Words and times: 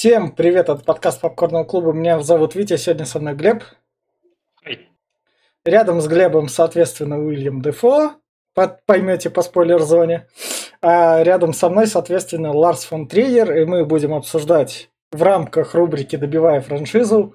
Всем 0.00 0.30
привет, 0.30 0.68
это 0.68 0.84
подкаст 0.84 1.20
Попкорного 1.20 1.64
клуба. 1.64 1.92
Меня 1.92 2.20
зовут 2.20 2.54
Витя, 2.54 2.76
сегодня 2.76 3.04
со 3.04 3.18
мной 3.18 3.34
Глеб. 3.34 3.64
Эй. 4.64 4.90
Рядом 5.64 6.00
с 6.00 6.06
Глебом, 6.06 6.46
соответственно, 6.46 7.18
Уильям 7.18 7.60
Дефо, 7.62 8.12
под- 8.54 8.86
поймете 8.86 9.28
по 9.28 9.42
спойлер-зоне. 9.42 10.28
А 10.80 11.20
рядом 11.24 11.52
со 11.52 11.68
мной, 11.68 11.88
соответственно, 11.88 12.52
Ларс 12.52 12.84
фон 12.84 13.08
Триер, 13.08 13.52
и 13.52 13.64
мы 13.64 13.84
будем 13.84 14.14
обсуждать 14.14 14.88
в 15.10 15.20
рамках 15.20 15.74
рубрики 15.74 16.14
«Добивая 16.14 16.60
франшизу» 16.60 17.34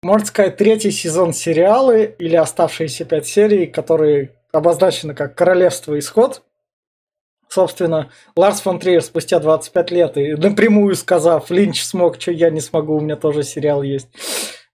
можно 0.00 0.26
сказать, 0.28 0.56
третий 0.58 0.92
сезон 0.92 1.32
сериалы 1.32 2.14
или 2.20 2.36
оставшиеся 2.36 3.04
пять 3.04 3.26
серий, 3.26 3.66
которые 3.66 4.36
обозначены 4.52 5.12
как 5.12 5.34
«Королевство. 5.34 5.98
Исход». 5.98 6.44
Собственно, 7.48 8.10
Ларс 8.36 8.60
фон 8.60 8.78
Триер 8.78 9.02
спустя 9.02 9.38
25 9.38 9.90
лет 9.90 10.16
и 10.16 10.34
напрямую 10.34 10.94
сказав, 10.94 11.50
Линч 11.50 11.82
смог, 11.82 12.20
что 12.20 12.30
я 12.30 12.50
не 12.50 12.60
смогу, 12.60 12.96
у 12.96 13.00
меня 13.00 13.16
тоже 13.16 13.42
сериал 13.42 13.82
есть, 13.82 14.08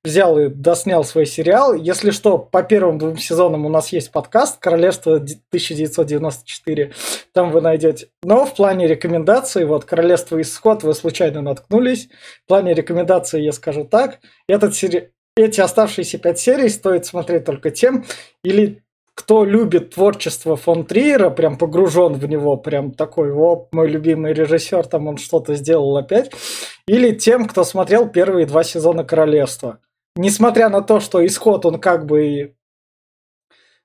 взял 0.05 0.38
и 0.38 0.48
доснял 0.48 1.02
свой 1.02 1.24
сериал. 1.24 1.74
Если 1.74 2.10
что, 2.10 2.37
по 2.38 2.62
первым 2.62 2.98
двум 2.98 3.16
сезонам 3.16 3.65
у 3.65 3.70
нас 3.70 3.91
есть 3.91 4.12
подкаст 4.12 4.59
«Королевство 4.59 5.16
1994», 5.16 6.92
там 7.32 7.51
вы 7.51 7.60
найдете. 7.62 8.09
Но 8.23 8.45
в 8.45 8.55
плане 8.55 8.87
рекомендаций, 8.87 9.65
вот 9.65 9.87
«Королевство. 9.87 10.41
Исход» 10.41 10.82
вы 10.82 10.95
случайно 10.95 11.41
наткнулись. 11.41 12.09
В 12.45 12.48
плане 12.48 12.74
рекомендаций 12.74 13.43
я 13.43 13.52
скажу 13.52 13.84
так. 13.84 14.18
Этот 14.46 14.74
сери... 14.74 15.10
Эти 15.37 15.60
оставшиеся 15.60 16.18
пять 16.18 16.38
серий 16.38 16.68
стоит 16.68 17.06
смотреть 17.06 17.45
только 17.45 17.73
тем, 17.73 18.04
или 18.45 18.84
кто 19.14 19.45
любит 19.45 19.95
творчество 19.95 20.56
фон 20.56 20.84
Триера, 20.84 21.30
прям 21.30 21.56
погружен 21.56 22.14
в 22.14 22.27
него, 22.27 22.56
прям 22.56 22.91
такой, 22.91 23.32
о, 23.32 23.68
мой 23.73 23.88
любимый 23.88 24.32
режиссер, 24.32 24.87
там 24.87 25.06
он 25.06 25.18
что-то 25.18 25.54
сделал 25.54 25.96
опять, 25.96 26.32
или 26.87 27.12
тем, 27.12 27.46
кто 27.46 27.64
смотрел 27.64 28.09
первые 28.09 28.46
два 28.46 28.64
сезона 28.64 29.04
Королевства. 29.04 29.78
Несмотря 30.16 30.68
на 30.68 30.82
то, 30.82 31.01
что 31.01 31.24
исход 31.24 31.65
он 31.65 31.80
как 31.80 32.06
бы 32.06 32.54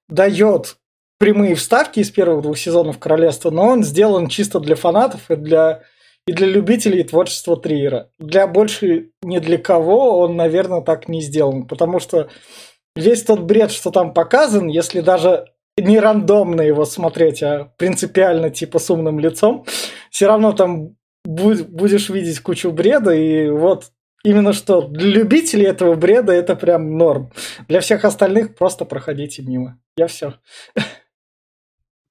дает 0.07 0.77
прямые 1.19 1.55
вставки 1.55 1.99
из 1.99 2.09
первых 2.09 2.41
двух 2.41 2.57
сезонов 2.57 2.97
Королевства, 2.97 3.51
но 3.51 3.67
он 3.67 3.83
сделан 3.83 4.27
чисто 4.27 4.59
для 4.59 4.75
фанатов 4.75 5.29
и 5.29 5.35
для 5.35 5.83
и 6.27 6.31
для 6.31 6.45
любителей 6.45 7.03
творчества 7.03 7.57
Триера. 7.57 8.11
Для 8.19 8.45
больше 8.45 9.09
ни 9.23 9.39
для 9.39 9.57
кого 9.57 10.19
он, 10.19 10.35
наверное, 10.35 10.81
так 10.81 11.09
не 11.09 11.21
сделан, 11.21 11.65
потому 11.65 11.99
что 11.99 12.29
весь 12.99 13.23
тот 13.23 13.41
бред, 13.41 13.71
что 13.71 13.91
там 13.91 14.13
показан, 14.13 14.67
если 14.67 15.01
даже 15.01 15.45
не 15.77 15.99
рандомно 15.99 16.61
его 16.61 16.85
смотреть, 16.85 17.41
а 17.43 17.71
принципиально 17.77 18.49
типа 18.49 18.79
с 18.79 18.89
умным 18.89 19.19
лицом, 19.19 19.65
все 20.09 20.27
равно 20.27 20.51
там 20.51 20.95
будешь 21.25 22.09
видеть 22.09 22.39
кучу 22.39 22.71
бреда, 22.71 23.11
и 23.11 23.49
вот 23.49 23.91
именно 24.23 24.53
что 24.53 24.81
для 24.81 25.09
любителей 25.09 25.65
этого 25.65 25.95
бреда 25.95 26.33
это 26.33 26.55
прям 26.55 26.97
норм. 26.97 27.31
Для 27.67 27.81
всех 27.81 28.05
остальных 28.05 28.55
просто 28.55 28.85
проходите 28.85 29.41
мимо. 29.41 29.79
Я 29.97 30.07
все. 30.07 30.35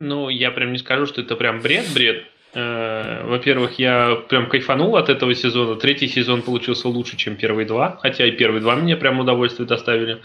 Ну, 0.00 0.28
я 0.28 0.50
прям 0.52 0.72
не 0.72 0.78
скажу, 0.78 1.06
что 1.06 1.20
это 1.22 1.34
прям 1.34 1.60
бред-бред. 1.60 2.24
Э, 2.54 3.24
во-первых, 3.26 3.80
я 3.80 4.14
прям 4.28 4.48
кайфанул 4.48 4.96
от 4.96 5.08
этого 5.08 5.34
сезона. 5.34 5.74
Третий 5.74 6.06
сезон 6.06 6.42
получился 6.42 6.88
лучше, 6.88 7.16
чем 7.16 7.34
первые 7.34 7.66
два. 7.66 7.98
Хотя 8.00 8.24
и 8.26 8.30
первые 8.30 8.60
два 8.60 8.76
мне 8.76 8.96
прям 8.96 9.18
удовольствие 9.18 9.66
доставили. 9.66 10.22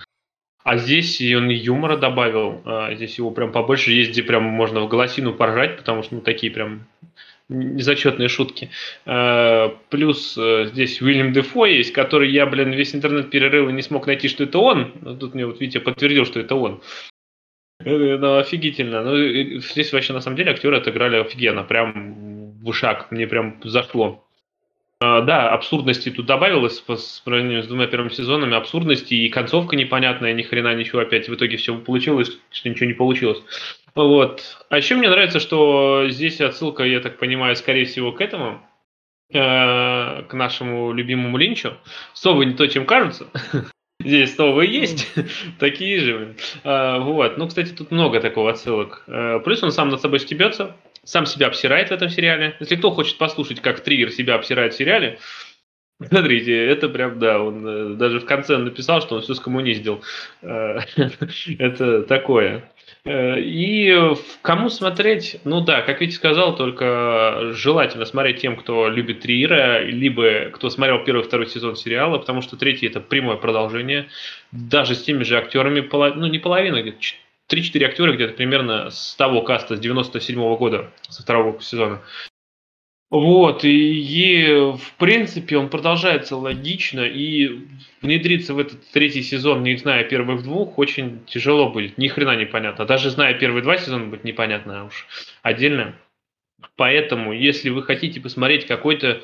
А 0.63 0.77
здесь 0.77 1.21
он 1.33 1.49
юмора 1.49 1.97
добавил. 1.97 2.61
А 2.65 2.93
здесь 2.95 3.17
его 3.17 3.31
прям 3.31 3.51
побольше 3.51 3.91
есть, 3.91 4.11
где 4.11 4.23
прям 4.23 4.43
можно 4.43 4.81
в 4.81 4.87
голосину 4.87 5.33
поржать, 5.33 5.77
потому 5.77 6.03
что 6.03 6.15
ну, 6.15 6.21
такие 6.21 6.51
прям 6.51 6.87
незачетные 7.49 8.29
шутки. 8.29 8.69
Э, 9.05 9.69
плюс 9.89 10.37
э, 10.37 10.65
здесь 10.71 11.01
Уильям 11.01 11.33
Дефо 11.33 11.65
есть, 11.65 11.91
который 11.91 12.31
я, 12.31 12.45
блин, 12.45 12.71
весь 12.71 12.95
интернет 12.95 13.29
перерыл 13.29 13.69
и 13.69 13.73
не 13.73 13.81
смог 13.81 14.07
найти, 14.07 14.27
что 14.27 14.43
это 14.45 14.59
он. 14.59 14.91
Тут 15.19 15.33
мне 15.33 15.45
вот 15.45 15.59
Витя 15.59 15.79
подтвердил, 15.79 16.25
что 16.25 16.39
это 16.39 16.55
он. 16.55 16.81
Ну, 17.83 18.37
офигительно. 18.37 19.03
Ну, 19.03 19.59
здесь 19.59 19.91
вообще, 19.91 20.13
на 20.13 20.21
самом 20.21 20.37
деле, 20.37 20.51
актеры 20.51 20.77
отыграли 20.77 21.17
офигенно. 21.17 21.63
Прям 21.63 22.53
в 22.61 22.67
ушах. 22.69 23.11
Мне 23.11 23.27
прям 23.27 23.59
зашло. 23.63 24.22
А, 24.99 25.21
да, 25.21 25.49
абсурдности 25.49 26.09
тут 26.09 26.25
добавилось 26.25 26.79
по 26.79 26.95
сравнению 26.95 27.63
с 27.63 27.67
двумя 27.67 27.87
первыми 27.87 28.09
сезонами. 28.09 28.55
Абсурдности 28.55 29.13
и 29.13 29.29
концовка 29.29 29.75
непонятная, 29.75 30.33
ни 30.33 30.43
хрена 30.43 30.73
ничего 30.75 31.01
опять. 31.01 31.27
В 31.27 31.35
итоге 31.35 31.57
все 31.57 31.77
получилось, 31.77 32.37
что 32.51 32.69
ничего 32.69 32.87
не 32.87 32.93
получилось. 32.93 33.41
Вот. 33.95 34.57
А 34.69 34.77
еще 34.77 34.95
мне 34.95 35.09
нравится, 35.09 35.39
что 35.39 36.05
здесь 36.09 36.41
отсылка, 36.41 36.83
я 36.83 36.99
так 36.99 37.19
понимаю, 37.19 37.55
скорее 37.55 37.85
всего, 37.85 38.11
к 38.11 38.21
этому, 38.21 38.65
э, 39.31 40.23
к 40.23 40.33
нашему 40.33 40.93
любимому 40.93 41.37
Линчу. 41.37 41.73
Совы 42.13 42.45
не 42.45 42.53
то, 42.53 42.67
чем 42.67 42.85
кажутся. 42.85 43.27
Здесь 43.99 44.37
новые 44.37 44.71
есть, 44.71 45.13
такие 45.59 45.99
же. 45.99 46.35
А, 46.63 46.99
вот. 46.99 47.37
Ну, 47.37 47.47
кстати, 47.47 47.69
тут 47.69 47.91
много 47.91 48.19
такого 48.19 48.51
отсылок. 48.51 49.03
А, 49.07 49.39
плюс 49.39 49.63
он 49.63 49.71
сам 49.71 49.89
над 49.89 50.01
собой 50.01 50.19
стебется, 50.19 50.75
сам 51.03 51.25
себя 51.25 51.47
обсирает 51.47 51.89
в 51.89 51.91
этом 51.91 52.09
сериале. 52.09 52.55
Если 52.59 52.75
кто 52.75 52.91
хочет 52.91 53.17
послушать, 53.17 53.61
как 53.61 53.81
Триггер 53.81 54.11
себя 54.11 54.35
обсирает 54.35 54.73
в 54.73 54.77
сериале, 54.77 55.19
Смотрите, 56.07 56.65
это 56.65 56.89
прям, 56.89 57.19
да, 57.19 57.41
он 57.41 57.65
э, 57.65 57.95
даже 57.95 58.19
в 58.19 58.25
конце 58.25 58.57
написал, 58.57 59.01
что 59.01 59.15
он 59.15 59.21
все 59.21 59.35
скоммуниздил. 59.35 60.03
А, 60.41 60.79
это 61.59 62.03
такое. 62.03 62.69
Э, 63.05 63.39
и 63.39 63.95
кому 64.41 64.69
смотреть? 64.69 65.39
Ну 65.43 65.61
да, 65.61 65.81
как 65.81 66.01
Витя 66.01 66.15
сказал, 66.15 66.55
только 66.55 67.51
желательно 67.53 68.05
смотреть 68.05 68.41
тем, 68.41 68.57
кто 68.57 68.89
любит 68.89 69.21
Триера, 69.21 69.83
либо 69.83 70.49
кто 70.51 70.69
смотрел 70.69 71.03
первый 71.03 71.21
и 71.21 71.27
второй 71.27 71.47
сезон 71.47 71.75
сериала, 71.75 72.17
потому 72.17 72.41
что 72.41 72.57
третий 72.57 72.87
это 72.87 72.99
прямое 72.99 73.37
продолжение, 73.37 74.07
даже 74.51 74.95
с 74.95 75.03
теми 75.03 75.23
же 75.23 75.37
актерами, 75.37 75.87
ну 76.15 76.27
не 76.27 76.39
половина, 76.39 76.81
где-то 76.81 76.97
3-4 77.51 77.83
актера 77.85 78.13
где-то 78.13 78.33
примерно 78.33 78.89
с 78.89 79.15
того 79.15 79.41
каста, 79.41 79.75
с 79.75 79.79
97 79.79 80.39
-го 80.39 80.57
года, 80.57 80.91
со 81.09 81.21
второго 81.23 81.59
сезона. 81.61 82.01
Вот, 83.13 83.63
и, 83.63 83.69
и 83.69 84.75
в 84.75 84.93
принципе 84.97 85.57
он 85.57 85.69
продолжается 85.69 86.35
логично, 86.35 87.01
и 87.01 87.59
внедриться 88.01 88.55
в 88.55 88.59
этот 88.59 88.89
третий 88.89 89.21
сезон, 89.21 89.61
не 89.61 89.75
зная 89.75 90.03
первых 90.03 90.41
двух, 90.41 90.79
очень 90.79 91.23
тяжело 91.27 91.69
будет. 91.69 91.99
Ни 91.99 92.07
хрена 92.07 92.35
непонятно. 92.35 92.85
Даже 92.85 93.11
зная 93.11 93.35
первые 93.35 93.61
два 93.61 93.77
сезона, 93.77 94.05
будет 94.05 94.23
непонятно 94.23 94.85
уж 94.85 95.07
отдельно. 95.43 95.95
Поэтому, 96.75 97.33
если 97.33 97.69
вы 97.69 97.83
хотите 97.83 98.19
посмотреть 98.19 98.65
какой-то 98.65 99.21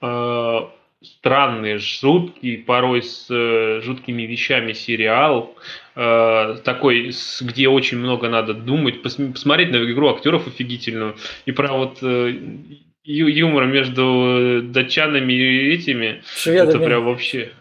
э, 0.00 0.60
странный, 1.02 1.78
жуткий, 1.78 2.58
порой 2.58 3.02
с 3.02 3.26
э, 3.30 3.80
жуткими 3.82 4.22
вещами 4.22 4.72
сериал, 4.72 5.54
э, 5.94 6.56
такой, 6.64 7.12
с, 7.12 7.40
где 7.42 7.68
очень 7.68 7.98
много 7.98 8.28
надо 8.28 8.54
думать, 8.54 9.02
пос, 9.02 9.14
посмотреть 9.14 9.70
на 9.70 9.76
игру 9.76 10.08
актеров 10.08 10.48
офигительную, 10.48 11.16
и 11.46 11.52
про 11.52 11.72
вот 11.72 11.98
э, 12.02 12.36
юмор 13.04 13.66
между 13.66 14.60
датчанами 14.64 15.32
и 15.32 15.72
этими. 15.72 16.22
Шведами. 16.36 16.68
Это 16.68 16.78
прям 16.78 17.04
вообще... 17.04 17.52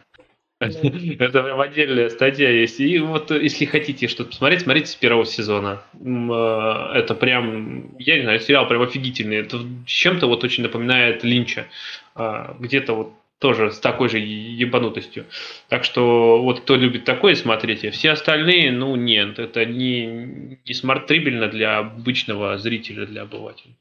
Это 0.60 1.44
прям 1.44 1.62
отдельная 1.62 2.10
статья 2.10 2.50
есть. 2.50 2.80
И 2.80 2.98
вот 2.98 3.30
если 3.30 3.66
хотите 3.66 4.08
что-то 4.08 4.32
посмотреть, 4.32 4.62
смотрите 4.62 4.88
с 4.88 4.96
первого 4.96 5.28
сезона. 5.28 5.84
Э, 5.94 6.98
это 6.98 7.14
прям, 7.14 7.96
я 8.00 8.16
не 8.18 8.24
знаю, 8.24 8.40
сериал 8.40 8.68
прям 8.68 8.82
офигительный. 8.82 9.38
Это 9.38 9.60
чем-то 9.86 10.26
вот 10.26 10.44
очень 10.44 10.64
напоминает 10.64 11.24
Линча. 11.24 11.68
Э, 12.16 12.56
где-то 12.60 12.94
вот 12.94 13.14
тоже 13.40 13.72
с 13.72 13.80
такой 13.80 14.10
же 14.10 14.20
ебанутостью. 14.20 15.26
Так 15.70 15.84
что 15.84 16.42
вот 16.42 16.62
кто 16.62 16.76
любит 16.76 17.06
такое, 17.06 17.36
смотрите. 17.36 17.92
Все 17.92 18.12
остальные, 18.12 18.72
ну 18.72 18.96
нет, 18.96 19.40
это 19.40 19.66
не, 19.66 20.60
не 20.66 20.74
смартрибельно 20.74 21.48
для 21.48 21.78
обычного 21.78 22.58
зрителя, 22.58 23.06
для 23.06 23.24
обывателя. 23.24 23.76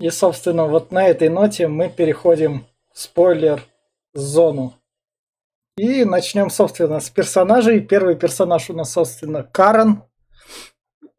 И, 0.00 0.10
собственно, 0.10 0.66
вот 0.66 0.92
на 0.92 1.06
этой 1.08 1.28
ноте 1.28 1.66
мы 1.66 1.88
переходим 1.88 2.66
в 2.92 2.98
спойлер-зону. 2.98 4.74
И 5.76 6.04
начнем, 6.04 6.50
собственно, 6.50 7.00
с 7.00 7.10
персонажей. 7.10 7.80
Первый 7.80 8.16
персонаж 8.16 8.70
у 8.70 8.74
нас, 8.74 8.92
собственно, 8.92 9.42
Карен. 9.42 10.02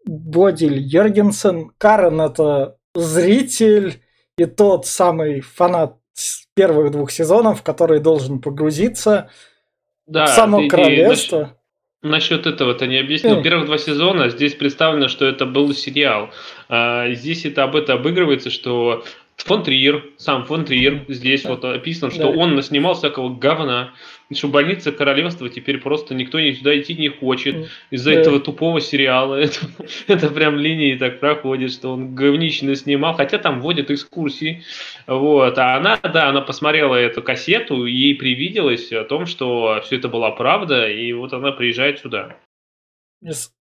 Бодиль 0.06 0.80
Йоргенсен. 0.80 1.72
Карен– 1.78 2.20
это 2.22 2.78
зритель 2.94 4.02
и 4.38 4.46
тот 4.46 4.86
самый 4.86 5.42
фанат 5.42 5.99
первых 6.60 6.92
двух 6.92 7.10
сезонов, 7.10 7.64
который 7.64 8.02
должен 8.02 8.40
погрузиться 8.40 9.30
да, 10.06 10.26
в 10.26 10.30
само 10.30 10.68
королевство. 10.68 11.56
Насчет 12.02 12.46
этого 12.46 12.74
ты 12.74 12.88
не 12.88 12.98
объяснил. 12.98 13.42
Первых 13.42 13.68
два 13.68 13.78
сезона 13.78 14.30
здесь 14.30 14.56
представлено, 14.56 15.08
что 15.08 15.26
это 15.26 15.46
был 15.46 15.74
сериал. 15.74 16.32
А 16.68 17.12
здесь 17.12 17.46
это 17.46 17.64
об 17.64 17.78
этом 17.78 18.00
обыгрывается, 18.00 18.50
что 18.50 19.06
Фон 19.46 19.64
Триер, 19.64 20.04
сам 20.18 20.46
Фон 20.46 20.66
Триер, 20.66 21.06
здесь 21.08 21.46
вот 21.46 21.64
описано, 21.64 22.12
что 22.12 22.24
Да. 22.24 22.28
он 22.30 22.56
наснимал 22.56 22.94
всякого 22.94 23.34
говна, 23.34 23.94
что 24.34 24.48
больница 24.48 24.92
королевства 24.92 25.50
теперь 25.50 25.80
просто 25.80 26.14
никто 26.14 26.40
сюда 26.40 26.78
идти 26.80 26.94
не 26.96 27.10
хочет 27.10 27.70
из-за 27.90 28.12
да. 28.14 28.20
этого 28.20 28.40
тупого 28.40 28.80
сериала. 28.82 29.36
Это, 29.40 29.60
это 30.08 30.30
прям 30.30 30.58
линии 30.58 30.96
так 30.96 31.20
проходит, 31.20 31.72
что 31.72 31.94
он 31.94 32.14
говнично 32.14 32.76
снимал, 32.76 33.16
хотя 33.16 33.38
там 33.38 33.62
вводят 33.62 33.90
экскурсии. 33.90 34.64
Вот. 35.08 35.58
А 35.58 35.78
она, 35.78 35.98
да, 35.98 36.30
она 36.30 36.42
посмотрела 36.42 36.96
эту 36.96 37.24
кассету, 37.24 37.86
и 37.86 37.92
ей 37.92 38.16
привиделось 38.16 38.92
о 38.92 39.04
том, 39.04 39.26
что 39.26 39.82
все 39.84 39.96
это 39.96 40.10
была 40.10 40.32
правда, 40.32 40.88
и 40.88 41.12
вот 41.14 41.34
она 41.34 41.52
приезжает 41.52 42.00
сюда. 42.00 42.36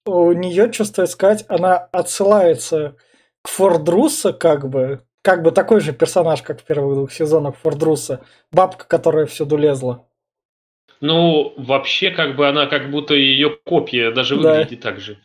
У 0.05 0.31
нее, 0.33 0.71
стоит 0.73 1.09
сказать, 1.09 1.45
она 1.47 1.77
отсылается 1.77 2.95
к 3.41 3.49
Фордруса, 3.49 4.33
как 4.33 4.69
бы, 4.69 5.01
как 5.27 5.43
бы 5.43 5.51
такой 5.51 5.81
же 5.81 5.91
персонаж, 5.91 6.41
как 6.41 6.61
в 6.61 6.63
первых 6.63 6.95
двух 6.95 7.11
сезонах 7.11 7.55
Фордруса. 7.61 8.21
Бабка, 8.49 8.85
которая 8.87 9.25
всюду 9.25 9.57
лезла. 9.57 10.05
Ну, 11.01 11.53
вообще, 11.57 12.11
как 12.11 12.37
бы 12.37 12.47
она 12.47 12.65
как 12.65 12.89
будто 12.89 13.13
ее 13.13 13.49
копия 13.65 14.11
даже 14.11 14.37
Да. 14.37 14.53
выглядит 14.59 14.79
так 14.79 15.01
же. 15.01 15.17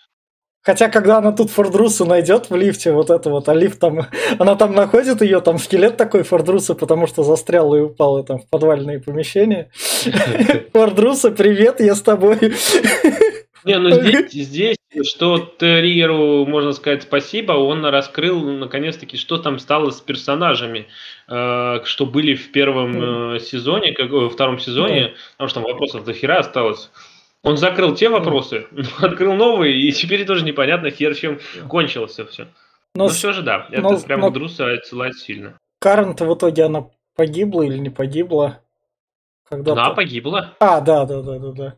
Хотя, 0.64 0.88
когда 0.88 1.18
она 1.18 1.30
тут 1.30 1.50
Фордруса 1.50 2.04
найдет 2.04 2.50
в 2.50 2.56
лифте, 2.56 2.90
вот 2.90 3.10
это 3.10 3.30
вот, 3.30 3.48
а 3.48 3.54
лифт 3.54 3.78
там, 3.78 4.08
она 4.40 4.56
там 4.56 4.74
находит 4.74 5.22
ее, 5.22 5.40
там 5.40 5.58
скелет 5.58 5.96
такой 5.96 6.24
Фордруса, 6.24 6.74
потому 6.74 7.06
что 7.06 7.22
застрял 7.22 7.72
и 7.76 7.80
упал 7.82 8.24
там 8.24 8.40
в 8.40 8.48
подвальные 8.48 8.98
помещения. 8.98 9.70
Фордруса, 10.72 11.30
привет, 11.30 11.78
я 11.78 11.94
с 11.94 12.02
тобой. 12.02 12.54
Не, 13.64 13.78
ну 13.78 13.90
здесь, 13.92 14.32
здесь, 14.32 14.76
что 15.04 15.38
Терьеру, 15.38 16.44
можно 16.46 16.72
сказать, 16.72 17.02
спасибо, 17.04 17.52
он 17.52 17.84
раскрыл, 17.84 18.40
ну, 18.40 18.58
наконец-таки, 18.58 19.16
что 19.16 19.38
там 19.38 19.58
стало 19.58 19.90
с 19.90 20.00
персонажами, 20.00 20.88
э, 21.28 21.80
что 21.84 22.06
были 22.06 22.34
в 22.34 22.50
первом 22.52 23.34
э, 23.34 23.40
сезоне, 23.40 23.92
как, 23.92 24.10
во 24.10 24.28
втором 24.28 24.58
сезоне, 24.58 25.14
потому 25.32 25.48
что 25.48 25.60
там 25.60 25.70
вопросов 25.70 26.04
до 26.04 26.12
хера 26.12 26.38
осталось. 26.38 26.90
Он 27.42 27.56
закрыл 27.56 27.94
те 27.94 28.08
вопросы, 28.08 28.66
открыл 29.00 29.34
новые, 29.34 29.76
и 29.80 29.90
теперь 29.92 30.24
тоже 30.26 30.44
непонятно, 30.44 30.90
хер 30.90 31.14
чем 31.14 31.38
кончилось 31.68 32.18
все. 32.30 32.44
Но 32.94 33.04
Но 33.04 33.08
с- 33.08 33.16
все 33.16 33.32
же, 33.32 33.42
да, 33.42 33.66
это 33.70 33.82
но- 33.82 34.00
прям 34.00 34.20
но- 34.20 34.30
Друса 34.30 34.70
отсылает 34.72 35.16
сильно. 35.16 35.58
Карен-то 35.80 36.24
в 36.26 36.34
итоге 36.36 36.64
она 36.64 36.86
погибла 37.16 37.62
или 37.62 37.78
не 37.78 37.90
погибла? 37.90 38.60
Когда 39.48 39.72
Она 39.72 39.90
погибла. 39.90 40.54
А, 40.60 40.80
да, 40.80 41.04
да, 41.04 41.20
да, 41.22 41.38
да, 41.38 41.52
да. 41.52 41.76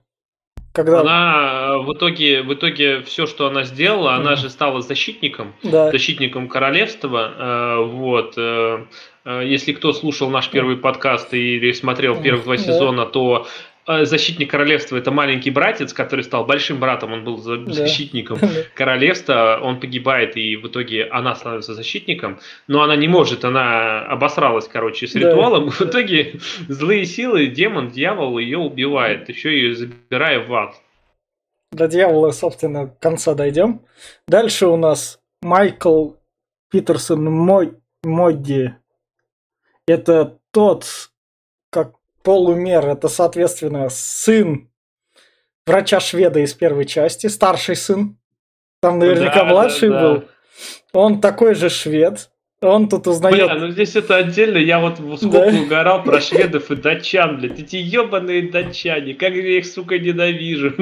Когда... 0.74 1.00
Она 1.02 1.76
э, 1.76 1.78
в 1.84 1.92
итоге, 1.92 2.42
в 2.42 2.52
итоге 2.52 3.00
все, 3.02 3.26
что 3.26 3.46
она 3.46 3.62
сделала, 3.62 4.14
она 4.14 4.32
Мгм. 4.32 4.40
же 4.40 4.50
стала 4.50 4.80
защитником, 4.80 5.54
Да, 5.62 5.90
защитником 5.92 6.48
королевства. 6.48 7.32
э, 7.38 7.84
Вот. 7.84 8.34
э, 8.36 8.84
Если 9.24 9.72
кто 9.72 9.92
слушал 9.92 10.28
наш 10.30 10.48
первый 10.50 10.76
подкаст 10.76 11.32
или 11.32 11.70
смотрел 11.72 12.20
первых 12.20 12.44
два 12.44 12.56
сезона, 12.58 13.06
то 13.06 13.46
защитник 13.86 14.50
королевства 14.50 14.96
это 14.96 15.10
маленький 15.10 15.50
братец, 15.50 15.92
который 15.92 16.24
стал 16.24 16.44
большим 16.46 16.80
братом, 16.80 17.12
он 17.12 17.24
был 17.24 17.36
за- 17.38 17.58
Да. 17.58 17.72
защитником 17.72 18.38
королевства, 18.74 19.58
он 19.62 19.78
погибает, 19.80 20.36
и 20.36 20.56
в 20.56 20.66
итоге 20.68 21.04
она 21.06 21.34
становится 21.34 21.74
защитником, 21.74 22.38
но 22.66 22.82
она 22.82 22.96
не 22.96 23.08
может, 23.08 23.44
она 23.44 24.00
обосралась, 24.06 24.68
короче, 24.68 25.06
с 25.06 25.12
Да. 25.12 25.20
ритуалом, 25.20 25.70
в 25.70 25.80
итоге 25.82 26.38
злые 26.68 27.04
силы, 27.04 27.46
демон, 27.46 27.90
дьявол 27.90 28.38
ее 28.38 28.58
убивает, 28.58 29.28
еще 29.28 29.52
ее 29.52 29.74
забирая 29.74 30.40
в 30.40 30.52
ад. 30.54 30.74
до 31.72 31.88
дьявола, 31.88 32.30
собственно, 32.30 32.86
конца 33.00 33.34
дойдем. 33.34 33.80
Дальше 34.28 34.66
у 34.66 34.76
нас 34.76 35.18
Майкл 35.42 36.12
Питерсон 36.70 37.24
Мой, 37.24 37.74
Модди. 38.04 38.74
Это 39.86 40.38
тот, 40.52 40.86
как 41.70 41.94
полумер, 42.24 42.86
это, 42.88 43.08
соответственно, 43.08 43.88
сын 43.90 44.68
врача-шведа 45.66 46.40
из 46.40 46.54
первой 46.54 46.86
части, 46.86 47.28
старший 47.28 47.76
сын. 47.76 48.16
Там 48.82 48.98
наверняка 48.98 49.40
Да, 49.40 49.44
да, 49.44 49.50
младший 49.50 49.88
да. 49.90 50.00
был. 50.00 50.24
Он 50.92 51.20
такой 51.20 51.54
же 51.54 51.68
швед. 51.70 52.30
Он 52.60 52.88
тут 52.88 53.06
узнает... 53.06 53.44
Бля, 53.44 53.54
ну 53.56 53.68
здесь 53.68 53.94
это 53.94 54.16
отдельно, 54.16 54.56
я 54.56 54.80
вот 54.80 54.98
в 54.98 55.16
сколько 55.18 55.50
Да. 55.52 55.58
угорал 55.58 56.02
про 56.02 56.20
шведов 56.22 56.70
и 56.70 56.76
датчан, 56.76 57.38
блядь, 57.38 57.58
эти 57.60 57.76
ебаные 57.76 58.50
датчане, 58.50 59.14
как 59.14 59.34
я 59.34 59.58
их, 59.58 59.66
сука, 59.66 59.98
ненавижу, 59.98 60.72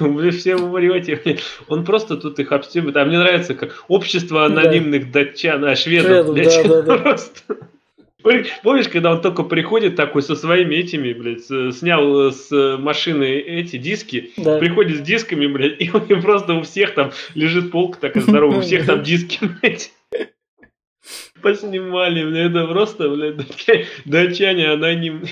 вы 0.00 0.30
все 0.30 0.56
умрете, 0.56 1.20
блядь. 1.22 1.42
он 1.68 1.84
просто 1.84 2.16
тут 2.16 2.40
их 2.40 2.50
обстебывает, 2.50 2.96
а 2.96 3.04
мне 3.04 3.18
нравится, 3.18 3.54
как 3.54 3.84
общество 3.86 4.48
Да. 4.48 4.62
анонимных 4.62 5.12
датчан, 5.12 5.64
а 5.64 5.76
шведов, 5.76 6.32
блядь, 6.32 6.66
да, 6.66 6.82
да, 6.82 6.82
да. 6.82 6.98
просто... 7.02 7.56
Помнишь- 8.62 8.88
когда 8.88 9.12
он 9.12 9.20
только 9.20 9.42
приходит 9.44 9.96
такой 9.96 10.22
со 10.22 10.34
своими 10.36 10.74
этими, 10.74 11.12
блядь, 11.12 11.44
снял 11.76 12.32
с 12.32 12.50
машины 12.78 13.24
эти 13.38 13.76
диски, 13.76 14.32
Да. 14.36 14.58
приходит 14.58 14.98
с 14.98 15.00
дисками, 15.00 15.46
блядь, 15.46 15.76
и 15.80 15.90
у 15.90 15.98
него 16.04 16.20
просто 16.22 16.54
у 16.54 16.62
всех 16.62 16.94
там 16.94 17.12
лежит 17.34 17.70
полка 17.70 17.98
такая 18.00 18.22
здоровая, 18.22 18.58
у 18.58 18.62
всех 18.62 18.86
там 18.86 19.02
диски, 19.02 19.38
блядь. 19.62 19.92
Поснимали, 21.42 22.24
блядь, 22.24 22.50
это 22.50 22.66
просто, 22.66 23.08
блядь, 23.08 23.36
датча- 23.36 23.84
датчане 24.04 24.70
аноним. 24.72 25.24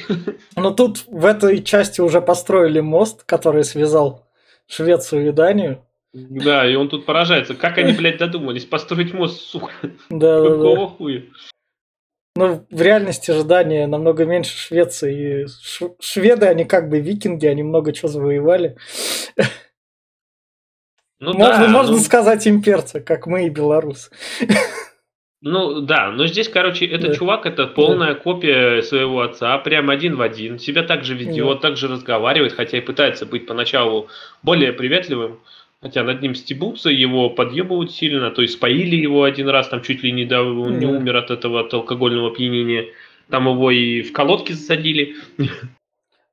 Но 0.56 0.70
тут 0.70 1.04
в 1.08 1.24
этой 1.26 1.62
части 1.62 2.00
уже 2.00 2.20
построили 2.20 2.80
мост, 2.80 3.24
который 3.24 3.64
связал 3.64 4.24
Швецию 4.68 5.28
и 5.28 5.32
Данию. 5.32 5.80
Да, 6.12 6.68
и 6.70 6.76
он 6.76 6.88
тут 6.88 7.06
поражается. 7.06 7.54
Как 7.54 7.78
они, 7.78 7.92
блядь, 7.92 8.18
додумались 8.18 8.64
построить 8.64 9.12
мост, 9.12 9.40
сука? 9.40 9.72
Да, 10.10 10.40
да, 10.42 10.42
да. 10.42 10.48
Какого 10.50 10.86
хуя? 10.88 11.22
Ну, 12.36 12.66
в 12.68 12.82
реальности 12.82 13.30
же 13.30 13.44
Дания 13.44 13.86
намного 13.86 14.24
меньше 14.24 14.56
Швеции. 14.56 15.44
И 15.44 15.46
шведы, 16.00 16.46
они 16.46 16.64
как 16.64 16.88
бы 16.88 16.98
викинги, 16.98 17.46
они 17.46 17.62
много 17.62 17.92
чего 17.92 18.08
завоевали. 18.08 18.76
Ну 21.20 21.32
можно 21.32 21.66
да, 21.66 21.68
можно 21.68 21.92
ну- 21.92 22.02
сказать 22.02 22.46
имперцы, 22.48 23.00
как 23.00 23.26
мы 23.28 23.46
и 23.46 23.50
белорусы. 23.50 24.10
Ну 25.46 25.80
да, 25.82 26.10
но 26.10 26.26
здесь, 26.26 26.48
короче, 26.48 26.86
этот 26.86 27.10
Да. 27.10 27.14
чувак 27.14 27.46
это 27.46 27.66
полная 27.66 28.14
копия 28.14 28.82
своего 28.82 29.20
отца, 29.20 29.56
прям 29.58 29.90
один 29.90 30.16
в 30.16 30.22
один. 30.22 30.58
Себя 30.58 30.82
так 30.82 31.04
же 31.04 31.14
ведет, 31.14 31.60
Да. 31.60 31.68
так 31.68 31.76
же 31.76 31.86
разговаривает, 31.86 32.54
хотя 32.54 32.78
и 32.78 32.80
пытается 32.80 33.26
быть 33.26 33.46
поначалу 33.46 34.08
более 34.42 34.72
приветливым. 34.72 35.40
Хотя 35.84 36.02
над 36.02 36.22
ним 36.22 36.34
стебутся, 36.34 36.88
его 36.88 37.28
подъебывают 37.28 37.92
сильно, 37.92 38.30
то 38.30 38.40
есть 38.40 38.58
поили 38.58 38.96
его 38.96 39.22
один 39.22 39.50
раз, 39.50 39.68
там 39.68 39.82
чуть 39.82 40.02
ли 40.02 40.12
не, 40.12 40.24
до, 40.24 40.40
он 40.40 40.78
не 40.78 40.86
умер 40.86 41.14
от 41.16 41.30
этого 41.30 41.60
от 41.60 41.74
алкогольного 41.74 42.28
опьянения. 42.28 42.86
Там 43.28 43.46
его 43.48 43.70
и 43.70 44.00
в 44.00 44.10
колодки 44.10 44.52
засадили. 44.52 45.14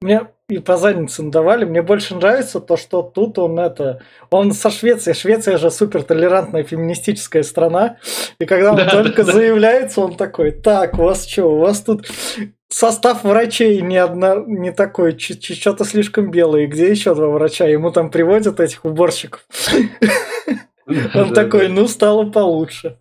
Мне 0.02 0.22
и 0.48 0.60
по 0.60 0.78
заднице 0.78 1.22
надавали. 1.22 1.66
Мне 1.66 1.82
больше 1.82 2.16
нравится 2.16 2.62
то, 2.62 2.78
что 2.78 3.02
тут 3.02 3.38
он 3.40 3.60
это... 3.60 4.02
Он 4.30 4.54
со 4.54 4.70
Швецией. 4.72 5.16
Швеция 5.16 5.58
же 5.58 5.70
супер 5.70 6.04
толерантная 6.04 6.64
феминистическая 6.64 7.44
страна. 7.44 7.98
И 8.40 8.46
когда 8.46 8.72
он 8.72 8.78
Да, 8.78 8.90
только 8.90 9.26
да. 9.26 9.34
заявляется, 9.34 10.00
он 10.00 10.16
такой, 10.16 10.52
так, 10.52 10.98
у 10.98 11.04
вас 11.04 11.28
что, 11.28 11.44
у 11.48 11.58
вас 11.60 11.82
тут 11.82 12.08
состав 12.74 13.24
врачей 13.24 13.82
не, 13.82 13.98
одна, 13.98 14.36
не 14.46 14.72
такой, 14.72 15.18
что-то 15.18 15.86
слишком 15.86 16.32
белый. 16.32 16.68
Где 16.68 16.90
еще 16.90 17.14
два 17.16 17.28
врача? 17.28 17.66
Ему 17.68 17.92
там 17.92 18.10
приводят 18.10 18.60
этих 18.60 18.86
уборщиков. 18.86 19.46
Он 21.16 21.34
такой, 21.34 21.68
ну, 21.70 21.88
стало 21.88 22.30
получше. 22.30 22.98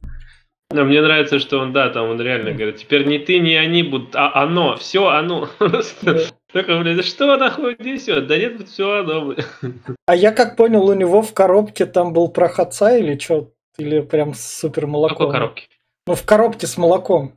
Но 0.73 0.85
мне 0.85 1.03
нравится, 1.03 1.41
что 1.41 1.59
он, 1.59 1.73
да, 1.73 1.89
там 1.89 2.11
он 2.11 2.21
реально 2.21 2.53
говорит, 2.53 2.77
теперь 2.77 3.05
не 3.05 3.19
ты, 3.19 3.41
не 3.41 3.57
они 3.57 3.83
будут, 3.83 4.15
а 4.15 4.31
оно, 4.41 4.77
все 4.77 5.09
оно. 5.09 5.49
Блядь, 5.59 6.97
да 6.97 7.03
что 7.03 7.37
нахуй 7.37 7.75
несет? 7.81 8.29
Да 8.29 8.37
нет, 8.39 8.69
все 8.69 9.01
оно. 9.01 9.35
А 10.07 10.15
я 10.15 10.31
как 10.31 10.57
понял, 10.57 10.85
у 10.87 10.95
него 10.95 11.23
в 11.23 11.35
коробке 11.35 11.87
там 11.87 12.13
был 12.13 12.29
прах 12.29 12.61
отца 12.61 12.97
или 12.97 13.19
что? 13.19 13.51
Или 13.79 14.01
прям 14.01 14.33
супер 14.35 14.87
В 14.87 14.91
молоком? 14.91 15.17
какой 15.19 15.33
коробке? 15.33 15.63
Ну, 16.07 16.15
в 16.15 16.25
коробке 16.25 16.67
с 16.69 16.77
молоком. 16.77 17.33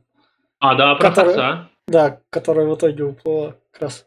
А, 0.60 0.76
да, 0.76 0.94
про 0.94 1.08
Который- 1.10 1.30
отца. 1.32 1.70
Да, 1.86 2.20
которая 2.30 2.66
в 2.66 2.74
итоге 2.74 3.04
уплыла 3.04 3.56
как 3.70 3.82
раз. 3.82 4.06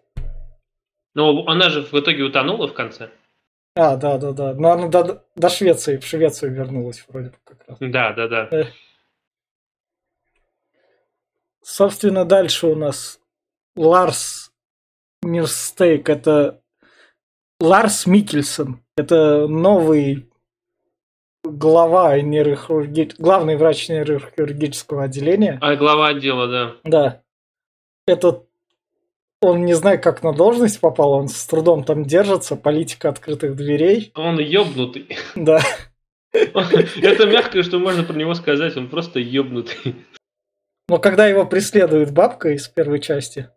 Ну, 1.13 1.47
она 1.47 1.69
же 1.69 1.81
в 1.81 1.93
итоге 1.93 2.23
утонула 2.23 2.67
в 2.67 2.73
конце. 2.73 3.09
А, 3.75 3.95
да, 3.95 4.17
да, 4.17 4.31
да. 4.31 4.53
Но 4.53 4.71
она 4.71 4.87
до, 4.87 5.23
до 5.35 5.49
Швеции, 5.49 5.97
в 5.97 6.05
Швецию 6.05 6.53
вернулась 6.53 7.03
вроде 7.07 7.29
бы 7.29 7.35
как 7.43 7.63
раз. 7.67 7.77
Да, 7.79 8.13
да, 8.13 8.27
да. 8.27 8.67
Собственно, 11.61 12.25
дальше 12.25 12.67
у 12.67 12.75
нас 12.75 13.19
Ларс 13.75 14.51
Мирстейк. 15.21 16.09
Это 16.09 16.61
Ларс 17.59 18.05
Микельсон. 18.07 18.83
Это 18.95 19.47
новый 19.47 20.27
глава 21.43 22.19
нейрохирурги... 22.19 23.11
главный 23.19 23.57
врач 23.57 23.89
нейрохирургического 23.89 25.03
отделения. 25.03 25.59
А 25.61 25.75
глава 25.75 26.07
отдела, 26.07 26.47
да. 26.47 26.75
Да. 26.83 27.23
Это 28.07 28.47
он 29.41 29.65
не 29.65 29.73
знаю, 29.75 30.01
как 30.01 30.23
на 30.23 30.33
должность 30.33 30.79
попал, 30.79 31.11
он 31.11 31.27
с 31.27 31.45
трудом 31.45 31.83
там 31.83 32.05
держится, 32.05 32.55
политика 32.55 33.09
открытых 33.09 33.55
дверей. 33.55 34.11
Он 34.15 34.39
ёбнутый. 34.39 35.15
Да. 35.35 35.61
Это 36.33 37.25
мягкое, 37.27 37.61
что 37.61 37.79
можно 37.79 38.03
про 38.03 38.15
него 38.15 38.33
сказать, 38.33 38.75
он 38.77 38.89
просто 38.89 39.19
ёбнутый. 39.19 39.95
Но 40.89 40.97
когда 40.97 41.27
его 41.27 41.45
преследует 41.45 42.11
бабка 42.13 42.49
из 42.49 42.67
первой 42.67 42.99
части. 42.99 43.49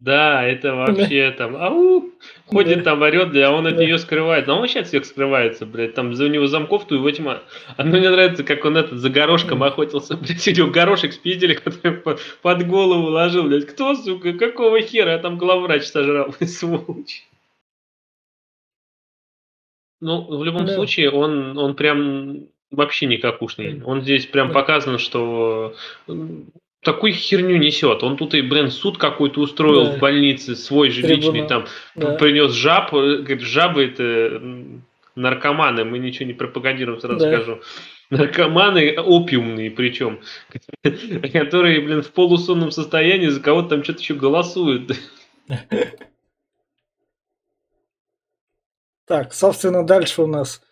Да, 0.00 0.42
это 0.46 0.74
вообще 0.74 1.30
там, 1.36 1.56
ау, 1.56 2.10
ходит 2.46 2.78
Да. 2.78 2.84
там, 2.84 3.02
орет, 3.02 3.36
а 3.36 3.50
он 3.52 3.66
от 3.66 3.76
Да. 3.76 3.84
нее 3.84 3.98
скрывается. 3.98 4.50
Но 4.50 4.58
он 4.58 4.66
сейчас 4.66 4.88
всех 4.88 5.04
скрывается, 5.04 5.66
блядь, 5.66 5.94
там 5.94 6.14
за 6.14 6.24
у 6.24 6.28
него 6.28 6.46
замков-то 6.46 6.94
его 6.94 7.10
тьма. 7.10 7.42
А 7.76 7.84
мне 7.84 8.08
нравится, 8.08 8.42
как 8.42 8.64
он 8.64 8.78
этот 8.78 8.98
за 8.98 9.10
горошком 9.10 9.62
охотился, 9.62 10.16
блядь, 10.16 10.48
у 10.48 10.50
него 10.52 10.70
горошек 10.70 11.12
спиздили, 11.12 11.52
который 11.54 11.98
по- 11.98 12.18
под 12.40 12.66
голову 12.66 13.08
ложил, 13.08 13.44
блядь. 13.44 13.66
Кто, 13.66 13.94
сука, 13.94 14.32
какого 14.32 14.80
хера? 14.80 15.14
А 15.14 15.18
там 15.18 15.36
главврач 15.36 15.84
сожрал, 15.84 16.34
сволочь. 16.40 17.26
Ну, 20.00 20.22
в 20.38 20.42
любом 20.44 20.64
Да. 20.64 20.74
случае, 20.76 21.10
он, 21.10 21.58
он 21.58 21.74
прям 21.76 22.46
вообще 22.70 23.04
никакушный. 23.04 23.82
Он 23.84 24.00
здесь 24.00 24.24
прям 24.24 24.48
Да. 24.48 24.54
показан, 24.54 24.98
что 24.98 25.74
такую 26.82 27.12
херню 27.12 27.56
несет. 27.58 28.02
Он 28.02 28.16
тут 28.16 28.34
и, 28.34 28.42
блин, 28.42 28.70
суд 28.70 28.98
какой-то 28.98 29.40
устроил 29.40 29.84
Да. 29.86 29.92
в 29.92 29.98
больнице, 29.98 30.56
свой 30.56 30.90
же 30.90 31.02
личный, 31.02 31.42
Трибунал. 31.42 31.48
там, 31.48 31.66
Да. 31.94 32.14
принес 32.14 32.52
жаб, 32.52 32.94
э, 32.94 33.16
говорит, 33.18 33.40
жабы 33.42 33.84
это 33.84 34.40
наркоманы, 35.14 35.84
мы 35.84 35.98
ничего 35.98 36.26
не 36.26 36.32
пропагандируем, 36.34 37.00
сразу 37.00 37.18
Да. 37.18 37.32
скажу. 37.32 37.60
Наркоманы 38.10 38.94
опиумные 38.98 39.70
причем, 39.70 40.20
которые, 41.32 41.80
блин, 41.80 42.02
в 42.02 42.10
полусонном 42.10 42.70
состоянии 42.72 43.28
за 43.28 43.40
кого-то 43.40 43.68
там 43.70 43.84
что-то 43.84 44.00
еще 44.00 44.14
голосуют. 44.14 44.92
Так, 49.06 49.32
собственно, 49.34 49.84
дальше 49.84 50.22
у 50.22 50.26
нас 50.26 50.62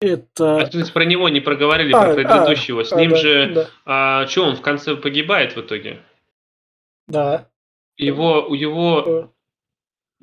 это... 0.00 0.66
то 0.66 0.78
есть 0.78 0.92
про 0.92 1.04
него 1.04 1.28
не 1.28 1.40
проговорили, 1.40 1.92
А, 1.92 2.02
про 2.02 2.14
предыдущего. 2.14 2.82
С 2.84 2.92
а, 2.92 3.00
ним 3.00 3.10
да, 3.10 3.16
же, 3.16 3.52
Да, 3.54 3.70
а, 3.84 4.26
что, 4.26 4.42
он 4.44 4.56
в 4.56 4.62
конце 4.62 4.96
погибает 4.96 5.56
в 5.56 5.60
итоге? 5.60 6.02
да. 7.06 7.48
Его, 7.96 8.44
у 8.48 8.54
его... 8.54 9.04
Э, 9.06 9.28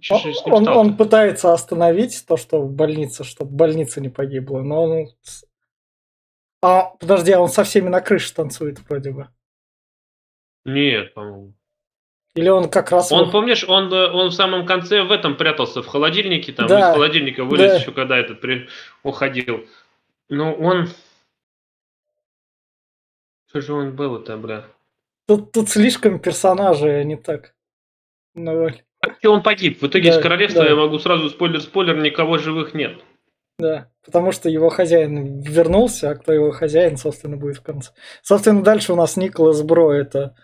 с 0.02 0.12
Он, 0.12 0.34
стало-то? 0.34 0.74
он 0.74 0.98
пытается 0.98 1.54
остановить 1.54 2.26
то, 2.28 2.36
что 2.36 2.60
в 2.62 2.70
больнице, 2.74 3.24
чтобы 3.24 3.52
больница 3.52 4.02
не 4.02 4.10
погибла, 4.10 4.62
но 4.62 4.84
он... 4.84 5.08
с- 5.22 5.46
А, 6.62 6.90
подожди, 7.00 7.32
а 7.32 7.40
он 7.40 7.48
со 7.48 7.64
всеми 7.64 7.88
на 7.88 8.02
крыше 8.02 8.34
танцует 8.34 8.80
вроде 8.90 9.12
бы. 9.12 9.30
Нет, 10.66 11.14
по-моему. 11.14 11.54
Или 12.36 12.48
он 12.50 12.70
как 12.70 12.92
раз... 12.92 13.12
Он, 13.12 13.30
помнишь, 13.30 13.66
он, 13.68 13.92
э, 13.94 14.10
он 14.10 14.30
в 14.30 14.34
самом 14.34 14.66
конце 14.66 15.04
в 15.04 15.12
этом 15.12 15.36
прятался, 15.36 15.82
в 15.82 15.88
холодильнике, 15.88 16.54
там, 16.54 16.68
Да, 16.68 16.92
из 16.92 16.94
холодильника 16.94 17.44
вылез 17.44 17.72
да. 17.72 17.76
еще, 17.78 17.92
когда 17.92 18.18
этот 18.18 18.40
при... 18.40 18.70
уходил. 19.04 19.66
Ну, 20.30 20.54
он... 20.54 20.88
Что 23.50 23.60
же 23.60 23.74
он 23.74 23.96
был 23.96 24.16
это, 24.18 24.38
бля? 24.38 24.66
Тут, 25.28 25.52
тут 25.52 25.70
слишком 25.70 26.20
персонажей, 26.20 27.02
а 27.02 27.04
не 27.04 27.18
так. 27.18 27.54
Ну, 28.34 28.70
И 29.22 29.28
он 29.28 29.44
погиб. 29.44 29.82
В 29.82 29.88
итоге 29.88 30.12
Да, 30.12 30.18
из 30.18 30.22
королевства 30.22 30.64
да. 30.64 30.70
я 30.70 30.76
могу 30.76 31.00
сразу 31.00 31.30
спойлер-спойлер, 31.30 31.98
никого 31.98 32.38
живых 32.38 32.74
нет. 32.74 33.02
да. 33.60 33.90
Потому 34.06 34.32
что 34.32 34.50
его 34.50 34.70
хозяин 34.70 35.42
вернулся, 35.42 36.10
а 36.10 36.16
кто 36.16 36.34
его 36.34 36.50
хозяин, 36.52 36.98
собственно, 36.98 37.38
будет 37.38 37.58
в 37.58 37.62
конце. 37.62 37.92
Собственно, 38.24 38.64
дальше 38.64 38.94
у 38.94 38.96
нас 38.96 39.16
Николас 39.16 39.62
Бро. 39.62 39.92
Это 39.94 40.36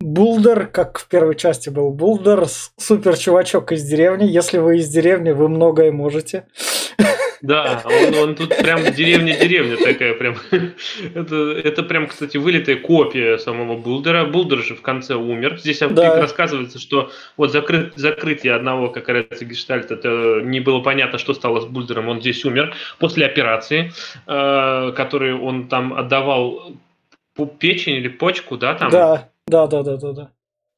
Булдер, 0.00 0.66
как 0.66 0.98
в 0.98 1.06
первой 1.08 1.36
части 1.36 1.68
был 1.68 1.90
Булдер, 1.90 2.46
супер 2.78 3.16
чувачок 3.18 3.70
из 3.72 3.84
деревни. 3.84 4.24
Если 4.24 4.58
вы 4.58 4.78
из 4.78 4.88
деревни, 4.88 5.30
вы 5.30 5.48
многое 5.48 5.92
можете. 5.92 6.46
Да, 7.42 7.82
он, 7.86 8.14
он 8.14 8.34
тут 8.34 8.54
прям 8.56 8.82
деревня-деревня 8.82 9.76
такая 9.78 10.12
прям. 10.14 10.36
Это, 11.14 11.52
это 11.52 11.82
прям, 11.82 12.06
кстати, 12.06 12.36
вылитая 12.36 12.76
копия 12.76 13.38
самого 13.38 13.76
Булдера. 13.78 14.24
Булдер 14.26 14.58
же 14.58 14.74
в 14.74 14.82
конце 14.82 15.14
умер. 15.14 15.58
Здесь 15.58 15.78
Да. 15.78 16.20
рассказывается, 16.20 16.78
что 16.78 17.10
вот 17.38 17.54
закры- 17.54 17.92
закрытие 17.96 18.54
одного, 18.54 18.88
как 18.88 19.04
говорится, 19.04 19.44
гештальта, 19.46 19.94
это 19.94 20.40
не 20.42 20.60
было 20.60 20.80
понятно, 20.80 21.18
что 21.18 21.32
стало 21.32 21.60
с 21.60 21.64
Булдером. 21.66 22.08
Он 22.08 22.20
здесь 22.20 22.44
умер 22.44 22.74
после 22.98 23.24
операции, 23.24 23.92
э, 24.26 24.92
которую 24.94 25.42
он 25.42 25.68
там 25.68 25.94
отдавал 25.94 26.72
печень 27.58 27.94
или 27.94 28.08
почку, 28.08 28.58
да, 28.58 28.74
там? 28.74 28.90
Да, 28.90 29.28
да, 29.50 29.66
да, 29.66 29.82
да, 29.82 29.96
да, 29.96 30.12
да. 30.12 30.32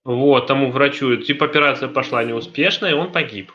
Вот, 0.04 0.46
тому 0.48 0.72
врачу, 0.72 1.16
типа, 1.16 1.46
операция 1.46 1.88
пошла 1.88 2.24
неуспешно, 2.24 2.86
и 2.86 2.92
он 2.92 3.12
погиб. 3.12 3.52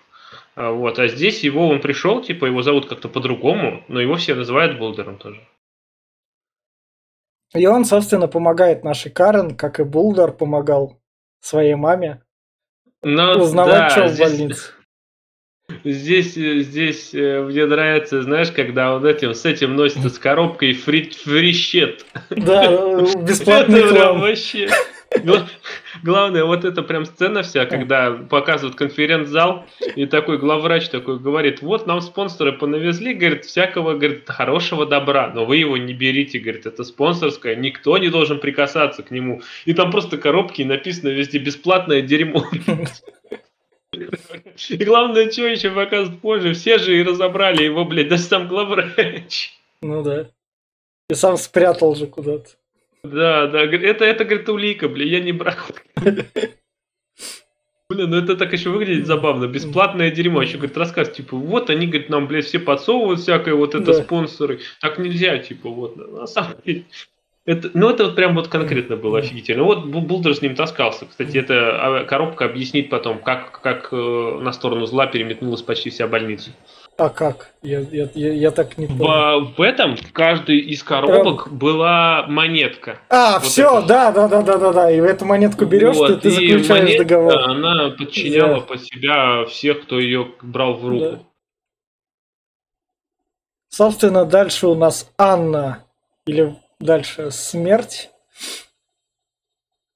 А, 0.55 0.71
Вот, 0.71 0.97
а 0.97 1.07
здесь 1.07 1.43
его, 1.43 1.67
он 1.67 1.81
пришел, 1.81 2.21
типа, 2.21 2.45
его 2.45 2.61
зовут 2.61 2.87
как-то 2.87 3.09
по-другому, 3.09 3.83
но 3.89 3.99
его 3.99 4.15
все 4.15 4.33
называют 4.33 4.77
Булдером 4.77 5.17
тоже. 5.17 5.41
И 7.53 7.65
он, 7.65 7.85
собственно, 7.85 8.27
помогает 8.27 8.83
нашей 8.83 9.11
Карен, 9.11 9.55
как 9.55 9.79
и 9.79 9.83
Булдер 9.83 10.31
помогал 10.31 10.99
своей 11.41 11.75
маме 11.75 12.21
Но, 13.03 13.39
узнавать, 13.39 13.75
да, 13.75 13.89
что 13.89 14.03
в 14.05 14.09
здесь, 14.09 14.29
больнице. 14.29 14.71
Здесь, 15.83 16.37
э, 16.37 16.59
здесь 16.61 17.13
э, 17.13 17.41
мне 17.41 17.65
нравится, 17.65 18.21
знаешь, 18.21 18.51
когда 18.51 18.95
он 18.95 19.05
этим, 19.05 19.33
с 19.33 19.45
этим 19.45 19.75
носится, 19.75 20.09
с 20.09 20.17
коробкой 20.17 20.71
фри, 20.71 21.09
фрищет. 21.09 22.05
Да, 22.29 22.71
бесплатный 23.21 23.81
Это 23.81 24.13
вообще... 24.13 24.69
Гла- 25.23 25.47
Главное, 26.03 26.43
вот 26.43 26.65
эта 26.65 26.81
прям 26.83 27.05
сцена 27.05 27.41
вся, 27.43 27.65
когда 27.65 28.11
показывают 28.11 28.75
конференц-зал, 28.77 29.65
и 29.95 30.05
такой 30.05 30.37
главврач 30.37 30.89
такой 30.89 31.19
говорит, 31.19 31.61
вот 31.61 31.87
нам 31.87 32.01
спонсоры 32.01 32.53
понавезли, 32.53 33.13
говорит, 33.13 33.45
всякого, 33.45 33.93
говорит, 33.93 34.29
хорошего 34.29 34.85
добра, 34.85 35.31
но 35.33 35.45
вы 35.45 35.57
его 35.57 35.77
не 35.77 35.93
берите, 35.93 36.39
говорит, 36.39 36.65
это 36.65 36.83
спонсорское, 36.83 37.55
никто 37.55 37.97
не 37.97 38.09
должен 38.09 38.39
прикасаться 38.39 39.03
к 39.03 39.11
нему. 39.11 39.41
И 39.65 39.73
там 39.73 39.91
просто 39.91 40.17
коробки, 40.17 40.61
и 40.61 40.65
написано 40.65 41.09
везде 41.09 41.39
бесплатное 41.39 42.01
дерьмо. 42.01 42.43
И 44.69 44.77
главное, 44.83 45.31
что 45.31 45.47
еще 45.47 45.71
показывают 45.71 46.21
позже, 46.21 46.53
все 46.53 46.77
же 46.77 46.99
и 46.99 47.03
разобрали 47.03 47.63
его, 47.63 47.85
блядь, 47.85 48.09
даже 48.09 48.23
сам 48.23 48.47
главврач. 48.47 49.53
Ну 49.81 50.03
да. 50.03 50.29
И 51.09 51.13
сам 51.13 51.37
спрятал 51.37 51.95
же 51.95 52.07
куда-то. 52.07 52.49
Да, 53.03 53.47
да, 53.47 53.63
это, 53.63 54.05
это, 54.05 54.25
говорит, 54.25 54.49
улика, 54.49 54.89
бля, 54.89 55.05
я 55.05 55.19
не 55.19 55.31
брал. 55.31 55.55
Блин, 57.89 58.09
ну 58.09 58.17
это 58.17 58.35
так 58.35 58.51
еще 58.51 58.69
выглядит 58.69 59.07
забавно. 59.07 59.47
Бесплатное 59.47 60.11
дерьмо. 60.11 60.41
Еще, 60.41 60.57
говорит, 60.57 60.75
рассказ, 60.77 61.09
типа, 61.11 61.37
вот 61.37 61.69
они, 61.69 61.87
говорит, 61.87 62.09
нам, 62.09 62.27
блядь, 62.27 62.45
все 62.45 62.59
подсовывают 62.59 63.21
всякое, 63.21 63.55
вот 63.55 63.75
это 63.75 63.85
Да. 63.85 63.93
спонсоры. 63.93 64.59
Так 64.81 64.97
нельзя, 64.97 65.37
типа, 65.37 65.69
вот. 65.69 65.95
На 65.95 66.27
самом 66.27 66.55
деле. 66.65 66.85
Это, 67.45 67.71
ну, 67.73 67.89
это 67.89 68.03
вот 68.03 68.15
прям 68.17 68.35
вот 68.35 68.49
конкретно 68.49 68.97
было 68.97 69.19
офигительно. 69.19 69.63
Вот 69.63 69.85
Бу- 69.85 70.01
Булдер 70.01 70.35
с 70.35 70.41
ним 70.41 70.53
таскался. 70.53 71.05
Кстати, 71.05 71.37
эта 71.37 72.05
коробка 72.09 72.43
объяснит 72.43 72.89
потом, 72.89 73.19
как, 73.19 73.61
как 73.61 73.87
э, 73.93 73.95
на 74.41 74.51
сторону 74.51 74.85
зла 74.85 75.07
переметнулась 75.07 75.61
почти 75.61 75.89
вся 75.89 76.09
больница. 76.09 76.51
А 76.97 77.09
как? 77.09 77.51
Я, 77.61 77.81
я, 77.81 78.09
я, 78.15 78.33
я 78.33 78.51
так 78.51 78.77
не 78.79 78.87
понял. 78.87 79.45
В, 79.45 79.57
в 79.57 79.61
этом 79.61 79.95
в 79.95 80.11
каждой 80.11 80.57
из 80.57 80.81
коробок 80.81 81.51
была 81.51 82.25
монетка. 82.27 82.99
А, 83.09 83.33
вот 83.37 83.43
все, 83.43 83.77
это. 83.79 83.87
да, 83.87 84.11
да, 84.11 84.27
да, 84.27 84.41
да, 84.41 84.57
да, 84.57 84.73
да. 84.73 84.91
И 84.91 84.97
эту 84.97 85.23
монетку 85.25 85.65
берешь, 85.65 85.95
Вот, 85.95 86.07
ты, 86.07 86.15
ты 86.21 86.31
заключаешь 86.31 86.69
монетка, 86.69 87.03
договор. 87.03 87.37
Она 87.49 87.89
подчиняла 87.91 88.55
Да. 88.55 88.61
под 88.61 88.83
себя 88.83 89.45
всех, 89.45 89.83
кто 89.83 89.99
ее 89.99 90.31
брал 90.41 90.73
в 90.73 90.87
руку. 90.87 91.05
Да. 91.11 91.19
Собственно, 93.69 94.25
дальше 94.25 94.65
у 94.67 94.73
нас 94.73 95.11
Анна, 95.19 95.83
или 96.25 96.55
дальше 96.79 97.29
смерть. 97.29 98.09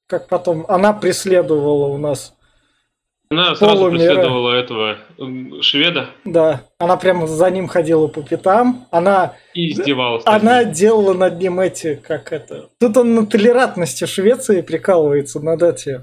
Как 0.08 0.28
потом, 0.28 0.66
она 0.68 0.94
преследовала 0.94 1.88
у 1.88 1.98
нас, 1.98 2.36
Она 3.32 3.56
сразу 3.56 3.84
Полумира. 3.84 4.14
преследовала 4.14 4.54
этого 4.54 4.98
шведа 5.62 6.10
да, 6.26 6.66
она 6.80 6.98
прямо 6.98 7.28
за 7.28 7.50
ним 7.50 7.68
ходила 7.68 8.08
по 8.08 8.22
пятам, 8.22 8.88
она, 8.92 9.36
и 9.54 9.72
издевалась. 9.72 10.24
она 10.26 10.64
ним. 10.64 10.74
делала 10.74 11.14
над 11.14 11.40
ним 11.40 11.62
эти, 11.62 11.96
как 11.96 12.34
это, 12.34 12.70
тут 12.78 12.98
он 12.98 13.16
на 13.16 13.26
толерантности 13.26 14.06
Швеции 14.06 14.60
прикалывается 14.60 15.40
над 15.40 15.64
эти 15.64 16.02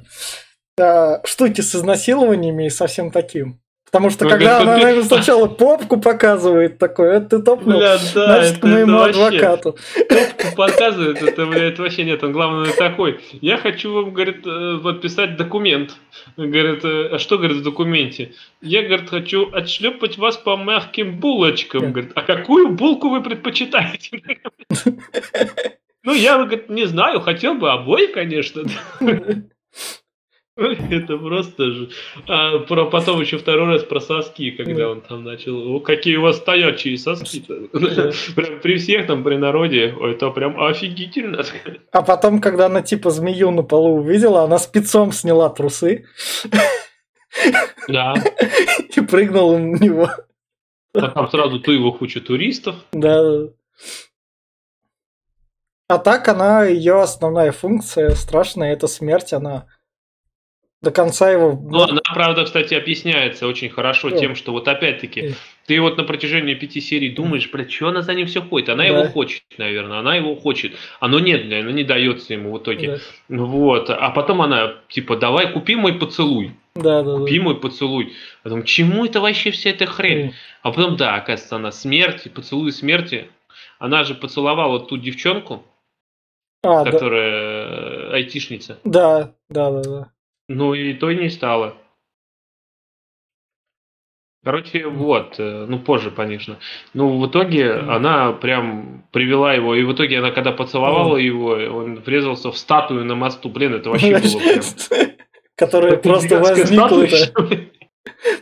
а, 0.80 1.20
штуки 1.25 1.61
с 1.61 1.75
изнасилованиями 1.75 2.64
и 2.66 2.70
со 2.70 2.87
всем 2.87 3.11
таким. 3.11 3.61
Потому 3.90 4.11
что 4.11 4.28
когда 4.28 4.61
она 4.61 4.76
наверное, 4.76 5.02
сначала 5.02 5.47
попку 5.47 5.99
показывает 5.99 6.78
такой, 6.78 7.16
это 7.16 7.38
ты 7.38 7.42
топнул, 7.42 7.78
Бля, 7.78 7.97
да, 7.97 7.99
значит, 7.99 8.50
это- 8.57 8.61
к 8.61 8.64
моему 8.64 8.99
это 8.99 9.11
адвокату. 9.11 9.76
Попку 10.09 10.57
показывает, 10.57 11.23
это, 11.23 11.47
блядь, 11.47 11.78
вообще 11.78 12.04
нет. 12.04 12.23
Он, 12.23 12.33
главное, 12.33 12.71
такой. 12.73 13.21
Я 13.40 13.57
хочу 13.57 13.92
вам, 13.92 14.12
говорит, 14.12 14.47
э, 14.47 14.78
подписать 14.83 15.37
документ. 15.37 15.97
Говорит, 16.37 16.85
э, 16.85 17.09
а 17.12 17.18
что, 17.18 17.38
говорит, 17.38 17.59
в 17.59 17.62
документе? 17.62 18.33
Я, 18.61 18.83
говорит, 18.83 19.09
хочу 19.09 19.50
отшлепать 19.52 20.18
вас 20.18 20.37
по 20.37 20.57
мягким 20.57 21.18
булочкам. 21.18 21.92
Говорит, 21.92 22.12
а 22.14 22.23
какую 22.23 22.68
булку 22.68 23.09
вы 23.09 23.23
предпочитаете? 23.23 24.23
Ну, 26.04 26.14
я, 26.14 26.38
говорит, 26.38 26.71
не 26.71 26.87
знаю, 26.87 27.21
хотел 27.21 27.54
бы 27.54 27.71
обои, 27.71 28.07
конечно. 28.07 28.62
Это 30.90 31.16
просто 31.16 31.70
же. 31.70 31.90
А 32.26 32.58
про, 32.58 32.86
потом 32.86 33.20
еще 33.20 33.38
второй 33.38 33.74
раз 33.74 33.84
про 33.84 34.00
соски, 34.00 34.50
когда 34.50 34.90
он 34.90 35.02
там 35.02 35.22
начал. 35.22 35.76
О, 35.76 35.78
какие 35.78 36.16
у 36.16 36.22
вас 36.22 36.38
стоячие 36.38 36.98
соски. 36.98 37.40
Прям 38.34 38.60
при 38.60 38.76
всех 38.76 39.06
там, 39.06 39.22
при 39.22 39.36
народе. 39.36 39.94
Это 40.02 40.30
прям 40.30 40.60
офигительно. 40.60 41.44
А 41.92 42.02
потом, 42.02 42.40
когда 42.40 42.66
она 42.66 42.82
типа 42.82 43.10
змею 43.10 43.50
на 43.50 43.62
полу 43.62 44.00
увидела, 44.00 44.42
она 44.42 44.58
спецом 44.58 45.12
сняла 45.12 45.48
трусы. 45.48 46.06
Да. 47.88 48.14
И 48.94 49.00
прыгнула 49.00 49.58
на 49.58 49.76
него. 49.76 50.10
А 50.94 51.08
там 51.08 51.30
сразу 51.30 51.60
ты 51.60 51.72
его 51.72 51.92
куча 51.92 52.20
туристов. 52.20 52.74
Да. 52.92 53.48
А 55.88 55.98
так 55.98 56.28
она, 56.28 56.64
ее 56.64 57.00
основная 57.00 57.52
функция 57.52 58.10
страшная, 58.10 58.72
это 58.72 58.86
смерть, 58.86 59.32
она 59.32 59.66
до 60.80 60.92
конца 60.92 61.30
его... 61.30 61.58
Ну, 61.61 61.82
она, 61.82 62.00
правда, 62.14 62.44
кстати, 62.44 62.75
объясняется 62.75 63.49
очень 63.49 63.68
хорошо 63.68 64.11
тем, 64.11 64.37
что 64.37 64.52
вот 64.52 64.68
опять-таки, 64.68 65.35
ты 65.66 65.80
вот 65.80 65.97
на 65.97 66.04
протяжении 66.04 66.54
пяти 66.54 66.80
серий 66.80 67.11
думаешь, 67.11 67.50
блядь, 67.50 67.73
что 67.73 67.88
она 67.88 68.02
за 68.02 68.14
ним 68.14 68.28
все 68.28 68.40
ходит? 68.42 68.68
Она 68.68 68.85
да. 68.85 68.88
его 68.88 69.04
хочет, 69.08 69.42
наверное, 69.58 69.99
она 69.99 70.14
его 70.14 70.37
хочет. 70.37 70.75
Оно 71.00 71.18
нет, 71.18 71.47
блядь, 71.47 71.62
оно 71.62 71.73
не 71.73 71.82
дается 71.82 72.32
ему 72.32 72.52
в 72.52 72.58
итоге. 72.58 73.00
Да. 73.28 73.37
Вот. 73.37 73.90
А 73.90 74.11
потом 74.11 74.40
она, 74.40 74.75
типа, 74.88 75.16
давай 75.16 75.52
купи 75.52 75.75
мой 75.75 75.94
поцелуй. 75.94 76.52
Да, 76.76 77.02
да, 77.02 77.18
Купи 77.18 77.38
да. 77.38 77.44
мой 77.44 77.56
поцелуй. 77.58 78.14
Потом, 78.44 78.62
чему 78.62 79.04
это 79.04 79.20
вообще 79.20 79.50
вся 79.50 79.70
эта 79.70 79.87
хрень? 79.87 80.26
Mm. 80.26 80.32
А 80.62 80.70
потом, 80.70 80.97
да, 80.97 81.16
оказывается, 81.16 81.56
она 81.56 81.73
смерти, 81.73 82.28
поцелуй 82.28 82.70
смерти. 82.70 83.28
Она 83.80 84.04
же 84.04 84.14
поцеловала 84.14 84.78
ту 84.78 84.97
девчонку, 84.97 85.64
а, 86.62 86.85
которая 86.85 88.11
да. 88.11 88.14
айтишница. 88.14 88.78
Да, 88.85 89.35
да, 89.50 89.70
да, 89.73 89.82
да. 89.82 90.12
Ну 90.49 90.75
и 90.75 90.95
то 90.95 91.12
не 91.12 91.28
стало. 91.28 91.75
Короче, 94.45 94.87
вот, 94.87 95.35
э, 95.38 95.67
ну 95.69 95.78
позже, 95.78 96.11
конечно. 96.11 96.59
Ну, 96.95 97.19
в 97.19 97.26
итоге 97.28 97.64
mm. 97.67 97.90
она 97.90 98.33
прям 98.33 99.05
привела 99.12 99.52
его, 99.52 99.75
и 99.75 99.83
в 99.83 99.93
итоге 99.93 100.21
она, 100.21 100.31
когда 100.31 100.52
поцеловала 100.52 101.19
mm. 101.19 101.23
его, 101.23 101.50
он 101.50 101.97
врезался 101.97 102.50
в 102.50 102.57
статую 102.57 103.05
на 103.05 103.14
мосту. 103.14 103.50
Блин, 103.50 103.75
это 103.75 103.90
вообще 103.90 104.19
было 104.19 104.38
прям... 104.38 104.62
Которая 105.57 105.97
просто 105.97 106.38
возникла. 106.38 107.07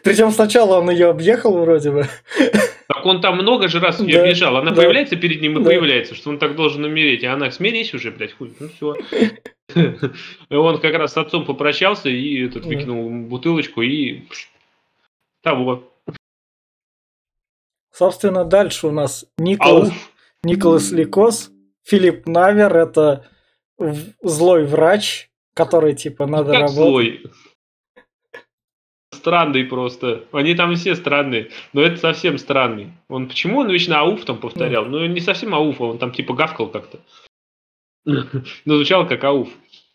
Причем 0.05 0.31
сначала 0.31 0.79
он 0.79 0.91
ее 0.91 1.09
объехал 1.09 1.59
вроде 1.59 1.91
бы. 1.91 2.07
Так 2.89 3.05
он 3.05 3.21
там 3.21 3.37
много 3.37 3.69
же 3.69 3.81
раз 3.81 4.01
ее 4.01 4.21
объезжал. 4.21 4.57
Она 4.57 4.73
появляется 4.73 5.17
перед 5.17 5.41
ним 5.41 5.61
и 5.61 5.65
появляется, 5.65 6.15
что 6.15 6.31
он 6.31 6.39
так 6.39 6.55
должен 6.55 6.85
умереть. 6.85 7.25
А 7.25 7.33
она, 7.33 7.51
смирись 7.51 7.95
уже, 7.95 8.11
блядь, 8.11 8.33
хуй. 8.33 8.55
Ну 8.61 8.69
все. 8.69 8.95
Он 10.51 10.81
как 10.81 10.95
раз 10.95 11.15
с 11.15 11.17
отцом 11.17 11.45
попрощался 11.45 12.09
и 12.09 12.47
этот 12.47 12.65
выкинул 12.65 13.11
бутылочку 13.27 13.83
и 13.83 14.23
того. 15.43 15.93
Собственно, 17.93 18.45
дальше 18.45 18.87
у 18.87 18.93
нас 18.93 19.27
Николас, 19.39 19.93
Николас 20.45 20.93
Ликос, 20.93 21.51
Филипп 21.83 22.27
Навер, 22.27 22.77
это 22.77 23.27
злой 24.23 24.65
врач, 24.65 25.31
который 25.55 25.95
типа 25.95 26.27
надо 26.27 26.53
как 26.53 26.61
работать. 26.61 26.75
Злой? 26.75 27.23
Странный 29.27 29.65
просто. 29.65 30.23
Они 30.31 30.55
там 30.55 30.77
все 30.77 30.95
странные. 30.95 31.51
Но 31.73 31.83
это 31.83 31.97
совсем 31.97 32.39
странный. 32.39 32.93
Он 33.09 33.27
почему 33.27 33.59
он 33.59 33.69
вечно 33.69 33.99
ауф 33.99 34.25
там 34.25 34.39
повторял? 34.39 34.85
Ну, 34.85 35.05
не 35.05 35.19
совсем 35.19 35.53
ауф, 35.53 35.81
а 35.81 35.85
он 35.87 35.99
там 35.99 36.13
типа 36.13 36.33
гавкал 36.33 36.69
как-то. 36.69 37.01
Но 38.05 38.77
звучал 38.77 39.05
как 39.09 39.25
ауф. 39.25 39.49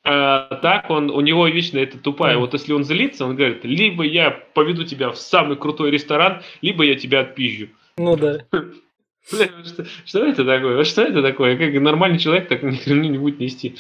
А, 0.04 0.54
так 0.62 0.90
он, 0.90 1.10
у 1.10 1.22
него 1.22 1.48
вечно 1.48 1.78
это 1.78 1.98
тупая. 1.98 2.38
Вот 2.38 2.52
если 2.52 2.74
он 2.74 2.84
злится, 2.84 3.26
он 3.26 3.38
говорит, 3.38 3.64
либо 3.64 4.04
я 4.04 4.32
поведу 4.32 4.84
тебя 4.84 5.12
в 5.12 5.18
самый 5.18 5.56
крутой 5.56 5.92
ресторан, 5.92 6.42
либо 6.62 6.84
я 6.84 6.96
тебя 6.96 7.22
отпизжу. 7.22 7.70
Ну 7.96 8.18
да. 8.18 8.40
Бля, 8.52 9.48
что, 9.64 9.86
что 10.04 10.26
это 10.26 10.44
такое? 10.44 10.84
Что 10.84 11.04
это 11.04 11.22
такое? 11.22 11.58
Как 11.58 11.82
нормальный 11.82 12.20
человек 12.20 12.50
так 12.50 12.64
ни 12.64 12.76
хрена 12.76 13.04
не 13.04 13.18
будет 13.18 13.40
нести. 13.40 13.78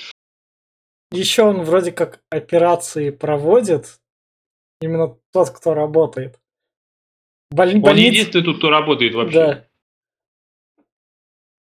Еще 1.12 1.44
он 1.44 1.64
вроде 1.64 1.92
как 1.92 2.22
операции 2.30 3.10
проводит. 3.10 3.98
Именно 4.82 5.16
тот, 5.32 5.50
кто 5.52 5.74
работает. 5.74 6.40
Боль... 7.52 7.76
Он 7.76 7.82
больниц... 7.82 8.14
единственный 8.14 8.44
тут, 8.44 8.58
кто 8.58 8.70
работает 8.70 9.14
вообще. 9.14 9.38
Да. 9.38 9.68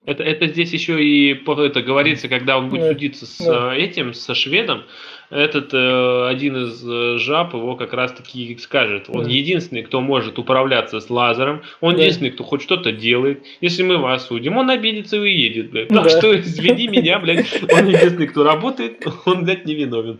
Это, 0.03 0.23
это 0.23 0.47
здесь 0.47 0.73
еще 0.73 1.03
и 1.03 1.31
это 1.31 1.81
говорится, 1.83 2.27
когда 2.27 2.57
он 2.57 2.69
будет 2.69 2.87
судиться 2.87 3.27
с 3.27 3.37
да. 3.37 3.75
Э, 3.75 3.77
этим, 3.77 4.15
со 4.15 4.33
шведом. 4.33 4.83
Этот 5.29 5.71
э, 5.75 6.27
один 6.27 6.57
из 6.57 6.83
э, 6.83 7.19
жаб 7.19 7.53
его 7.53 7.75
как 7.75 7.93
раз 7.93 8.11
таки 8.11 8.57
скажет. 8.57 9.05
Он 9.09 9.25
да. 9.25 9.29
единственный, 9.29 9.83
кто 9.83 10.01
может 10.01 10.39
управляться 10.39 10.99
с 10.99 11.09
лазером. 11.11 11.61
Он 11.81 11.93
да. 11.93 12.01
единственный, 12.01 12.31
кто 12.31 12.43
хоть 12.43 12.63
что-то 12.63 12.91
делает. 12.91 13.45
Если 13.61 13.83
мы 13.83 13.97
вас 13.97 14.25
судим, 14.25 14.57
он 14.57 14.71
обидится 14.71 15.17
и 15.17 15.19
уедет, 15.19 15.69
блядь. 15.69 15.89
Так 15.89 16.03
да. 16.05 16.09
что 16.09 16.39
извини 16.39 16.87
меня, 16.87 17.19
блядь. 17.19 17.61
Он 17.71 17.87
единственный, 17.87 18.27
кто 18.27 18.43
работает, 18.43 19.05
он, 19.25 19.45
блядь, 19.45 19.65
невиновен. 19.65 20.19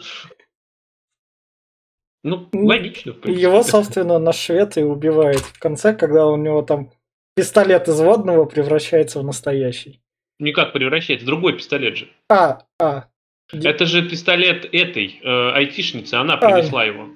Ну, 2.24 2.48
логично, 2.54 3.14
в 3.14 3.20
принципе. 3.20 3.42
Его, 3.42 3.64
собственно, 3.64 4.20
на 4.20 4.32
швед 4.32 4.78
и 4.78 4.84
убивает 4.84 5.40
в 5.40 5.60
конце, 5.60 5.94
когда 5.94 6.28
у 6.28 6.38
него 6.38 6.62
там 6.62 6.92
пистолет 7.36 7.88
из 7.88 8.00
водного 8.00 8.46
превращается 8.46 9.20
в 9.20 9.24
настоящий. 9.24 10.02
Никак 10.40 10.74
превращается, 10.74 11.26
другой 11.26 11.54
пистолет 11.54 11.98
же. 11.98 12.10
А, 12.30 12.64
а. 12.80 13.06
Это 13.52 13.86
же 13.86 14.08
пистолет 14.08 14.66
этой 14.72 15.20
э, 15.22 15.52
айтишницы, 15.52 16.16
она 16.16 16.38
принесла 16.38 16.82
а. 16.82 16.86
его. 16.86 17.10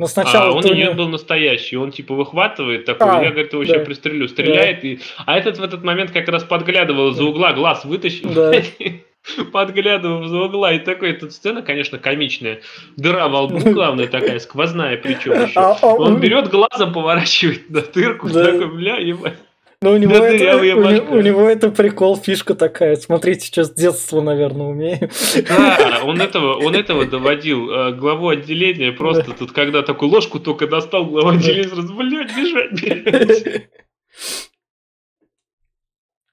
Но 0.00 0.08
сначала 0.08 0.48
а 0.48 0.52
он 0.52 0.64
у 0.64 0.74
нее 0.74 0.94
был 0.94 1.08
настоящий, 1.08 1.76
он 1.76 1.92
типа 1.92 2.14
выхватывает 2.14 2.86
такой, 2.86 3.08
а, 3.08 3.22
я, 3.22 3.30
говорит, 3.30 3.52
его 3.52 3.62
да. 3.62 3.68
сейчас 3.68 3.86
пристрелю, 3.86 4.28
стреляет, 4.28 4.80
да. 4.80 4.88
и... 4.88 4.98
а 5.26 5.38
этот 5.38 5.58
в 5.58 5.62
этот 5.62 5.84
момент 5.84 6.10
как 6.10 6.28
раз 6.28 6.42
подглядывал 6.42 7.10
из-за 7.10 7.24
угла, 7.24 7.52
глаз 7.52 7.84
вытащил. 7.84 8.32
Да. 8.32 8.52
подглядывал 9.52 10.26
за 10.26 10.38
угла. 10.38 10.72
И 10.72 10.78
такой, 10.78 11.12
тут 11.14 11.32
сцена, 11.32 11.62
конечно, 11.62 11.98
комичная. 11.98 12.60
Дыра 12.96 13.28
во 13.28 13.42
лбу, 13.42 13.58
главная 13.72 14.08
такая, 14.08 14.38
сквозная 14.38 14.96
причем 14.96 15.32
еще. 15.32 15.60
А, 15.60 15.78
а, 15.80 15.86
Он 15.94 16.20
берет 16.20 16.48
глазом, 16.48 16.92
поворачивает 16.92 17.70
на 17.70 17.82
тырку, 17.82 18.28
да. 18.28 18.44
такой, 18.44 18.68
бля, 18.74 18.96
ебать. 18.96 19.34
Ну, 19.82 19.94
у 19.94 19.96
него, 19.96 20.14
это, 20.14 20.56
у, 20.56 21.14
у, 21.14 21.18
у 21.18 21.20
него 21.20 21.48
это 21.48 21.68
прикол, 21.68 22.16
фишка 22.16 22.54
такая. 22.54 22.94
Смотрите, 22.94 23.48
что 23.48 23.64
с 23.64 23.70
детства, 23.72 24.20
наверное, 24.20 24.66
умею. 24.66 25.10
Да, 25.48 26.02
он 26.04 26.20
этого, 26.20 26.54
он 26.54 26.76
этого 26.76 27.04
доводил. 27.04 27.68
Э, 27.68 27.92
главу 27.92 28.28
отделения 28.28 28.92
просто 28.92 29.26
да. 29.26 29.32
тут, 29.36 29.50
когда 29.50 29.82
такую 29.82 30.12
ложку 30.12 30.38
только 30.38 30.68
достал, 30.68 31.04
главу 31.06 31.30
отделения 31.30 31.68
сразу, 31.68 31.94
блядь, 31.94 32.30
бежать, 32.36 32.72
бежать. 32.72 33.68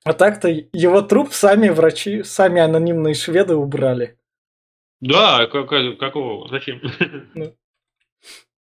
А 0.10 0.14
так-то 0.14 0.48
его 0.50 1.04
труп 1.04 1.34
сами 1.34 1.70
врачи, 1.70 2.24
сами 2.24 2.60
анонимные 2.60 3.14
шведы 3.14 3.54
убрали. 3.54 4.18
Да, 5.02 5.46
как, 5.46 5.70
какого? 6.00 6.50
Зачем? 6.50 6.82
Ну. 7.36 7.56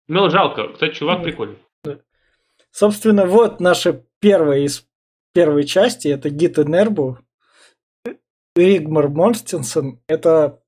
ну, 0.08 0.30
жалко. 0.32 0.74
Кстати, 0.74 0.96
чувак 0.96 1.20
ну, 1.20 1.24
прикольный. 1.24 1.58
Да. 1.84 2.00
Собственно, 2.72 3.28
вот 3.28 3.60
наша 3.60 4.04
первая 4.20 4.62
из 4.62 4.88
первой 5.32 5.66
части. 5.66 6.08
Это 6.08 6.32
Гита 6.32 6.64
Нербу. 6.64 7.20
Ригмар 8.56 9.10
Монстинсон. 9.10 10.02
Это 10.08 10.64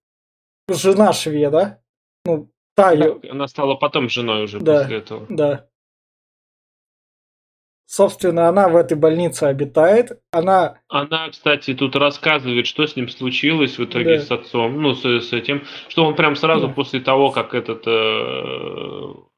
жена 0.68 1.14
шведа. 1.14 1.82
Ну, 2.26 2.52
та 2.76 2.92
ее... 2.92 3.20
Она 3.28 3.48
стала 3.48 3.74
потом 3.74 4.08
женой 4.08 4.44
уже 4.44 4.60
да, 4.60 4.82
после 4.82 4.98
этого. 4.98 5.26
Да. 5.30 5.68
Собственно, 7.90 8.48
она 8.48 8.70
в 8.70 8.76
этой 8.76 8.96
больнице 8.96 9.46
обитает. 9.46 10.22
Она... 10.30 10.78
Она, 10.90 11.28
кстати, 11.30 11.74
тут 11.74 11.96
рассказывает, 11.96 12.68
что 12.68 12.86
с 12.86 12.96
ним 12.96 13.10
случилось 13.10 13.80
в 13.80 13.84
итоге 13.84 14.20
да. 14.20 14.22
с 14.22 14.30
отцом, 14.30 14.80
ну, 14.80 14.94
с, 14.94 15.04
с 15.04 15.34
этим, 15.34 15.64
что 15.88 16.06
он 16.06 16.16
прям 16.16 16.36
сразу 16.36 16.68
да. 16.68 16.74
после 16.76 17.00
того, 17.00 17.32
как 17.32 17.56
этот, 17.56 17.88
э, 17.88 17.92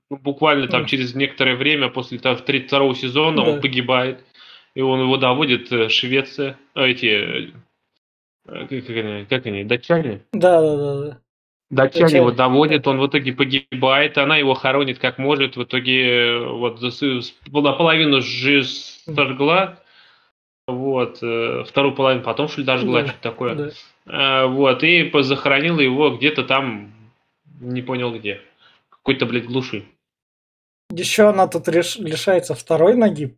ну, 0.09 0.17
буквально 0.17 0.67
там 0.67 0.81
да. 0.81 0.87
через 0.89 1.15
некоторое 1.15 1.55
время, 1.55 1.87
после 1.87 2.19
того, 2.19 2.35
32 2.35 2.95
сезона, 2.95 3.45
да. 3.45 3.51
он 3.51 3.61
погибает, 3.61 4.19
и 4.75 4.81
он 4.81 4.99
его 4.99 5.15
доводит 5.15 5.71
э, 5.71 5.87
Швеция, 5.87 6.57
а 6.73 6.87
эти, 6.87 7.51
э, 8.49 8.67
как 8.67 8.89
они, 8.89 9.25
как 9.29 9.45
они, 9.45 9.63
датчане? 9.63 10.23
Да, 10.33 10.61
да, 10.61 10.75
да, 10.75 11.01
да. 11.05 11.21
Датчане 11.71 12.17
его 12.17 12.31
доводят, 12.31 12.85
он 12.85 12.99
в 12.99 13.07
итоге 13.07 13.31
погибает, 13.31 14.17
она 14.17 14.35
его 14.35 14.53
хоронит 14.53 14.99
как 14.99 15.17
может, 15.17 15.55
в 15.55 15.63
итоге 15.63 16.05
э, 16.05 16.45
вот 16.45 16.81
наполовину 17.61 18.21
сожгла, 18.21 19.79
вот, 20.67 21.19
э, 21.21 21.63
вторую 21.65 21.95
половину 21.95 22.23
потом, 22.23 22.49
что 22.49 22.59
ли, 22.59 22.67
дожгла, 22.67 23.01
да, 23.01 23.07
что-то 23.07 23.23
такое. 23.23 23.55
Да. 23.55 23.69
А, 24.05 24.47
вот, 24.47 24.83
и 24.83 25.09
захоронила 25.23 25.79
его 25.79 26.17
где-то 26.17 26.43
там, 26.43 26.93
не 27.61 27.81
понял 27.81 28.13
где, 28.13 28.41
какой-то, 28.89 29.25
блядь, 29.25 29.45
глуши. 29.45 29.85
Еще 30.91 31.29
она 31.29 31.47
тут 31.47 31.69
реш... 31.69 31.95
лишается 31.95 32.53
второй 32.53 32.95
ноги 32.95 33.37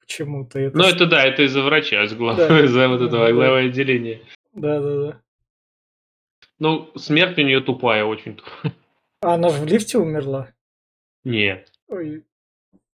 почему-то. 0.00 0.58
Это... 0.58 0.76
Ну, 0.76 0.84
это 0.84 1.06
да, 1.06 1.24
это 1.24 1.44
из-за 1.44 1.62
врача, 1.62 2.02
из 2.02 2.14
главы, 2.14 2.48
да. 2.48 2.64
из-за 2.64 2.88
вот 2.88 3.00
этого 3.00 3.26
да, 3.26 3.32
главы 3.32 3.58
отделения. 3.66 4.20
Да, 4.54 4.80
да, 4.80 4.96
да. 4.96 5.20
Ну, 6.60 6.90
смерть 6.94 7.38
у 7.38 7.42
нее 7.42 7.60
тупая 7.60 8.04
очень. 8.04 8.38
А 9.22 9.34
она 9.34 9.48
же 9.48 9.60
в 9.62 9.66
лифте 9.66 9.98
умерла? 9.98 10.48
Нет. 11.24 11.68
Ой. 11.88 12.22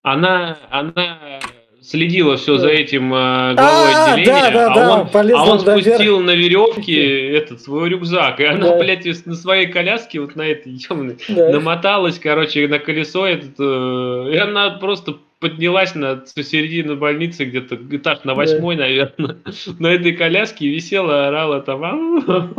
Она, 0.02 0.56
она 0.70 1.40
следила 1.82 2.36
все 2.36 2.58
за 2.58 2.68
этим 2.68 3.12
э, 3.12 3.54
главой 3.54 3.92
А, 3.92 4.12
отделения, 4.14 4.32
да, 4.32 4.50
да, 4.50 4.72
а, 4.72 4.74
да, 4.74 5.00
он, 5.00 5.08
полезла 5.08 5.40
а 5.40 5.50
он 5.52 5.64
наверх. 5.64 5.84
спустил 5.84 6.20
на 6.20 6.30
веревке 6.30 7.32
этот 7.36 7.60
свой 7.60 7.88
рюкзак, 7.90 8.40
и 8.40 8.44
она, 8.44 8.70
Да. 8.70 8.78
блядь, 8.78 9.26
на 9.26 9.34
своей 9.34 9.66
коляске 9.66 10.20
вот 10.20 10.36
на 10.36 10.42
этой 10.42 10.72
ёмной 10.72 11.18
Да. 11.28 11.50
намоталась, 11.50 12.18
короче, 12.20 12.66
на 12.68 12.78
колесо 12.78 13.26
этот, 13.26 13.54
э, 13.58 14.32
и 14.32 14.36
она 14.36 14.70
просто 14.78 15.16
поднялась 15.40 15.94
на 15.94 16.24
середину 16.26 16.96
больницы, 16.96 17.44
где-то 17.44 17.76
этаж 17.90 18.20
на 18.24 18.32
Да. 18.32 18.34
восьмой, 18.34 18.76
наверное, 18.76 19.36
на 19.78 19.86
этой 19.88 20.12
коляске 20.12 20.66
и 20.66 20.70
висела, 20.74 21.28
орала 21.28 21.60
там. 21.60 22.24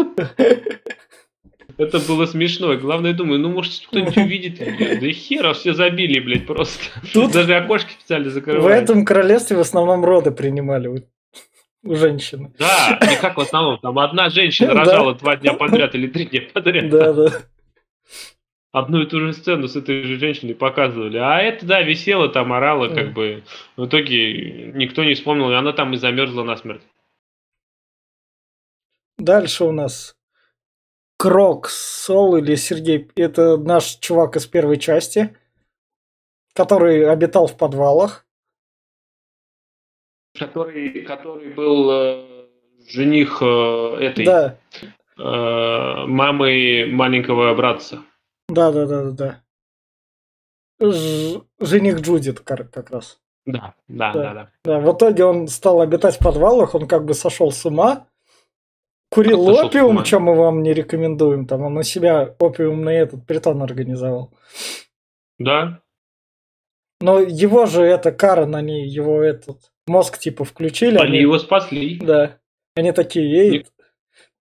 Это 1.78 2.00
было 2.00 2.26
смешно. 2.26 2.76
Главное, 2.76 3.14
думаю, 3.14 3.40
ну, 3.40 3.50
может, 3.50 3.72
кто-нибудь 3.88 4.18
увидит. 4.18 4.58
Да 4.60 5.08
хера, 5.12 5.54
все 5.54 5.74
забили, 5.74 6.20
блядь, 6.20 6.48
просто. 6.48 6.84
Тут 7.14 7.34
Даже 7.34 7.56
окошки 7.56 7.92
специально 8.00 8.30
в 8.30 8.34
закрывали. 8.34 8.76
этом 8.82 9.06
королевстве 9.06 9.58
в 9.58 9.60
основном 9.60 10.04
роды 10.04 10.32
принимали 10.32 10.88
у, 10.88 10.98
у 11.84 11.96
женщины. 11.96 12.52
Да, 12.58 13.00
и 13.04 13.22
как 13.22 13.38
в 13.38 13.42
основном, 13.42 13.78
там 13.80 14.00
одна 14.00 14.30
женщина 14.30 14.70
Да. 14.74 14.80
рожала 14.86 15.14
два 15.14 15.36
дня 15.36 15.54
подряд 15.54 15.94
или 15.94 16.08
три 16.08 16.26
дня 16.26 16.42
подряд. 16.52 16.90
Да, 16.90 17.14
да. 17.14 17.28
Одну 18.78 19.02
и 19.02 19.06
ту 19.06 19.20
же 19.20 19.34
сцену 19.34 19.68
с 19.68 19.76
этой 19.76 20.04
же 20.04 20.20
женщиной 20.20 20.54
показывали. 20.54 21.18
А 21.18 21.40
это, 21.40 21.66
да, 21.66 21.82
висела 21.82 22.30
там, 22.30 22.54
орала, 22.54 22.90
как 22.90 23.14
бы. 23.14 23.44
В 23.76 23.86
итоге 23.86 24.72
никто 24.74 25.04
не 25.04 25.16
вспомнил, 25.16 25.50
и 25.52 25.56
она 25.56 25.74
там 25.74 25.94
и 25.94 25.98
замерзла 25.98 26.44
насмерть. 26.44 26.84
Дальше 29.18 29.64
у 29.64 29.72
нас 29.72 30.16
Крок, 31.18 31.70
Сол 31.70 32.38
или 32.38 32.54
Сергей. 32.54 33.10
Это 33.16 33.58
наш 33.58 33.96
чувак 33.96 34.36
из 34.36 34.46
первой 34.46 34.78
части, 34.78 35.36
который 36.54 37.10
обитал 37.10 37.48
в 37.48 37.58
подвалах. 37.58 38.26
Который, 40.38 41.02
который 41.02 41.52
был 41.56 41.90
э, 41.90 42.48
жених 42.88 43.40
э, 43.42 43.98
этой 44.02 44.26
Да, 44.26 44.60
э, 45.18 46.06
мамы 46.06 46.86
маленького 46.92 47.56
братца. 47.56 48.04
Да, 48.58 48.72
да, 48.72 48.86
да, 48.86 49.04
да, 49.04 49.12
да. 50.80 50.90
Ж- 50.92 51.42
жених 51.60 52.02
Джудит 52.02 52.40
как 52.40 52.90
раз. 52.92 53.20
Да, 53.46 53.74
да, 53.88 54.12
Да. 54.14 54.24
да, 54.24 54.34
да. 54.34 54.52
Да, 54.66 54.80
в 54.80 54.96
итоге 54.96 55.24
он 55.26 55.48
стал 55.48 55.82
обитать 55.82 56.16
в 56.16 56.20
подвалах, 56.24 56.76
он 56.76 56.88
как 56.88 57.06
бы 57.06 57.14
сошел 57.14 57.52
с 57.52 57.66
ума, 57.66 58.08
курил 59.10 59.46
сошел 59.46 59.68
опиум, 59.68 60.04
чем 60.04 60.24
мы 60.24 60.36
вам 60.36 60.64
не 60.64 60.74
рекомендуем, 60.74 61.46
там 61.48 61.62
он 61.62 61.74
на 61.76 61.84
себя 61.84 62.36
опиумный 62.40 62.96
этот 62.96 63.26
притон 63.26 63.62
организовал. 63.64 64.34
Да, 65.40 65.82
Но 67.00 67.20
его 67.20 67.68
же 67.68 67.84
это 67.84 68.12
Карен, 68.12 68.56
они 68.56 68.86
его 68.88 69.22
этот 69.22 69.72
мозг 69.86 70.18
типа 70.18 70.44
включили. 70.46 70.98
они 70.98 71.20
его 71.20 71.38
спасли. 71.40 72.00
Да. 72.00 72.40
Они 72.76 72.92
такие, 72.92 73.52
Не- 73.52 73.66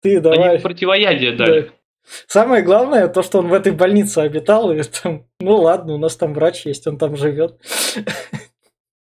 ты 0.02 0.14
Они 0.14 0.20
давай. 0.22 0.54
ему 0.54 0.62
противоядие 0.64 1.34
дали. 1.36 1.62
Да. 1.62 1.74
Самое 2.28 2.64
главное, 2.64 3.08
то, 3.08 3.24
что 3.24 3.40
он 3.40 3.48
в 3.48 3.54
этой 3.54 3.72
больнице 3.72 4.20
обитал, 4.20 4.72
и 4.72 4.82
там, 4.84 5.26
ну 5.40 5.56
ладно, 5.58 5.94
у 5.94 5.98
нас 5.98 6.16
там 6.16 6.34
врач 6.34 6.66
есть, 6.66 6.86
он 6.88 6.98
там 6.98 7.16
живет. 7.16 7.60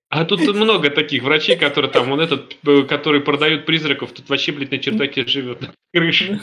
А 0.09 0.25
тут 0.25 0.41
много 0.41 0.91
таких 0.91 1.23
врачей, 1.23 1.57
которые 1.57 1.91
там, 1.91 2.11
он 2.11 2.21
этот, 2.21 2.57
э, 2.67 2.83
который 2.83 3.21
продают 3.21 3.65
призраков, 3.65 4.11
тут 4.11 4.29
вообще, 4.29 4.51
блядь, 4.51 4.73
на 4.73 4.79
чердаке 4.79 5.25
живет, 5.25 5.61
на 5.61 5.73
крыше. 5.95 6.41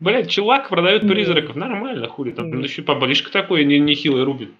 Блядь, 0.00 0.30
чувак 0.30 0.68
продает 0.68 1.02
Да. 1.02 1.08
призраков, 1.08 1.54
нормально, 1.54 2.08
хули 2.08 2.32
там, 2.32 2.50
ну 2.50 2.60
еще 2.62 2.82
поболишка 2.82 3.30
такой, 3.30 3.64
не, 3.64 3.78
нехилый 3.78 4.24
рубит. 4.24 4.50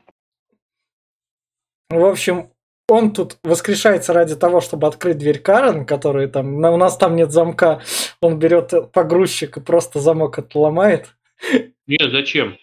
В 1.91 2.05
общем, 2.05 2.51
он 2.89 3.13
тут 3.13 3.39
воскрешается 3.43 4.13
ради 4.13 4.37
того, 4.37 4.61
чтобы 4.61 4.87
открыть 4.87 5.19
дверь 5.19 5.39
Карен, 5.39 5.87
который 5.87 6.29
там, 6.29 6.57
у 6.57 6.77
нас 6.77 6.97
там 6.97 7.17
нет 7.17 7.33
замка, 7.33 7.81
он 8.21 8.39
берет 8.39 8.73
погрузчик 8.93 9.57
и 9.57 9.61
просто 9.61 10.01
замок 10.01 10.39
отломает. 10.39 11.15
Нет, 11.87 12.11
зачем? 12.11 12.57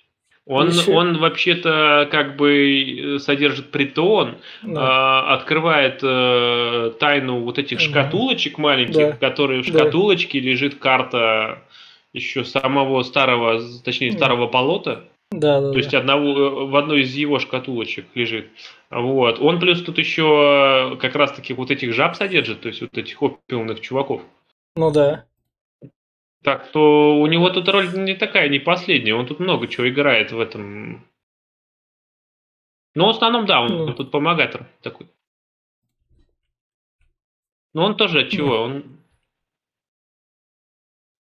Он, 0.48 0.72
он 0.88 1.20
вообще-то 1.20 2.08
как 2.12 2.36
бы 2.36 3.16
э, 3.16 3.20
содержит 3.20 3.72
притон, 3.72 4.38
Да. 4.64 4.82
а, 5.30 5.34
открывает 5.36 6.00
э, 6.02 6.92
тайну 7.00 7.42
вот 7.42 7.60
этих 7.60 7.80
шкатулочек 7.80 8.58
маленьких, 8.58 8.96
Да. 9.20 9.30
которые 9.30 9.62
в 9.62 9.72
Да. 9.72 9.80
шкатулочке 9.80 10.40
лежит 10.40 10.76
карта 10.76 11.60
еще 12.12 12.44
самого 12.44 13.04
старого, 13.04 13.62
точнее 13.84 14.12
Да. 14.12 14.18
старого 14.18 14.48
полота. 14.48 15.04
Да, 15.32 15.62
да, 15.62 15.72
То 15.72 15.78
есть 15.78 15.92
да. 15.92 16.00
одного, 16.00 16.30
э, 16.30 16.66
в 16.66 16.76
одной 16.76 17.02
из 17.02 17.16
его 17.16 17.40
шкатулочек 17.40 18.06
лежит. 18.16 18.52
Вот. 18.90 19.40
Он 19.40 19.60
плюс 19.60 19.82
тут 19.82 19.98
еще 19.98 20.98
как 21.00 21.16
раз-таки 21.16 21.54
вот 21.54 21.72
этих 21.72 21.94
жаб 21.94 22.16
содержит, 22.16 22.62
то 22.62 22.68
есть 22.68 22.82
вот 22.82 22.98
этих 22.98 23.22
опиумных 23.22 23.80
чуваков. 23.80 24.22
Ну 24.76 24.92
да. 24.92 25.26
Так 26.44 26.66
что 26.70 27.20
у 27.20 27.28
него 27.28 27.50
тут 27.50 27.70
роль 27.70 27.88
не 27.94 28.16
такая, 28.16 28.50
не 28.50 28.60
последняя. 28.60 29.14
Он 29.16 29.26
тут 29.26 29.40
много 29.40 29.68
чего 29.68 29.88
играет 29.88 30.32
в 30.32 30.40
этом. 30.40 31.06
Но 32.94 33.08
в 33.08 33.10
основном, 33.12 33.46
да, 33.46 33.62
он 33.62 33.70
Ну. 33.70 33.94
тут 33.94 34.12
помогатор 34.12 34.68
такой. 34.82 35.08
Но 37.74 37.86
он 37.86 37.96
тоже 37.96 38.22
от 38.22 38.30
чего? 38.30 38.64
Он... 38.64 39.01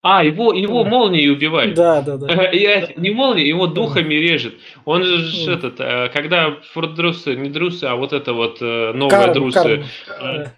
А, 0.01 0.23
его, 0.23 0.53
его 0.53 0.85
Да. 0.85 0.91
молнией 0.91 1.29
убивает. 1.31 1.75
Да, 1.75 2.03
да, 2.03 2.17
да. 2.17 2.29
Это, 2.33 3.01
не 3.01 3.11
молнией, 3.11 3.49
его 3.49 3.67
духами 3.67 4.15
режет. 4.15 4.55
Он 4.85 5.03
же 5.03 5.17
Мгм. 5.47 5.55
этот, 5.59 5.81
э, 5.81 6.09
когда 6.13 6.57
фордрусы, 6.73 7.35
не 7.35 7.51
друсы, 7.51 7.85
а 7.85 7.97
вот 7.97 8.13
это 8.13 8.33
вот 8.33 8.59
э, 8.61 8.93
новые 8.93 9.19
Карен, 9.19 9.35
друсы, 9.35 9.59
Карен. 9.61 9.85
Да. 10.21 10.53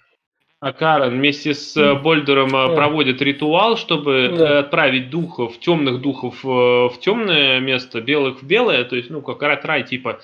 а 0.60 0.72
Карен 0.74 1.10
вместе 1.12 1.54
с 1.54 1.74
э, 1.74 1.94
Больдером 1.94 2.50
Да. 2.50 2.68
проводит 2.68 3.22
ритуал, 3.22 3.78
чтобы 3.78 4.34
Да. 4.36 4.58
отправить 4.58 5.08
духов, 5.08 5.58
темных 5.58 6.02
духов 6.02 6.44
в 6.44 6.92
темное 7.00 7.60
место, 7.60 8.02
белых 8.02 8.42
в 8.42 8.46
белое, 8.46 8.84
то 8.84 8.94
есть, 8.94 9.08
ну, 9.08 9.22
как 9.22 9.40
рай 9.64 9.84
типа. 9.84 10.20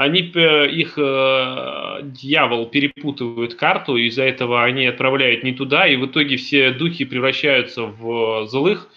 Они, 0.00 0.32
э, 0.34 0.66
их 0.70 0.94
э, 0.96 1.98
дьявол 2.04 2.64
перепутывает 2.70 3.54
карту, 3.54 3.96
из-за 3.96 4.22
этого 4.22 4.64
они 4.64 4.86
отправляют 4.86 5.44
не 5.44 5.52
туда, 5.52 5.86
и 5.86 5.96
в 5.96 6.06
итоге 6.06 6.38
все 6.38 6.70
духи 6.70 7.04
превращаются 7.04 7.82
в 7.82 8.46
злых, 8.46 8.88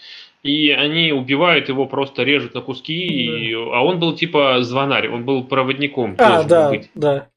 и 0.44 0.70
они 0.70 1.12
убивают 1.12 1.68
его, 1.68 1.88
просто 1.88 2.24
режут 2.24 2.54
на 2.54 2.62
куски, 2.62 2.94
и- 2.94 3.54
а 3.54 3.84
он 3.84 4.00
был 4.00 4.16
типа 4.16 4.62
звонарь, 4.62 5.10
он 5.10 5.26
был 5.26 5.44
проводником. 5.44 6.16
А, 6.20 6.42
да, 6.46 6.70
быть. 6.70 6.90
да. 6.96 7.28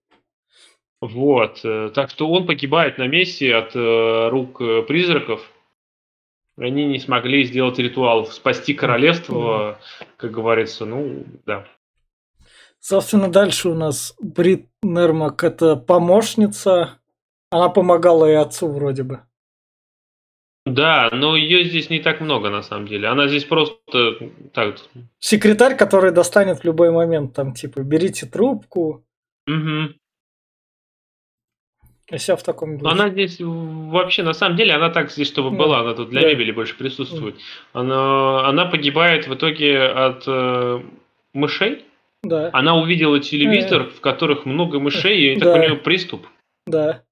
Вот, 1.00 1.59
э, 1.64 1.90
так 1.92 2.11
что 2.11 2.29
он 2.29 2.46
погибает 2.46 2.98
на 2.98 3.09
месте 3.09 3.52
от 3.52 3.74
э, 3.74 4.29
рук 4.29 4.61
э, 4.61 4.83
призраков. 4.83 5.50
Они 6.57 6.85
не 6.85 7.00
смогли 7.00 7.42
сделать 7.42 7.81
ритуал, 7.81 8.26
спасти 8.26 8.74
королевство, 8.74 9.81
как 10.18 10.31
говорится, 10.31 10.87
ну, 10.87 11.24
да. 11.44 11.66
Собственно, 12.88 13.29
дальше 13.29 13.68
у 13.68 13.75
нас 13.75 14.14
Брит 14.20 14.68
Нермак 14.81 15.42
это 15.42 15.75
помощница. 15.75 17.01
Она 17.51 17.68
помогала 17.68 18.31
и 18.31 18.35
отцу 18.35 18.68
вроде 18.68 19.03
бы. 19.03 19.22
Да, 20.66 21.09
но 21.11 21.35
ее 21.35 21.64
здесь 21.64 21.90
не 21.90 21.99
так 21.99 22.20
много, 22.20 22.49
на 22.49 22.62
самом 22.62 22.87
деле. 22.87 23.09
Она 23.09 23.27
здесь 23.27 23.44
просто 23.44 24.31
так. 24.53 24.77
Секретарь, 25.18 25.77
который 25.77 26.12
достанет 26.12 26.61
в 26.61 26.64
любой 26.64 26.92
момент, 26.92 27.35
там, 27.35 27.55
типа, 27.55 27.81
берите 27.81 28.25
трубку, 28.25 29.05
мгм. 29.49 29.96
и 32.12 32.16
вся 32.18 32.37
в 32.37 32.44
таком 32.44 32.79
духе. 32.79 32.92
Она 32.92 33.11
здесь 33.11 33.38
вообще, 33.40 34.22
на 34.22 34.33
самом 34.33 34.57
деле, 34.57 34.75
она 34.75 34.90
так 34.90 35.11
здесь, 35.11 35.27
чтобы 35.27 35.51
Да. 35.51 35.57
была, 35.57 35.81
она 35.81 35.94
тут 35.94 36.11
для 36.11 36.20
Да. 36.20 36.29
мебели 36.29 36.53
больше 36.53 36.77
присутствует. 36.79 37.35
Она, 37.72 38.46
она 38.49 38.66
погибает 38.66 39.27
в 39.27 39.35
итоге 39.35 39.83
от 39.83 40.22
э, 40.29 40.83
мышей. 41.33 41.85
Да, 42.22 42.50
Она 42.52 42.76
увидела 42.76 43.20
телевизор, 43.20 43.85
в 43.90 44.00
которых 44.00 44.46
много 44.46 44.81
мышей, 44.81 45.35
и 45.35 45.38
так 45.40 45.55
у 45.55 45.59
нее 45.59 45.76
приступ. 45.76 46.26
да. 46.66 47.02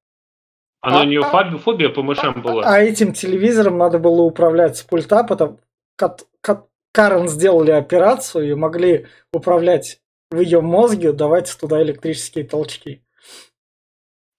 Она, 0.80 1.00
А- 1.00 1.02
у 1.04 1.06
нее 1.06 1.20
а- 1.20 1.30
фоби- 1.30 1.56
фобия 1.56 1.88
по 1.88 2.02
мышам 2.02 2.42
была. 2.42 2.62
А 2.66 2.78
этим 2.78 3.14
телевизором 3.14 3.78
надо 3.78 3.98
было 3.98 4.20
управлять 4.22 4.76
с 4.76 4.82
пульта, 4.82 5.24
потому 5.24 5.58
как 5.96 6.66
Карен 6.92 7.26
сделали 7.28 7.70
операцию 7.70 8.50
и 8.50 8.54
могли 8.54 9.06
управлять 9.32 10.00
в 10.30 10.38
ее 10.40 10.60
мозге, 10.60 11.12
давать 11.12 11.56
туда 11.58 11.82
электрические 11.82 12.44
толчки. 12.44 13.00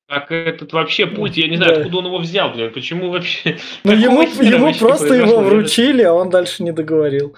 Так 0.07 0.31
этот 0.31 0.71
вообще 0.71 1.07
пульт, 1.07 1.35
я 1.35 1.47
не 1.47 1.57
знаю, 1.57 1.73
Да. 1.73 1.77
откуда 1.81 1.97
он 1.97 2.05
его 2.05 2.17
взял, 2.19 2.51
блин, 2.51 2.71
почему 2.71 3.09
вообще... 3.09 3.57
Какого 3.83 3.97
ему, 3.97 4.21
ему 4.21 4.73
просто 4.77 5.15
его 5.15 5.23
произошло? 5.25 5.37
Даже- 5.41 5.49
вручили, 5.55 6.01
а 6.03 6.13
он 6.13 6.29
дальше 6.29 6.61
не 6.61 6.71
договорил. 6.71 7.35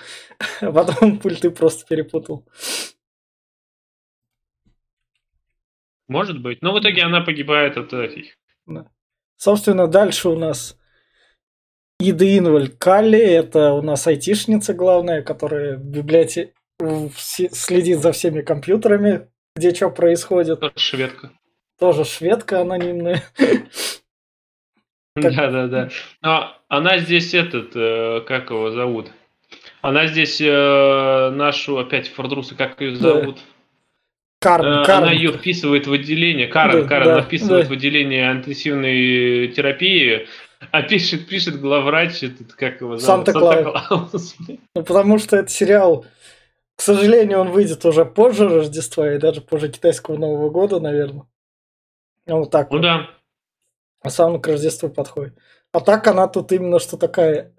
А 0.59 0.69
потом 0.73 1.17
пульты 1.19 1.49
просто 1.49 1.85
перепутал. 1.87 2.43
Может 6.07 6.41
быть. 6.41 6.61
Но 6.61 6.73
в 6.73 6.79
итоге 6.79 7.03
она 7.03 7.21
погибает 7.21 7.77
от 7.77 7.93
этих. 7.93 8.35
Собственно, 9.37 9.87
дальше 9.87 10.29
у 10.29 10.37
нас 10.37 10.77
Ида 11.99 12.37
Инваль 12.37 12.69
Калли, 12.69 13.19
это 13.19 13.73
у 13.73 13.81
нас 13.81 14.07
айтишница 14.07 14.73
главная, 14.73 15.21
которая 15.21 15.77
в 15.77 15.83
библиотеке, 15.83 16.53
следит 17.09 17.99
за 17.99 18.11
всеми 18.11 18.41
компьютерами, 18.41 19.27
где 19.55 19.73
что 19.73 19.89
происходит. 19.89 20.59
Тоже 20.59 20.73
шведка. 20.77 21.31
Тоже 21.79 22.05
шведка 22.05 22.61
анонимная. 22.61 23.23
Да, 25.15 25.49
да, 25.49 25.67
да. 25.67 25.89
Но 26.21 26.55
она 26.67 26.99
здесь 26.99 27.33
этот, 27.33 27.75
э, 27.75 28.21
как 28.27 28.51
его 28.51 28.69
зовут? 28.69 29.11
Она 29.81 30.05
здесь 30.05 30.39
э, 30.39 31.29
нашу, 31.31 31.79
опять 31.79 32.07
Фордруса, 32.09 32.53
как 32.55 32.79
ее 32.81 32.91
Да. 32.91 32.97
зовут? 32.97 33.39
Карн, 34.39 34.65
Э, 34.81 34.85
Карн. 34.85 35.03
Она 35.03 35.11
ее 35.13 35.31
вписывает 35.33 35.87
в 35.87 35.93
отделение, 35.93 36.47
Карен, 36.47 36.83
Да, 36.83 36.87
Карен, 36.87 37.05
да, 37.05 37.13
она 37.13 37.21
вписывает 37.23 37.67
да. 37.67 37.69
в 37.69 37.77
отделение 37.77 38.31
интенсивной 38.31 39.47
терапии, 39.49 40.27
а 40.71 40.81
пишет, 40.83 41.27
пишет 41.27 41.59
главврач, 41.59 42.23
этот, 42.23 42.53
как 42.53 42.81
его 42.81 42.97
зовут? 42.97 43.27
Санта-Клаус. 43.27 44.35
Ну, 44.47 44.83
потому 44.83 45.17
что 45.19 45.37
этот 45.37 45.49
сериал, 45.51 46.05
к 46.75 46.81
сожалению, 46.81 47.39
он 47.39 47.49
выйдет 47.51 47.83
уже 47.85 48.05
позже 48.05 48.47
Рождества 48.47 49.13
и 49.13 49.17
даже 49.17 49.41
позже 49.41 49.69
китайского 49.69 50.17
Нового 50.17 50.49
года, 50.49 50.79
наверное. 50.79 51.25
Ну, 52.27 52.39
вот 52.39 52.51
так 52.51 52.69
Ну 52.69 52.77
вот. 52.77 52.83
да. 52.83 53.09
А 54.03 54.09
сам 54.11 54.39
к 54.39 54.47
Рождеству 54.47 54.89
подходит. 54.89 55.37
А 55.73 55.79
так 55.79 56.05
она 56.07 56.27
тут 56.27 56.51
именно 56.51 56.79
что 56.79 56.97
такая 56.97 57.53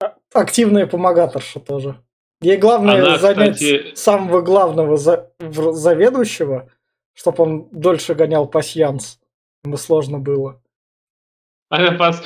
а- 0.00 0.14
активная 0.32 0.86
помогаторша 0.86 1.58
тоже. 1.60 2.00
Ей 2.46 2.58
главное 2.58 3.02
Она, 3.02 3.18
занять 3.18 3.54
кстати- 3.56 3.94
самого 3.96 4.40
главного 4.40 4.96
за- 4.96 5.32
заведующего, 5.40 6.68
чтобы 7.12 7.42
он 7.42 7.68
дольше 7.72 8.14
гонял 8.14 8.46
пасьянс. 8.46 9.18
Ему 9.64 9.76
сложно 9.76 10.20
было. 10.20 10.60
Она 11.70 11.96
пос- 11.96 12.22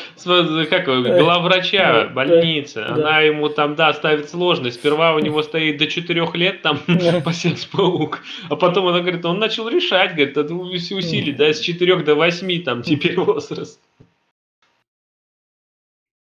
как 0.66 0.84
Да. 0.84 1.18
главврача 1.22 1.78
Да, 1.78 2.08
больницы, 2.14 2.74
да. 2.86 2.94
она 2.94 3.20
ему 3.20 3.48
там, 3.48 3.76
да, 3.76 3.94
ставит 3.94 4.28
сложность. 4.28 4.76
Сперва 4.78 5.14
у 5.14 5.20
него 5.20 5.42
стоит 5.42 5.78
до 5.78 5.86
4 5.86 6.34
лет 6.34 6.60
там 6.60 6.80
Да. 6.86 7.20
пассианс 7.24 7.64
паук, 7.64 8.18
а 8.50 8.56
потом 8.56 8.88
она 8.88 9.00
говорит, 9.00 9.24
он 9.24 9.38
начал 9.38 9.70
решать, 9.70 10.14
говорит, 10.14 10.36
это 10.36 10.54
все 10.76 10.96
усилий, 10.96 11.32
да, 11.32 11.50
с 11.50 11.60
4 11.60 11.96
до 12.04 12.14
8 12.14 12.62
там 12.62 12.82
теперь 12.82 13.14
возраст. 13.18 13.80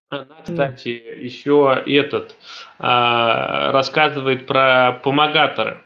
Она, 0.09 0.25
кстати, 0.43 0.87
еще 1.19 1.83
этот 1.85 2.35
а, 2.79 3.71
рассказывает 3.73 4.47
про 4.47 5.01
помогатора. 5.03 5.83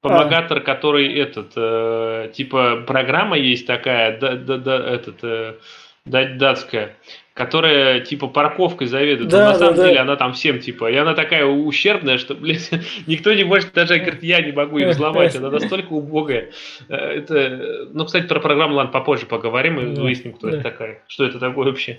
Помогатор, 0.00 0.60
который 0.60 1.12
этот, 1.12 1.52
э, 1.56 2.30
типа 2.32 2.84
программа 2.86 3.36
есть 3.36 3.66
такая, 3.66 4.16
да, 4.18 4.36
да, 4.36 4.56
да, 4.56 4.76
этот, 4.94 5.16
э, 5.24 5.54
да- 6.04 6.34
датская, 6.36 6.96
которая 7.34 8.00
типа 8.00 8.28
парковкой 8.28 8.86
заведует. 8.86 9.32
но 9.32 9.38
Да, 9.38 9.46
на 9.46 9.52
да, 9.54 9.58
самом 9.58 9.74
да. 9.74 9.86
деле 9.88 9.98
она 9.98 10.14
там 10.14 10.34
всем 10.34 10.60
типа, 10.60 10.88
и 10.90 10.94
она 10.94 11.14
такая 11.14 11.44
ущербная, 11.46 12.18
что, 12.18 12.36
блядь, 12.36 12.70
никто 13.08 13.32
не 13.34 13.42
может, 13.42 13.72
даже 13.72 13.98
говорит, 13.98 14.22
я 14.22 14.40
не 14.40 14.52
могу 14.52 14.78
ее 14.78 14.88
взломать, 14.90 15.34
она 15.34 15.50
настолько 15.50 15.92
убогая. 15.92 16.50
Э, 16.88 16.94
Это, 16.94 17.88
ну, 17.92 18.04
кстати, 18.04 18.28
про 18.28 18.38
программу, 18.38 18.76
ладно, 18.76 18.92
попозже 18.92 19.26
поговорим 19.26 19.80
и 19.80 19.94
Да, 19.96 20.02
выясним, 20.02 20.32
кто 20.32 20.48
да. 20.48 20.54
это 20.58 20.62
такая, 20.62 21.02
что 21.08 21.24
это 21.24 21.40
такое 21.40 21.66
вообще. 21.66 21.98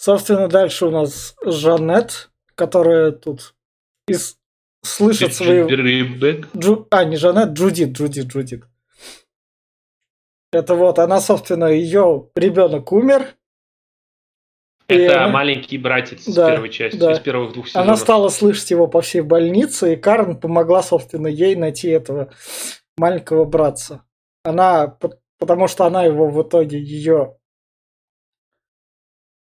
Собственно, 0.00 0.48
дальше 0.48 0.86
у 0.86 0.90
нас 0.90 1.36
Жанет, 1.44 2.30
которая 2.54 3.12
тут 3.12 3.54
из... 4.08 4.38
слышит. 4.82 5.38
Рыбек. 5.42 6.48
Джу... 6.56 6.86
А, 6.90 7.04
не 7.04 7.16
Жанет, 7.16 7.50
Джудит, 7.50 7.90
Джудит, 7.90 8.28
Джудит. 8.28 8.64
Это 10.52 10.74
вот, 10.74 10.98
она, 10.98 11.20
собственно, 11.20 11.66
ее 11.66 12.30
ребенок 12.34 12.90
умер. 12.92 13.34
И 14.88 14.94
Это 14.94 15.24
она- 15.24 15.32
маленький 15.34 15.76
братец 15.76 16.26
из 16.26 16.34
Да, 16.34 16.50
первой 16.50 16.70
части, 16.70 16.96
да. 16.96 17.12
из 17.12 17.20
первых 17.20 17.52
двух 17.52 17.68
сезонов. 17.68 17.86
Она 17.86 17.96
стала 17.98 18.30
слышать 18.30 18.70
его 18.70 18.86
по 18.86 19.02
всей 19.02 19.20
больнице, 19.20 19.92
и 19.92 19.96
Карен 19.96 20.40
помогла, 20.40 20.82
собственно, 20.82 21.26
ей 21.26 21.56
найти 21.56 21.88
этого 21.88 22.32
маленького 22.96 23.44
братца. 23.44 24.02
Она, 24.44 24.96
потому 25.38 25.68
что 25.68 25.84
она 25.84 26.04
его 26.04 26.30
в 26.30 26.42
итоге 26.42 26.78
ее 26.78 27.36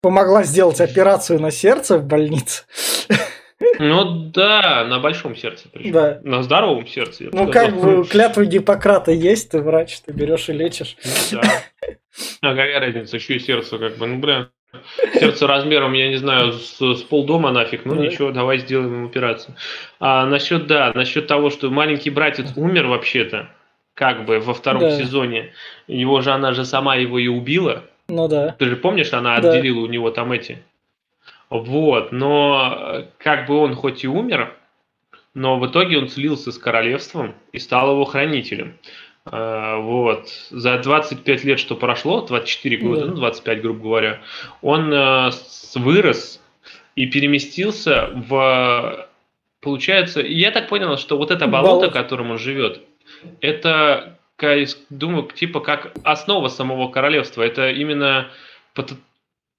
помогла 0.02 0.44
сделать 0.44 0.82
операцию 0.82 1.40
на 1.40 1.52
сердце 1.52 1.98
в 1.98 2.06
больнице. 2.06 2.64
Ну 3.80 4.30
да, 4.34 4.86
на 4.86 5.00
большом 5.00 5.36
сердце 5.36 5.68
причем. 5.72 5.92
Да. 5.92 6.20
На 6.24 6.44
здоровом 6.44 6.88
сердце. 6.88 7.26
Ну, 7.32 7.50
как 7.52 7.76
бы 7.76 8.06
клятвы 8.06 8.46
Гиппократа 8.46 9.12
есть, 9.12 9.52
ты 9.52 9.62
врач, 9.62 10.00
ты 10.02 10.14
берешь 10.14 10.50
и 10.50 10.54
лечишь. 10.54 10.96
Ну 11.32 11.40
да. 11.42 11.50
А 12.42 12.50
какая 12.50 12.80
разница, 12.80 13.18
еще 13.18 13.36
и 13.36 13.40
сердце, 13.40 13.78
как 13.78 13.98
бы, 13.98 14.08
ну 14.08 14.18
бля. 14.20 14.48
Сердце 15.14 15.48
размером, 15.48 15.94
я 15.94 16.10
не 16.10 16.18
знаю, 16.18 16.54
с, 16.54 16.78
с 16.80 17.02
полдома 17.04 17.52
нафиг. 17.52 17.86
Ну 17.86 17.96
Да. 17.96 18.02
ничего, 18.02 18.32
давай 18.32 18.60
сделаем 18.60 18.94
ему 18.94 19.08
операцию. 19.08 19.56
А 20.00 20.26
насчет, 20.26 20.68
да, 20.68 20.92
насчет 20.94 21.28
того, 21.28 21.50
что 21.50 21.70
маленький 21.70 22.12
братец 22.12 22.52
умер 22.56 22.88
вообще-то, 22.88 23.50
как 23.94 24.26
бы 24.26 24.40
во 24.40 24.54
втором 24.54 24.82
Да. 24.82 24.92
сезоне. 24.98 25.54
Его 25.88 26.22
же, 26.22 26.32
она 26.32 26.54
же 26.54 26.66
сама 26.66 26.96
его 26.96 27.18
и 27.18 27.28
убила. 27.28 27.84
Ну 28.10 28.28
да. 28.28 28.56
Ты 28.60 28.66
же 28.66 28.76
помнишь, 28.76 29.14
она 29.14 29.40
Да. 29.40 29.52
отделила 29.52 29.80
у 29.82 29.88
него 29.88 30.12
там 30.12 30.32
эти. 30.32 30.62
Вот, 31.50 32.12
но 32.12 32.76
э, 32.78 33.04
как 33.18 33.48
бы 33.48 33.58
он 33.58 33.74
хоть 33.76 34.04
и 34.04 34.08
умер, 34.08 34.54
но 35.34 35.58
в 35.58 35.66
итоге 35.68 35.98
он 35.98 36.08
слился 36.10 36.52
с 36.52 36.58
королевством 36.58 37.34
и 37.52 37.60
стал 37.60 37.92
его 37.92 38.06
хранителем. 38.06 38.78
Э, 39.32 39.78
Вот. 39.78 40.28
За 40.52 40.78
25 40.78 41.44
лет, 41.46 41.60
что 41.60 41.76
прошло, 41.76 42.22
24 42.22 42.78
года, 42.78 43.02
Да. 43.06 43.08
ну 43.12 43.16
25, 43.16 43.62
грубо 43.62 43.80
говоря, 43.82 44.22
он 44.62 44.94
э, 44.94 45.30
вырос 45.76 46.42
и 46.96 47.06
переместился 47.08 48.10
в... 48.14 49.08
Получается, 49.62 50.22
я 50.22 50.52
так 50.52 50.70
понял, 50.70 50.98
что 50.98 51.18
вот 51.18 51.32
это 51.32 51.46
болото, 51.48 51.70
Болото. 51.72 51.90
в 51.90 51.94
котором 51.94 52.32
он 52.32 52.38
живет, 52.38 52.82
это, 53.42 54.19
думаю, 54.90 55.28
типа 55.30 55.60
как 55.60 55.94
основа 56.04 56.48
самого 56.48 56.90
королевства. 56.90 57.42
Это 57.44 57.70
именно 57.72 58.30
пот- 58.76 58.98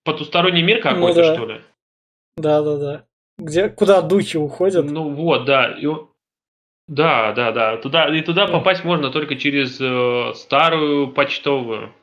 потусторонний 0.05 0.63
мир 0.63 0.81
какой-то, 0.81 1.21
Ну 1.21 1.27
да. 1.27 1.35
что 1.35 1.47
ли? 1.47 1.61
Да, 2.37 2.63
да, 2.63 2.77
да. 2.77 3.05
Где, 3.39 3.69
куда 3.69 4.03
духи 4.03 4.37
уходят? 4.37 4.85
Ну 4.91 5.11
вот, 5.15 5.45
да. 5.45 5.73
И 5.79 5.87
Да, 6.89 7.33
да, 7.33 7.53
да. 7.53 7.77
Туда, 7.77 8.15
и 8.15 8.21
туда 8.23 8.47
Да. 8.47 8.53
попасть 8.53 8.85
можно 8.85 9.11
только 9.11 9.37
через 9.37 9.81
э, 9.81 10.35
старую 10.35 11.13
почтовую. 11.13 11.95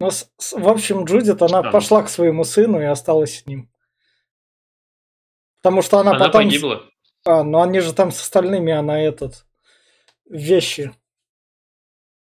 Ну, 0.00 0.10
с- 0.10 0.28
с- 0.38 0.52
в 0.58 0.68
общем, 0.68 1.04
Джудит, 1.04 1.40
она 1.40 1.48
Странно. 1.48 1.70
пошла 1.70 2.02
к 2.02 2.08
своему 2.08 2.44
сыну 2.44 2.80
и 2.80 2.84
осталась 2.84 3.38
с 3.40 3.46
ним. 3.46 3.68
Потому 5.62 5.82
что 5.82 5.98
она, 5.98 6.10
Она 6.10 6.24
потом... 6.26 6.44
погибла. 6.44 6.82
А, 7.24 7.44
ну 7.44 7.62
они 7.62 7.78
же 7.80 7.92
там 7.94 8.10
с 8.10 8.20
остальными, 8.20 8.72
она 8.72 9.00
этот... 9.00 9.46
Вещи 10.28 10.92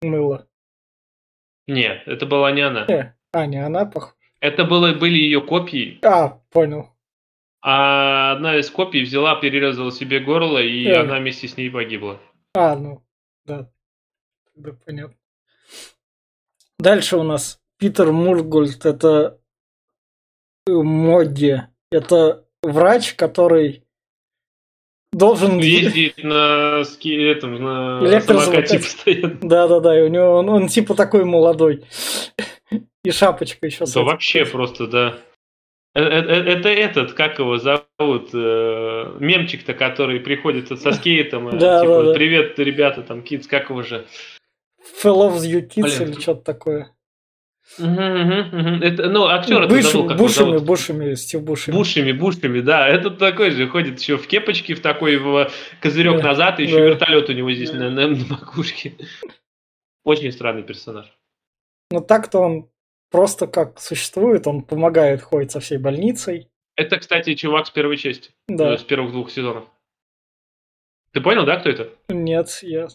мыла. 0.02 0.46
Нет, 1.66 2.02
это 2.06 2.26
была 2.26 2.52
не 2.52 2.62
она. 2.62 2.84
Э, 2.88 3.14
а, 3.32 3.46
не 3.46 3.58
она, 3.58 3.84
пох... 3.84 4.16
Это 4.40 4.64
было, 4.64 4.92
были 4.94 5.16
ее 5.18 5.40
копии, 5.40 5.98
А, 6.04 6.40
понял. 6.50 6.90
а 7.60 8.32
одна 8.32 8.56
из 8.58 8.70
копий 8.70 9.02
взяла, 9.02 9.34
перерезала 9.40 9.90
себе 9.90 10.20
горло, 10.20 10.58
и 10.62 10.86
Э. 10.86 11.00
она 11.00 11.18
вместе 11.18 11.48
с 11.48 11.56
ней 11.56 11.70
погибла. 11.70 12.20
А, 12.54 12.76
ну, 12.76 13.04
да. 13.44 13.70
Тогда 14.54 14.72
понятно. 14.84 15.16
Дальше 16.78 17.16
у 17.16 17.22
нас 17.24 17.60
Питер 17.78 18.12
Мургольд. 18.12 18.86
Это 18.86 19.40
Модди. 20.68 21.62
Это 21.90 22.46
врач, 22.62 23.14
который 23.14 23.84
должен... 25.12 25.58
Ездит 25.58 26.22
на 26.22 26.84
ски, 26.84 27.14
этом, 27.14 27.62
на 27.62 28.20
самокате 28.20 28.78
постоянно. 28.78 29.38
Да-да-да, 29.42 29.98
и 29.98 30.02
у 30.02 30.08
него 30.08 30.38
он, 30.38 30.48
он 30.48 30.68
типа 30.68 30.94
такой 30.94 31.24
молодой. 31.24 31.84
И 33.04 33.10
шапочка 33.10 33.66
еще. 33.66 33.86
Да 33.86 34.02
вообще 34.02 34.44
просто, 34.44 34.86
да. 34.86 35.18
Э, 35.94 36.02
э, 36.02 36.20
э, 36.20 36.52
Это 36.52 36.68
этот, 36.68 37.12
как 37.14 37.38
его 37.38 37.58
зовут, 37.58 38.32
мемчик-то, 38.32 39.74
который 39.74 40.20
приходит 40.20 40.68
со 40.80 40.92
скейтом, 40.92 41.50
Да, 41.58 41.80
типа, 41.80 42.02
да, 42.02 42.02
да. 42.04 42.14
привет, 42.14 42.58
ребята, 42.58 43.02
там, 43.02 43.20
kids, 43.20 43.48
как 43.48 43.70
его 43.70 43.82
же? 43.82 44.06
Fellow 45.02 45.34
of 45.34 45.40
you 45.42 45.66
kids 45.66 45.98
Блин. 45.98 46.12
или 46.12 46.20
что-то 46.20 46.42
такое. 46.42 46.90
Это, 47.76 49.08
ну, 49.10 49.26
актер 49.26 49.62
это 49.62 49.68
Бушами, 49.68 49.82
забыл, 49.92 50.08
как 50.08 50.16
бушами, 50.18 50.46
зовут. 50.50 50.64
бушами, 50.64 51.14
Стив 51.14 51.42
Бушами. 51.42 51.74
Бушами, 51.74 52.12
бушами, 52.12 52.60
да. 52.60 52.88
Этот 52.88 53.18
такой 53.18 53.50
же 53.50 53.68
ходит 53.68 54.00
еще 54.00 54.16
в 54.16 54.26
кепочке, 54.26 54.74
в 54.74 54.80
такой 54.80 55.16
в 55.16 55.50
козырек 55.80 56.16
Да, 56.18 56.28
назад, 56.28 56.60
и 56.60 56.64
еще 56.64 56.76
да. 56.78 56.84
вертолет 56.86 57.28
у 57.28 57.32
него 57.32 57.52
здесь 57.52 57.70
Да. 57.70 57.78
на, 57.78 57.90
на- 57.90 58.08
на 58.08 58.24
макушке. 58.26 58.94
Очень 60.04 60.32
странный 60.32 60.62
персонаж. 60.62 61.06
Но 61.90 62.00
так-то 62.00 62.38
он 62.40 62.70
просто 63.10 63.46
как 63.46 63.78
существует, 63.80 64.46
он 64.46 64.62
помогает, 64.62 65.22
ходит 65.22 65.50
со 65.52 65.60
всей 65.60 65.78
больницей. 65.78 66.48
Это, 66.76 66.98
кстати, 66.98 67.34
чувак 67.34 67.66
с 67.66 67.70
первой 67.70 67.96
части, 67.96 68.30
Да. 68.48 68.74
э, 68.74 68.78
с 68.78 68.82
первых 68.84 69.12
двух 69.12 69.30
сезонов. 69.30 69.64
Ты 71.12 71.20
понял, 71.20 71.44
да, 71.44 71.56
кто 71.58 71.70
это? 71.70 71.90
Нет, 72.08 72.58
я... 72.62 72.88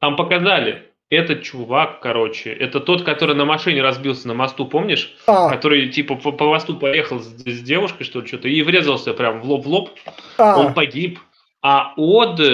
Там 0.00 0.16
показали. 0.16 0.92
Этот 1.10 1.42
чувак, 1.42 2.00
короче, 2.00 2.50
это 2.52 2.80
тот, 2.80 3.02
который 3.02 3.34
на 3.36 3.44
машине 3.44 3.82
разбился 3.82 4.26
на 4.28 4.34
мосту, 4.34 4.66
помнишь? 4.66 5.14
А, 5.26 5.48
Который 5.50 5.88
типа 5.88 6.16
по, 6.16 6.32
по 6.32 6.46
мосту 6.46 6.76
поехал 6.76 7.20
с, 7.20 7.26
с 7.26 7.62
девушкой, 7.62 8.04
что 8.04 8.20
ли, 8.20 8.26
что-то, 8.26 8.48
и 8.48 8.62
врезался 8.62 9.12
прям 9.14 9.40
в 9.40 9.44
лоб 9.44 9.64
в 9.64 9.68
лоб. 9.68 9.90
а, 10.38 10.58
Он 10.58 10.74
погиб. 10.74 11.18
А 11.62 11.94
Од, 11.96 12.38
э, 12.38 12.44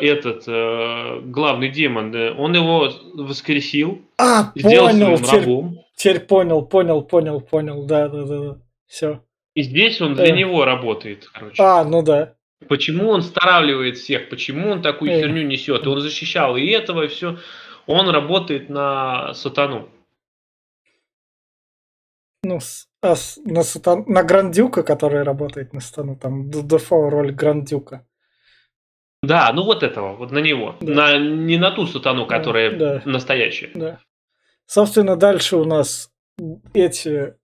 этот 0.00 0.44
э, 0.48 1.20
главный 1.24 1.68
демон, 1.68 2.12
э, 2.14 2.32
он 2.36 2.54
его 2.54 2.90
воскресил, 3.14 4.00
а, 4.18 4.50
сделал 4.56 4.88
понял, 4.88 4.98
своим 5.06 5.18
теперь, 5.18 5.40
рабом. 5.40 5.78
теперь 5.94 6.20
понял, 6.20 6.62
понял, 6.62 7.02
понял, 7.02 7.40
понял, 7.40 7.84
да, 7.86 8.08
да, 8.08 8.24
да, 8.24 8.38
да. 8.40 8.56
Все. 8.88 9.20
И 9.54 9.62
здесь 9.62 10.00
он 10.00 10.14
для 10.14 10.26
Э. 10.28 10.30
него 10.32 10.64
работает, 10.64 11.28
короче. 11.32 11.62
А, 11.62 11.84
ну 11.84 12.02
да. 12.02 12.32
Почему 12.68 13.08
он 13.10 13.22
старавливает 13.22 13.98
всех, 13.98 14.28
почему 14.30 14.70
он 14.70 14.82
такую 14.82 15.12
Э. 15.12 15.20
херню 15.20 15.42
несет? 15.42 15.84
И 15.84 15.88
он 15.88 16.00
защищал 16.00 16.56
и 16.56 16.66
этого, 16.66 17.02
и 17.04 17.08
все. 17.08 17.36
Он 17.86 18.08
работает 18.10 18.68
на 18.68 19.34
сатану. 19.34 19.88
Ну, 22.42 22.58
а 23.02 23.14
на, 23.44 23.60
сатан- 23.60 24.04
на 24.06 24.22
Грандюка, 24.22 24.82
который 24.82 25.22
работает 25.22 25.72
на 25.72 25.80
стану, 25.80 26.16
там, 26.16 26.50
Дефо 26.50 27.10
роль 27.10 27.32
Грандюка. 27.32 28.06
Да, 29.22 29.52
ну 29.52 29.64
вот 29.64 29.82
этого, 29.82 30.14
вот 30.14 30.30
на 30.30 30.38
него. 30.38 30.76
Да. 30.80 30.94
На, 30.94 31.18
не 31.18 31.58
на 31.58 31.72
ту 31.72 31.86
сатану, 31.86 32.26
которая 32.26 32.76
да. 32.76 33.02
настоящая. 33.04 33.70
Да. 33.74 33.98
Собственно, 34.66 35.16
дальше 35.16 35.56
у 35.56 35.64
нас 35.64 36.12
эти 36.74 37.34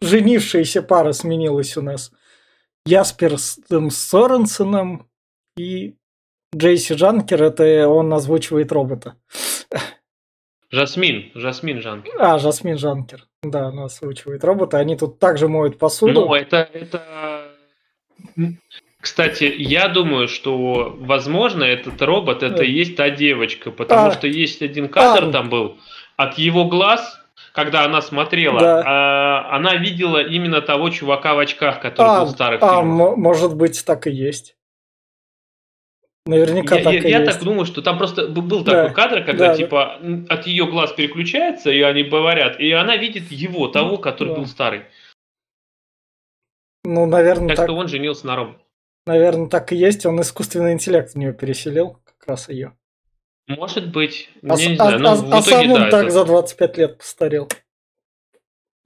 женившиеся 0.00 0.82
пара 0.82 1.12
сменилась 1.12 1.76
у 1.76 1.82
нас. 1.82 2.12
Яспер 2.84 3.38
с 3.38 3.58
эм, 3.70 3.90
Соренсеном 3.90 5.08
и 5.56 5.96
Джейси 6.54 6.94
Жанкер, 6.94 7.42
это 7.42 7.88
он 7.88 8.12
озвучивает 8.12 8.72
робота. 8.72 9.14
Жасмин, 10.70 11.30
Жасмин 11.34 11.80
Жанки. 11.82 12.10
А, 12.18 12.38
Жасмин 12.38 12.78
Жанкер. 12.78 13.24
Да, 13.42 13.66
она 13.68 13.84
озвучивает 13.84 14.42
робота. 14.44 14.78
Они 14.78 14.96
тут 14.96 15.18
также 15.18 15.48
моют 15.48 15.78
посуду. 15.78 16.12
Ну, 16.12 16.34
это, 16.34 16.68
это... 16.72 17.48
Кстати, 19.00 19.52
я 19.58 19.88
думаю, 19.88 20.28
что, 20.28 20.96
возможно, 20.98 21.64
этот 21.64 22.00
робот, 22.00 22.42
это 22.42 22.62
и 22.62 22.70
есть 22.70 22.96
та 22.96 23.10
девочка, 23.10 23.70
потому 23.70 24.08
А. 24.08 24.12
что 24.12 24.26
есть 24.28 24.62
один 24.62 24.88
кадр 24.88 25.24
А. 25.28 25.32
там 25.32 25.50
был, 25.50 25.76
от 26.16 26.38
его 26.38 26.66
глаз, 26.66 27.18
когда 27.52 27.84
она 27.84 28.00
смотрела, 28.00 28.60
Да. 28.60 28.82
а, 28.86 29.56
она 29.56 29.74
видела 29.74 30.22
именно 30.22 30.60
того 30.62 30.88
чувака 30.90 31.34
в 31.34 31.40
очках, 31.40 31.80
который 31.80 32.06
а, 32.06 32.20
был 32.20 32.26
в 32.26 32.30
старых 32.30 32.62
а, 32.62 32.66
фильмах. 32.80 32.84
мо- 32.84 33.16
может 33.16 33.56
быть, 33.56 33.84
так 33.84 34.06
и 34.06 34.10
есть. 34.12 34.54
Наверняка 36.26 36.76
Я, 36.76 36.84
так 36.84 36.92
я- 36.94 37.00
и 37.00 37.10
я 37.10 37.18
есть. 37.20 37.32
так 37.32 37.42
думаю, 37.42 37.64
что 37.66 37.82
там 37.82 37.98
просто 37.98 38.28
был 38.28 38.62
Да. 38.62 38.82
такой 38.84 38.94
кадр, 38.94 39.24
когда 39.24 39.46
Да, 39.46 39.52
да. 39.52 39.56
типа 39.56 39.98
м, 40.00 40.26
от 40.28 40.46
ее 40.46 40.66
глаз 40.66 40.92
переключается, 40.92 41.70
и 41.70 41.80
они 41.80 42.04
говорят, 42.04 42.60
и 42.60 42.70
она 42.70 42.96
видит 42.96 43.30
его, 43.32 43.66
того, 43.68 43.98
который 43.98 44.28
да. 44.28 44.34
был 44.36 44.46
старый. 44.46 44.82
Ну, 46.84 47.06
наверное, 47.06 47.48
Так 47.48 47.56
так, 47.58 47.66
что 47.66 47.76
он 47.76 47.88
женился 47.88 48.26
на 48.26 48.36
роботе. 48.36 48.58
наверное, 49.06 49.48
так 49.48 49.72
и 49.72 49.76
есть. 49.76 50.06
Он 50.06 50.20
искусственный 50.20 50.72
интеллект 50.72 51.12
в 51.12 51.16
нее 51.16 51.32
переселил, 51.32 51.98
как 52.04 52.28
раз 52.28 52.48
ее. 52.48 52.72
Может 53.48 53.90
быть, 53.92 54.30
А, 54.48 54.54
я 54.54 54.68
не 54.68 54.74
а- 54.74 54.76
знаю, 54.76 55.06
а- 55.06 55.14
в 55.16 55.24
а 55.24 55.40
итоге 55.40 55.42
сам 55.50 55.72
он 55.72 55.80
да, 55.80 55.90
так 55.90 56.02
это- 56.04 56.10
за 56.10 56.24
25 56.24 56.78
лет 56.78 56.98
постарел. 56.98 57.48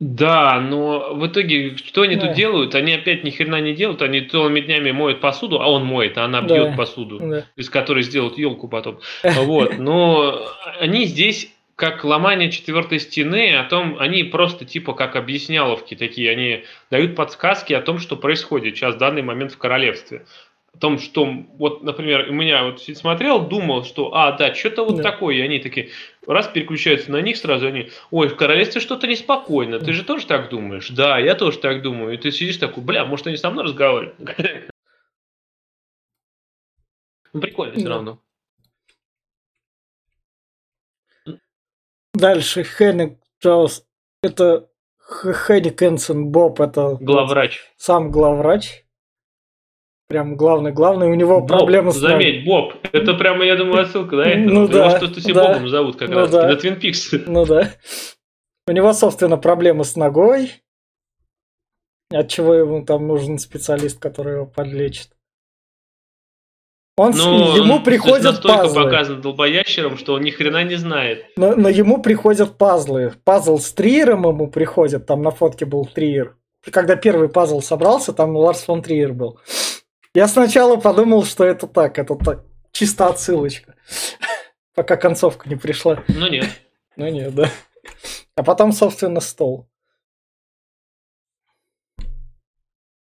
Да, 0.00 0.60
но 0.60 1.14
в 1.14 1.26
итоге, 1.26 1.74
что 1.76 2.02
они 2.02 2.16
Да. 2.16 2.26
тут 2.26 2.36
делают? 2.36 2.74
Они 2.74 2.92
опять 2.92 3.24
ни 3.24 3.30
хрена 3.30 3.60
не 3.62 3.72
делают, 3.72 4.02
они 4.02 4.20
целыми 4.20 4.60
днями 4.60 4.90
моют 4.90 5.20
посуду, 5.20 5.60
а 5.60 5.68
он 5.70 5.86
моет, 5.86 6.18
а 6.18 6.24
она 6.24 6.42
Да. 6.42 6.54
бьет 6.54 6.76
посуду, 6.76 7.18
Да. 7.18 7.46
из 7.56 7.70
которой 7.70 8.02
сделают 8.02 8.36
елку 8.36 8.68
потом. 8.68 9.00
Вот, 9.46 9.78
но 9.78 10.48
они 10.80 11.06
здесь 11.06 11.50
как 11.76 12.04
ломание 12.04 12.50
четвертой 12.50 13.00
стены, 13.00 13.54
о 13.54 13.64
том, 13.64 13.96
они 13.98 14.22
просто 14.24 14.64
типа 14.66 14.92
как 14.94 15.16
объясняловки 15.16 15.94
такие, 15.94 16.30
они 16.30 16.64
дают 16.90 17.14
подсказки 17.16 17.72
о 17.72 17.80
том, 17.82 17.98
что 17.98 18.16
происходит 18.16 18.76
сейчас 18.76 18.94
в 18.94 18.98
данный 18.98 19.22
момент 19.22 19.52
в 19.52 19.58
королевстве. 19.58 20.24
О 20.74 20.78
том, 20.78 20.98
что, 20.98 21.26
вот, 21.58 21.82
например, 21.82 22.26
у 22.28 22.34
меня 22.34 22.64
вот 22.64 22.82
смотрел, 22.82 23.40
думал, 23.40 23.84
что, 23.84 24.14
а, 24.14 24.32
да, 24.32 24.54
что-то 24.54 24.84
вот 24.84 24.96
Да. 24.96 25.02
такое, 25.02 25.36
и 25.36 25.40
они 25.40 25.58
такие, 25.58 25.88
раз 26.26 26.48
переключаются 26.48 27.10
на 27.10 27.20
них 27.20 27.36
сразу, 27.36 27.66
они, 27.66 27.90
ой, 28.10 28.28
в 28.28 28.36
королевстве 28.36 28.80
что-то 28.80 29.06
неспокойно, 29.06 29.78
ты 29.78 29.92
же 29.92 30.04
тоже 30.04 30.26
так 30.26 30.48
думаешь? 30.50 30.90
Да, 30.90 31.18
я 31.18 31.34
тоже 31.34 31.58
так 31.58 31.82
думаю. 31.82 32.14
И 32.14 32.16
ты 32.16 32.30
сидишь 32.32 32.56
такой, 32.56 32.82
бля, 32.82 33.04
может 33.04 33.26
они 33.26 33.36
со 33.36 33.50
мной 33.50 33.64
разговаривают? 33.64 34.14
Ну, 37.32 37.42
прикольно 37.42 37.74
все 37.74 37.86
равно. 37.88 38.22
Дальше 42.14 42.64
Хенник 42.64 43.18
Джоус. 43.42 43.84
Это 44.22 44.70
Хенник 45.46 45.82
Энсон 45.82 46.30
Боб, 46.30 46.62
это 46.62 46.96
Главврач. 46.98 47.60
сам 47.76 48.10
главврач. 48.10 48.85
Прям 50.08 50.36
главный, 50.36 50.70
главный. 50.72 51.08
У 51.08 51.14
него 51.14 51.40
Боб, 51.40 51.48
проблемы 51.48 51.90
с 51.90 51.96
заметь, 51.96 52.44
Боб, 52.44 52.74
это 52.92 53.14
прямо, 53.14 53.44
я 53.44 53.56
думаю, 53.56 53.82
отсылка, 53.82 54.16
да? 54.16 54.24
Ну 54.36 54.62
Его 54.64 54.66
да, 54.68 54.96
что-то 54.98 55.20
все 55.20 55.34
да. 55.34 55.48
Бобом 55.54 55.68
зовут 55.68 55.96
как 55.96 56.08
Ну 56.10 56.14
раз, 56.16 56.30
да. 56.30 56.46
на 56.46 56.56
Твин 56.56 56.78
Пикс. 56.78 57.10
Ну 57.26 57.44
да. 57.44 57.72
У 58.68 58.72
него, 58.72 58.92
собственно, 58.92 59.36
проблемы 59.36 59.84
с 59.84 59.96
ногой. 59.96 60.62
От 62.12 62.28
чего 62.28 62.54
ему 62.54 62.84
там 62.84 63.08
нужен 63.08 63.38
специалист, 63.38 63.98
который 63.98 64.34
его 64.34 64.46
подлечит. 64.46 65.10
Он, 66.96 67.12
с- 67.12 67.16
Но 67.18 67.56
ему 67.56 67.74
он 67.74 67.84
приходят 67.84 68.24
настолько 68.24 68.58
пазлы. 68.62 68.84
показан 68.84 69.20
долбоящером, 69.20 69.98
что 69.98 70.14
он 70.14 70.22
ни 70.22 70.30
хрена 70.30 70.62
не 70.64 70.76
знает. 70.76 71.26
Но, 71.36 71.54
но 71.56 71.68
ему 71.68 72.00
приходят 72.00 72.56
пазлы. 72.56 73.12
Пазл 73.24 73.58
с 73.58 73.72
Триером 73.72 74.26
ему 74.26 74.46
приходит. 74.48 75.04
Там 75.06 75.22
на 75.22 75.30
фотке 75.32 75.66
был 75.66 75.84
Триер. 75.84 76.36
Когда 76.70 76.96
первый 76.96 77.28
пазл 77.28 77.60
собрался, 77.60 78.12
там 78.12 78.34
Ларс 78.36 78.62
фон 78.62 78.82
Триер 78.82 79.12
был. 79.12 79.38
Я 80.16 80.28
сначала 80.28 80.78
подумал, 80.78 81.24
что 81.26 81.44
это 81.44 81.66
так. 81.66 81.98
Это 81.98 82.14
так. 82.14 82.42
Чисто 82.72 83.08
отсылочка. 83.08 83.74
Пока 84.74 84.96
концовка 84.96 85.46
не 85.46 85.56
пришла. 85.56 86.02
Ну 86.08 86.26
нет. 86.28 86.46
Ну 86.96 87.06
нет, 87.10 87.34
да. 87.34 87.50
А 88.34 88.42
потом, 88.42 88.72
собственно, 88.72 89.20
стол. 89.20 89.68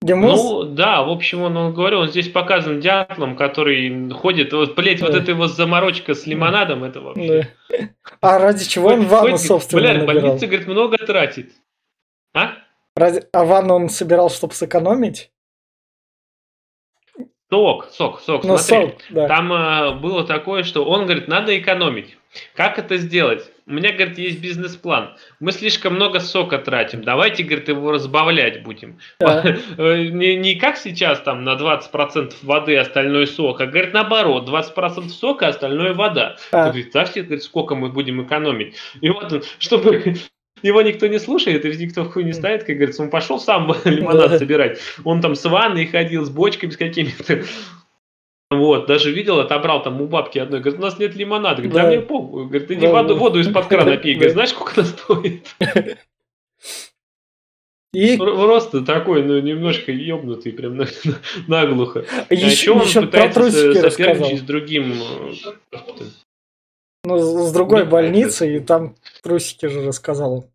Ну 0.03 0.65
да, 0.65 1.03
в 1.03 1.09
общем, 1.11 1.41
он, 1.41 1.57
он 1.57 1.73
говорю, 1.73 2.01
он 2.01 2.09
здесь 2.09 2.29
показан 2.29 2.79
дятлом, 2.79 3.37
который 3.37 4.11
ходит. 4.11 4.53
Вот, 4.53 4.75
блять, 4.75 5.01
вот 5.01 5.13
Да. 5.13 5.19
эта 5.21 5.31
его 5.31 5.49
заморочка 5.49 6.13
с 6.13 6.27
лимонадом, 6.27 6.85
это 6.85 7.01
вообще. 7.01 7.49
Да. 7.71 7.89
А 8.21 8.39
ради 8.39 8.67
чего 8.67 8.89
он 8.91 9.07
ванну, 9.07 9.31
ходит, 9.31 9.41
собственно, 9.41 9.81
Бля, 9.81 9.95
набирал? 9.95 10.07
больница, 10.29 10.47
говорит, 10.47 10.69
много 10.69 10.99
тратит. 10.99 11.53
А? 12.35 12.53
Ради- 12.95 13.25
А 13.33 13.45
ванну 13.47 13.77
он 13.77 13.89
собирал, 13.89 14.29
чтобы 14.29 14.53
сэкономить? 14.53 15.33
Сок, 17.51 17.89
сок, 17.93 18.21
сок, 18.21 18.45
Ну, 18.45 18.59
смотри. 18.59 18.89
сок, 18.89 18.99
да. 19.11 19.27
Там 19.27 19.53
э, 19.53 19.93
было 19.95 20.25
такое, 20.25 20.65
что 20.65 20.85
он 20.85 21.05
говорит, 21.05 21.29
надо 21.29 21.59
экономить. 21.59 22.17
Как 22.55 22.79
это 22.79 22.99
сделать? 22.99 23.51
У 23.67 23.73
меня, 23.73 23.91
говорит, 23.93 24.19
есть 24.19 24.41
бизнес-план. 24.41 25.17
Мы 25.41 25.53
слишком 25.53 25.95
много 25.95 26.21
сока 26.21 26.59
тратим. 26.59 27.03
Давайте, 27.03 27.45
говорит, 27.45 27.69
его 27.69 27.91
разбавлять 27.91 28.63
будем. 28.63 28.99
Да. 29.19 29.43
Э, 29.79 30.05
Не, 30.09 30.37
не 30.37 30.57
как 30.57 30.77
сейчас 30.77 31.21
там 31.21 31.43
на 31.45 31.55
20% 31.55 32.35
воды, 32.43 32.77
остальной 32.77 33.27
сок, 33.27 33.63
а, 33.63 33.67
говорит, 33.67 33.95
наоборот, 33.95 34.47
20% 34.47 35.09
сока, 35.09 35.49
остальное 35.49 35.95
вода. 35.95 36.37
А. 36.53 36.65
Говорит, 36.65 36.85
представьте, 36.85 37.23
говорит, 37.23 37.43
сколько 37.43 37.75
мы 37.75 37.89
будем 37.89 38.23
экономить. 38.23 38.75
И 39.01 39.09
вот 39.09 39.33
он, 39.33 39.43
чтобы 39.59 40.17
его 40.63 40.83
никто 40.83 41.07
не 41.07 41.19
слушает, 41.19 41.65
и 41.65 41.77
никто 41.77 42.05
в 42.05 42.13
хуй 42.13 42.25
не 42.25 42.33
ставит, 42.33 42.65
как 42.65 42.77
говорится, 42.77 43.03
он 43.03 43.11
пошел 43.11 43.39
сам 43.39 43.73
лимонад 43.85 44.39
собирать. 44.39 44.79
Он 45.05 45.21
там 45.21 45.35
с 45.35 45.45
ванной 45.45 45.87
ходил, 45.87 46.25
с 46.25 46.31
бочками 46.31 46.71
с 46.71 46.77
какими-то. 46.77 47.45
Вот, 48.51 48.87
даже 48.87 49.13
видел, 49.13 49.41
отобрал 49.41 49.83
там 49.83 50.01
у 50.01 50.07
бабки 50.07 50.39
одной, 50.39 50.61
говорит, 50.61 50.81
у 50.81 50.83
нас 50.83 50.99
нет 50.99 51.15
лимонада. 51.15 51.57
Говорит, 51.63 51.75
да, 51.75 51.83
Да. 51.83 51.89
мне 51.89 52.01
похуй. 52.01 52.47
Говорит, 52.47 52.71
иди 52.71 52.81
Да, 52.87 52.93
воду, 52.93 53.09
да. 53.15 53.21
воду 53.21 53.41
из-под 53.41 53.67
крана 53.67 53.97
пей. 53.99 54.15
Говорит, 54.15 54.33
знаешь, 54.33 54.51
сколько 54.51 54.81
она 54.81 54.85
стоит? 54.89 55.47
И 57.93 58.17
Просто 58.19 58.83
такой, 58.83 59.23
ну, 59.23 59.39
немножко 59.41 59.93
ебнутый, 59.93 60.53
прям 60.53 60.77
на- 60.77 60.87
на- 61.05 61.19
наглухо. 61.47 62.05
А 62.29 62.35
еще, 62.35 62.47
еще 62.47 62.71
он 62.73 62.83
еще 62.83 63.03
пытается 63.03 63.41
рассказал. 63.41 63.91
соперничать 63.91 64.39
с 64.41 64.43
другим. 64.43 64.95
Ну, 67.05 67.19
с 67.19 67.53
другой 67.53 67.85
Ну, 67.85 67.91
больницы, 67.91 68.57
и 68.57 68.61
там 68.61 68.97
трусики 69.23 69.67
же 69.67 69.87
рассказал. 69.87 70.51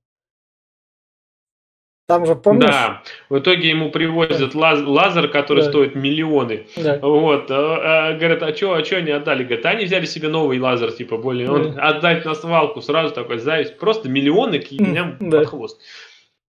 Там 2.05 2.25
же, 2.25 2.35
помнишь? 2.35 2.67
Да, 2.69 3.01
в 3.29 3.39
итоге 3.39 3.69
ему 3.69 3.89
привозят 3.89 4.53
лаз- 4.55 4.83
лазер, 4.85 5.29
который 5.29 5.63
Да. 5.63 5.69
стоит 5.69 5.95
миллионы. 5.95 6.67
Да. 6.75 6.99
Вот, 6.99 7.49
а, 7.49 8.13
говорят, 8.13 8.43
а 8.43 8.53
что, 8.53 8.73
а 8.73 8.81
чё 8.83 8.97
они 8.97 9.09
отдали? 9.11 9.45
Говорят, 9.45 9.65
они 9.65 9.85
взяли 9.85 10.05
себе 10.05 10.27
новый 10.27 10.59
лазер, 10.59 10.91
типа, 10.91 11.17
более, 11.17 11.49
он 11.49 11.79
отдать 11.79 12.25
на 12.25 12.35
свалку, 12.35 12.81
сразу 12.81 13.13
такой 13.15 13.37
зависть, 13.37 13.77
просто 13.77 14.09
миллионы 14.09 14.59
к 14.59 14.69
меня 14.71 15.15
да. 15.21 15.39
под 15.39 15.47
хвост. 15.47 15.81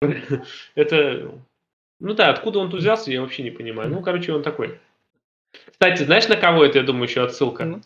Это, 0.76 1.32
ну 2.00 2.14
да, 2.14 2.30
откуда 2.30 2.60
он 2.60 2.70
тут 2.72 2.80
взялся, 2.80 3.12
я 3.12 3.22
вообще 3.22 3.44
не 3.44 3.52
понимаю. 3.52 3.90
Ну, 3.90 4.02
короче, 4.02 4.32
он 4.34 4.44
такой. 4.44 4.80
Кстати, 5.70 6.04
знаешь, 6.04 6.30
на 6.30 6.38
кого 6.38 6.64
это, 6.64 6.78
я 6.80 6.86
думаю, 6.86 7.10
еще 7.10 7.24
отсылка? 7.24 7.82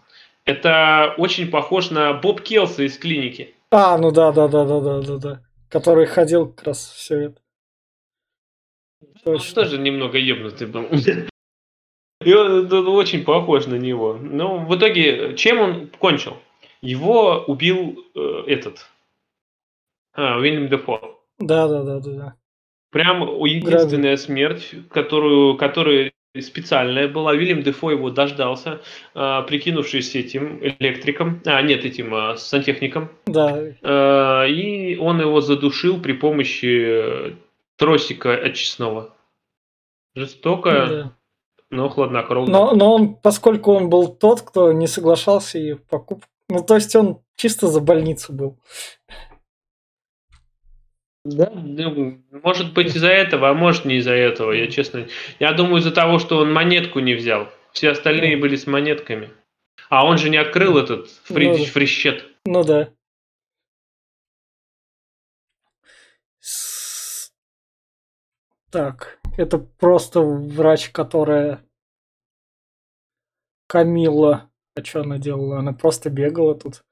Ну. 0.46 0.54
Это 0.54 1.14
очень 1.18 1.50
похож 1.50 1.90
на 1.90 2.14
Боб 2.14 2.42
Келса 2.42 2.84
из 2.84 2.98
клиники. 2.98 3.54
А, 3.72 3.98
ну 3.98 4.12
да, 4.12 4.32
да, 4.32 4.48
да, 4.48 4.66
да, 4.66 4.80
да, 4.80 5.02
да, 5.02 5.18
да. 5.18 5.42
Который 5.70 6.06
ходил 6.06 6.52
как 6.52 6.68
раз 6.68 6.92
все 6.96 7.20
это. 7.20 7.42
Он 9.26 9.40
тоже 9.54 9.80
немного 9.80 10.18
ебнутый 10.18 10.68
был. 10.68 10.88
И 12.22 12.34
он, 12.34 12.72
он 12.72 12.88
очень 12.90 13.24
похож 13.24 13.66
на 13.66 13.76
него. 13.76 14.14
Но 14.14 14.60
в 14.60 14.76
итоге, 14.76 15.36
чем 15.36 15.60
он 15.60 15.88
кончил? 16.00 16.38
Его 16.82 17.44
убил 17.48 18.06
э, 18.16 18.44
этот 18.48 18.88
а, 20.14 20.38
Уильям 20.38 20.70
Дефо. 20.70 21.20
Да, 21.40 21.68
да, 21.68 21.84
да, 21.84 22.00
да, 22.00 22.12
да. 22.12 22.36
Прям 22.92 23.44
единственная 23.44 24.16
смерть, 24.16 24.74
которую, 24.90 25.58
которая 25.58 26.14
специальная 26.42 27.08
была. 27.08 27.32
Уильям 27.32 27.62
Дефо 27.64 27.92
его 27.92 28.10
дождался, 28.10 28.82
э, 29.14 29.42
прикинувшись 29.48 30.16
этим 30.16 30.60
электриком, 30.62 31.42
а 31.46 31.62
нет, 31.62 31.86
этим 31.86 32.14
э, 32.14 32.38
сантехником. 32.38 33.10
Да. 33.26 33.58
Э, 33.82 34.50
и 34.50 34.98
он 34.98 35.22
его 35.22 35.42
задушил 35.42 36.00
при 36.00 36.14
помощи 36.14 37.38
тросика 37.78 38.34
очистного. 38.34 39.16
Жестоко, 40.16 40.72
да. 40.72 41.12
но 41.70 41.90
хладнокровно. 41.90 42.52
Но, 42.52 42.76
но 42.76 42.94
он, 42.94 43.16
поскольку 43.16 43.74
он 43.74 43.90
был 43.90 44.08
тот, 44.08 44.42
кто 44.42 44.72
не 44.72 44.88
соглашался 44.88 45.60
и 45.60 45.74
покуп... 45.74 46.24
Ну, 46.48 46.64
то 46.64 46.76
есть 46.76 46.96
он 46.96 47.20
чисто 47.36 47.68
за 47.68 47.82
больницу 47.82 48.32
был. 48.32 48.58
Да, 51.26 51.50
ну, 51.50 52.22
может 52.44 52.74
быть 52.74 52.96
из-за 52.96 53.10
этого, 53.10 53.50
а 53.50 53.54
может 53.56 53.84
не 53.84 53.96
из-за 53.96 54.14
этого, 54.14 54.52
я 54.52 54.68
честно. 54.68 55.08
Я 55.40 55.54
думаю 55.54 55.78
из-за 55.78 55.92
того, 55.92 56.20
что 56.20 56.38
он 56.38 56.54
монетку 56.54 57.00
не 57.00 57.16
взял. 57.16 57.50
Все 57.74 57.90
остальные 57.90 58.38
были 58.38 58.56
с 58.56 58.68
монетками. 58.68 59.32
А 59.90 60.06
он 60.06 60.20
же 60.20 60.30
не 60.30 60.38
открыл 60.38 60.78
этот 60.78 61.10
фри... 61.24 61.48
ну, 61.48 61.66
фрищет. 61.66 62.26
Ну 62.46 62.64
да. 62.64 62.94
Так, 68.72 69.20
это 69.36 69.58
просто 69.58 70.20
врач, 70.20 70.90
которая 70.90 71.66
Камила. 73.68 74.52
А 74.76 74.84
что 74.84 75.02
она 75.02 75.18
делала? 75.18 75.58
Она 75.58 75.74
просто 75.74 76.12
бегала 76.12 76.54
тут. 76.54 76.84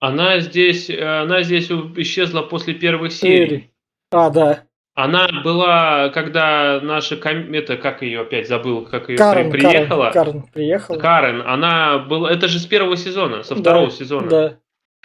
Она 0.00 0.40
здесь, 0.40 0.90
она 0.90 1.42
здесь 1.42 1.70
исчезла 1.70 2.42
после 2.42 2.74
первых 2.74 3.12
серий. 3.12 3.72
А, 4.10 4.30
да. 4.30 4.64
Она 4.94 5.28
была, 5.44 6.08
когда 6.08 6.80
наша, 6.82 7.14
это, 7.14 7.76
как 7.76 8.02
ее 8.02 8.22
опять 8.22 8.48
забыл, 8.48 8.84
как 8.84 9.08
ее 9.08 9.16
Карен, 9.16 9.50
приехала. 9.50 10.10
Карен, 10.10 10.32
Карен 10.32 10.42
приехала. 10.52 10.98
Карен, 10.98 11.42
она 11.46 11.98
была, 11.98 12.32
это 12.32 12.48
же 12.48 12.58
с 12.58 12.66
первого 12.66 12.96
сезона, 12.96 13.44
со 13.44 13.54
второго 13.54 13.90
да, 13.90 13.92
сезона. 13.92 14.28
Да. 14.28 14.58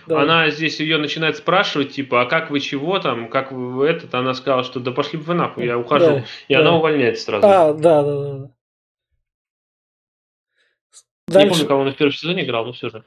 Да. 0.07 0.21
Она 0.21 0.49
здесь 0.49 0.79
ее 0.79 0.97
начинает 0.97 1.37
спрашивать, 1.37 1.91
типа, 1.91 2.23
а 2.23 2.25
как 2.25 2.49
вы 2.49 2.59
чего 2.59 2.99
там, 2.99 3.29
как 3.29 3.51
вы 3.51 3.87
этот, 3.87 4.13
она 4.15 4.33
сказала, 4.33 4.63
что 4.63 4.79
да 4.79 4.91
пошли 4.91 5.19
бы 5.19 5.25
вы 5.25 5.33
нахуй, 5.35 5.65
я 5.65 5.77
ухожу. 5.77 6.05
Да, 6.05 6.25
и 6.47 6.53
да. 6.55 6.59
она 6.59 6.75
увольняется 6.75 7.25
сразу. 7.25 7.47
А, 7.47 7.73
да, 7.73 8.03
да, 8.03 8.21
да. 8.21 8.49
Дальше... 11.27 11.45
Не 11.45 11.53
помню, 11.53 11.67
кого 11.67 11.81
она 11.83 11.91
в 11.91 11.95
первом 11.95 12.13
сезоне 12.13 12.43
играл, 12.43 12.65
но 12.65 12.73
все 12.73 12.89
же. 12.89 13.03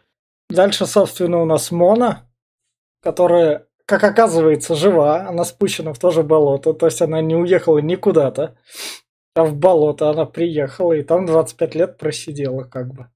Дальше, 0.48 0.86
собственно, 0.86 1.42
у 1.42 1.44
нас 1.44 1.70
Мона, 1.70 2.28
которая, 3.02 3.66
как 3.84 4.04
оказывается, 4.04 4.74
жива. 4.74 5.28
Она 5.28 5.44
спущена 5.44 5.92
в 5.92 5.98
то 5.98 6.10
же 6.10 6.22
болото. 6.22 6.72
То 6.72 6.86
есть 6.86 7.02
она 7.02 7.20
не 7.20 7.34
уехала 7.34 7.78
никуда-то. 7.78 8.56
А 9.34 9.44
в 9.44 9.54
болото 9.54 10.08
она 10.08 10.24
приехала 10.24 10.94
и 10.94 11.02
там 11.02 11.26
25 11.26 11.74
лет 11.74 11.98
просидела 11.98 12.64
как 12.64 12.94
бы. 12.94 13.08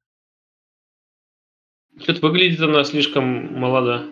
Что-то 1.99 2.21
выглядит 2.21 2.61
она 2.61 2.85
слишком 2.85 3.59
молода. 3.59 4.05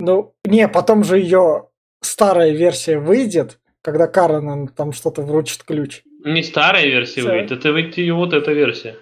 Ну, 0.00 0.34
не, 0.44 0.66
потом 0.68 1.04
же 1.04 1.18
ее 1.18 1.68
старая 2.00 2.50
версия 2.50 2.98
выйдет, 2.98 3.60
когда 3.82 4.06
Карен 4.06 4.68
там 4.68 4.92
что-то 4.92 5.22
вручит 5.22 5.62
ключ. 5.62 6.02
Не 6.24 6.42
старая 6.42 6.86
версия 6.86 7.20
Все. 7.20 7.30
выйдет, 7.30 7.52
это 7.52 7.72
выйдет 7.72 7.98
ее 7.98 8.14
вот 8.14 8.32
эта 8.32 8.52
версия. 8.52 8.96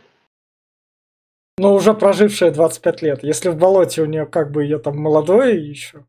Но 1.60 1.74
уже 1.74 1.92
прожившая 1.92 2.50
25 2.50 3.02
лет. 3.02 3.22
Если 3.22 3.50
в 3.50 3.56
болоте 3.56 4.02
у 4.02 4.06
нее 4.06 4.24
как 4.24 4.50
бы 4.50 4.64
ее 4.64 4.78
там 4.78 4.96
молодое 4.96 5.60
еще, 5.60 6.06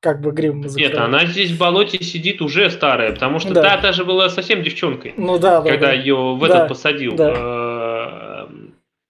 как 0.00 0.20
бы 0.20 0.30
грим. 0.30 0.60
Нет, 0.60 0.94
она 0.96 1.24
здесь 1.24 1.52
в 1.52 1.58
болоте 1.58 2.04
сидит 2.04 2.42
уже 2.42 2.70
старая, 2.70 3.12
потому 3.12 3.38
что 3.38 3.54
да. 3.54 3.62
та 3.62 3.76
даже 3.78 4.04
была 4.04 4.28
совсем 4.28 4.62
девчонкой. 4.62 5.14
Ну 5.16 5.38
да, 5.38 5.62
да. 5.62 5.70
Когда 5.70 5.86
да. 5.86 5.92
ее 5.94 6.34
в 6.34 6.40
да, 6.40 6.46
этот 6.46 6.68
посадил. 6.68 7.16
Да. 7.16 7.32
Э, 7.34 8.46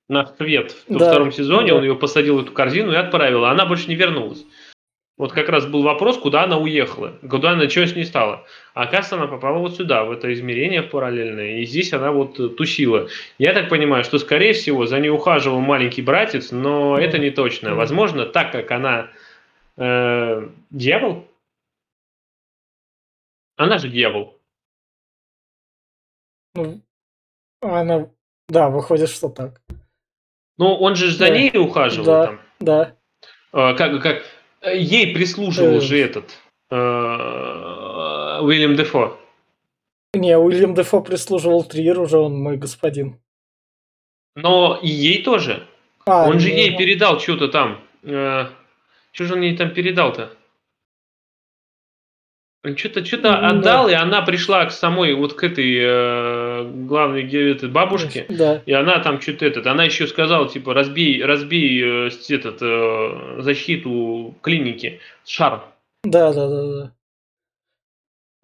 на 0.09 0.27
свет 0.37 0.77
в 0.89 0.97
да, 0.97 1.11
втором 1.11 1.33
сезоне, 1.33 1.71
да. 1.71 1.79
он 1.79 1.83
ее 1.83 1.97
посадил 1.97 2.37
в 2.37 2.43
эту 2.43 2.53
корзину 2.53 2.93
и 2.93 2.97
отправил, 2.97 3.45
а 3.45 3.51
она 3.51 3.67
больше 3.67 3.89
не 3.89 3.97
вернулась. 3.97 4.45
Вот 5.17 5.33
как 5.33 5.49
раз 5.49 5.67
был 5.67 5.83
вопрос, 5.83 6.19
куда 6.19 6.43
она 6.43 6.59
уехала, 6.59 7.17
куда 7.31 7.53
она, 7.53 7.69
чего 7.69 7.87
с 7.87 7.95
ней 7.95 8.05
стало. 8.05 8.45
А 8.75 8.83
оказывается, 8.83 9.15
она 9.15 9.27
попала 9.29 9.59
вот 9.59 9.77
сюда, 9.77 10.05
в 10.05 10.11
это 10.11 10.33
измерение 10.33 10.83
параллельное, 10.83 11.59
и 11.59 11.67
здесь 11.67 11.93
она 11.93 12.11
вот 12.11 12.41
э, 12.41 12.49
тусила. 12.49 13.09
Я 13.39 13.53
так 13.53 13.69
понимаю, 13.69 14.03
что, 14.03 14.19
скорее 14.19 14.55
всего, 14.55 14.87
за 14.87 14.99
ней 14.99 15.11
ухаживал 15.11 15.61
маленький 15.61 16.03
братец, 16.03 16.51
но 16.51 16.99
это 16.99 17.19
не 17.19 17.31
точно. 17.31 17.77
Возможно, 17.77 18.27
так 18.27 18.51
как 18.51 18.73
она 18.73 19.11
э, 19.77 20.49
дьявол, 20.71 21.29
она 23.57 23.79
же 23.79 23.89
дьявол. 23.89 24.37
Ну, 26.57 26.81
она, 27.61 28.09
да, 28.49 28.69
выходит, 28.69 29.11
что 29.11 29.29
так. 29.29 29.61
Ну, 30.59 30.75
он 30.75 30.97
же 30.97 31.13
за 31.13 31.29
да. 31.29 31.39
ней 31.39 31.57
ухаживал 31.57 32.07
да, 32.07 32.27
там. 32.27 32.41
Да. 32.59 32.97
А, 33.53 33.75
как, 33.75 34.03
как, 34.03 34.25
ей 34.73 35.15
прислуживал 35.15 35.77
э... 35.77 35.81
же 35.81 35.99
этот 35.99 36.39
э, 36.71 38.41
Уильям 38.41 38.77
Дефо. 38.77 39.19
Не, 40.15 40.39
Уильям 40.39 40.75
Дефо 40.75 41.01
прислуживал 41.01 41.65
Триер, 41.65 42.01
уже 42.01 42.19
он 42.19 42.41
мой 42.41 42.57
господин. 42.57 43.21
Но 44.37 44.79
и 44.83 44.89
ей 44.89 45.23
тоже. 45.23 45.67
А, 46.07 46.29
он 46.29 46.39
же 46.41 46.51
не... 46.51 46.63
ей 46.63 46.77
передал 46.77 47.21
что-то 47.21 47.49
там. 47.49 47.81
Э, 48.03 48.47
что 49.13 49.25
же 49.25 49.35
он 49.35 49.43
ей 49.43 49.57
там 49.57 49.71
передал-то? 49.71 50.37
Что-то 52.77 53.05
что 53.05 53.19
да. 53.19 53.49
отдал, 53.49 53.89
и 53.89 53.93
она 53.93 54.23
пришла 54.23 54.65
к 54.65 54.73
самой 54.73 55.13
вот 55.13 55.35
к 55.35 55.45
этой 55.45 55.77
э, 55.79 56.65
главной 56.87 57.23
этой 57.53 57.69
бабушке, 57.69 58.25
да. 58.31 58.63
и 58.65 58.73
она 58.73 59.01
там 59.01 59.21
что-то 59.21 59.45
этот, 59.45 59.67
она 59.67 59.85
еще 59.85 60.07
сказала 60.07 60.49
типа 60.49 60.73
разбей 60.73 61.23
разбей 61.23 62.07
э, 62.07 62.11
этот 62.31 62.63
э, 62.63 63.43
защиту 63.43 64.35
клиники 64.41 65.01
шар. 65.27 65.65
Да, 66.05 66.33
да, 66.33 66.49
да, 66.49 66.63
да. 66.63 66.93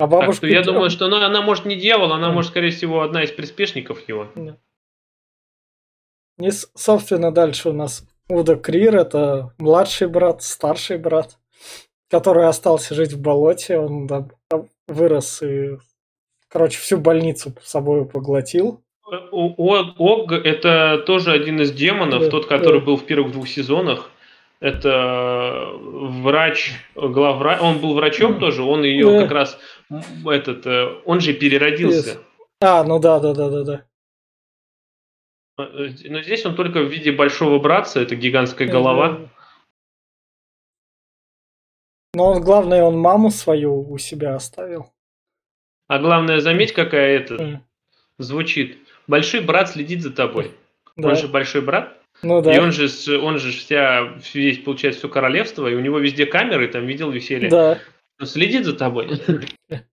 А 0.00 0.06
бабушка. 0.06 0.26
Так 0.26 0.34
что 0.36 0.46
я 0.48 0.62
думаю, 0.62 0.90
что 0.90 1.06
она, 1.06 1.24
она 1.24 1.40
может 1.40 1.64
не 1.64 1.76
дьявол, 1.76 2.12
она 2.12 2.28
да. 2.28 2.32
может 2.34 2.50
скорее 2.50 2.70
всего 2.70 3.00
одна 3.00 3.22
из 3.22 3.30
приспешников 3.30 4.06
его. 4.06 4.28
Да. 4.34 4.58
И 6.38 6.50
собственно 6.74 7.32
дальше 7.32 7.70
у 7.70 7.72
нас 7.72 8.06
Уда 8.28 8.56
Крир 8.56 8.96
это 8.96 9.52
младший 9.58 10.08
брат, 10.08 10.42
старший 10.42 10.98
брат 10.98 11.38
который 12.10 12.46
остался 12.46 12.94
жить 12.94 13.12
в 13.12 13.20
болоте, 13.20 13.78
он 13.78 14.06
да, 14.06 14.26
вырос 14.88 15.42
и, 15.42 15.78
короче, 16.48 16.78
всю 16.78 16.98
больницу 16.98 17.54
собой 17.62 18.04
поглотил. 18.04 18.82
Ог 19.32 20.32
это 20.32 21.02
тоже 21.06 21.32
один 21.32 21.60
из 21.60 21.72
демонов, 21.72 22.24
да, 22.24 22.30
тот, 22.30 22.46
который 22.46 22.80
да. 22.80 22.86
был 22.86 22.96
в 22.96 23.04
первых 23.04 23.32
двух 23.32 23.48
сезонах. 23.48 24.10
Это 24.60 25.70
врач, 25.74 26.74
главврач, 26.94 27.60
он 27.62 27.78
был 27.78 27.94
врачом 27.94 28.38
тоже, 28.38 28.62
он 28.62 28.82
ее 28.82 29.06
да. 29.06 29.22
как 29.22 29.30
раз, 29.32 29.58
этот, 30.26 30.66
э, 30.66 31.00
он 31.06 31.20
же 31.20 31.32
переродился. 31.32 32.10
Yes. 32.10 32.18
А, 32.60 32.84
ну 32.84 32.98
да, 32.98 33.20
да, 33.20 33.32
да, 33.32 33.48
да, 33.48 33.64
да. 33.64 33.84
Э, 35.58 35.88
но 36.04 36.20
здесь 36.20 36.44
он 36.44 36.56
только 36.56 36.80
в 36.80 36.88
виде 36.88 37.10
большого 37.10 37.58
братца, 37.58 38.00
это 38.00 38.16
гигантская 38.16 38.68
голова. 38.68 39.29
Но 42.14 42.32
он, 42.32 42.42
главное, 42.42 42.82
он 42.82 42.98
маму 42.98 43.30
свою 43.30 43.88
у 43.88 43.98
себя 43.98 44.34
оставил. 44.34 44.92
А 45.86 45.98
главное, 45.98 46.40
заметь, 46.40 46.72
какая 46.72 47.18
это 47.18 47.34
mm. 47.34 47.58
звучит. 48.18 48.78
Большой 49.06 49.40
брат 49.40 49.70
следит 49.70 50.02
за 50.02 50.10
тобой. 50.10 50.52
Да. 50.96 51.10
Он 51.10 51.16
же 51.16 51.28
большой 51.28 51.62
брат. 51.62 51.96
Ну 52.22 52.42
да. 52.42 52.54
И 52.54 52.58
он 52.58 52.72
же, 52.72 52.88
он 53.20 53.38
же 53.38 53.52
вся, 53.52 54.12
весь, 54.34 54.58
получается, 54.58 55.00
все 55.00 55.08
королевство, 55.08 55.66
и 55.66 55.74
у 55.74 55.80
него 55.80 55.98
везде 55.98 56.26
камеры, 56.26 56.68
там 56.68 56.86
видел 56.86 57.10
веселье. 57.10 57.48
Да. 57.48 57.78
Он 58.20 58.26
следит 58.26 58.64
за 58.64 58.74
тобой. 58.74 59.20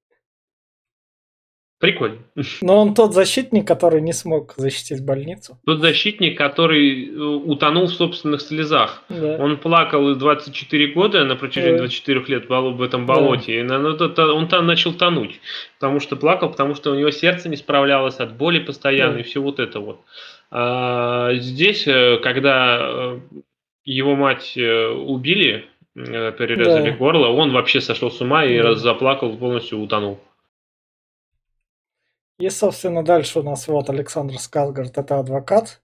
Прикольно. 1.80 2.18
Но 2.62 2.82
он 2.82 2.96
тот 2.96 3.14
защитник, 3.14 3.68
который 3.68 4.02
не 4.02 4.12
смог 4.12 4.56
защитить 4.58 5.06
больницу. 5.06 5.60
Тот 5.64 5.80
защитник, 5.80 6.36
который 6.36 7.08
э, 7.08 7.16
утонул 7.20 7.86
в 7.86 7.94
собственных 7.94 8.42
слезах. 8.42 9.04
Да. 9.10 9.38
Он 9.40 9.58
плакал 9.58 10.16
24 10.16 10.88
года 10.94 11.24
на 11.24 11.36
протяжении 11.36 11.74
Да. 11.78 11.84
24 11.84 12.26
лет 12.30 12.48
бол- 12.48 12.74
в 12.74 12.82
этом 12.82 13.06
болоте. 13.06 13.60
И 13.60 13.64
на- 13.64 13.94
то- 13.94 14.34
он 14.34 14.48
там 14.48 14.66
начал 14.66 14.92
тонуть. 14.94 15.40
Потому 15.80 16.00
что 16.00 16.16
плакал, 16.16 16.50
потому 16.50 16.74
что 16.74 16.90
у 16.92 16.96
него 16.96 17.12
сердце 17.12 17.48
не 17.48 17.58
справлялось 17.58 18.16
от 18.20 18.36
боли 18.36 18.58
постоянно 18.58 19.14
Да. 19.14 19.20
и 19.20 19.24
все 19.24 19.40
вот 19.40 19.60
это 19.60 19.80
вот. 19.80 20.00
А 20.50 21.36
здесь, 21.36 21.88
э, 21.88 22.18
когда 22.24 22.80
э, 22.82 23.20
его 23.86 24.16
мать 24.16 24.54
э, 24.58 24.88
убили, 24.88 25.66
э, 25.96 26.32
перерезали 26.32 26.90
Да. 26.90 26.98
горло, 26.98 27.28
он 27.28 27.52
вообще 27.52 27.82
сошел 27.82 28.10
с 28.10 28.20
ума 28.20 28.46
и 28.46 28.58
Да. 28.58 28.64
раз 28.70 28.80
заплакал, 28.80 29.38
полностью 29.38 29.80
утонул. 29.80 30.20
И, 32.40 32.50
собственно, 32.50 33.04
дальше 33.04 33.40
у 33.40 33.44
нас 33.44 33.68
вот 33.68 33.90
Александр 33.90 34.38
Сказгард, 34.38 34.98
это 34.98 35.20
адвокат, 35.20 35.82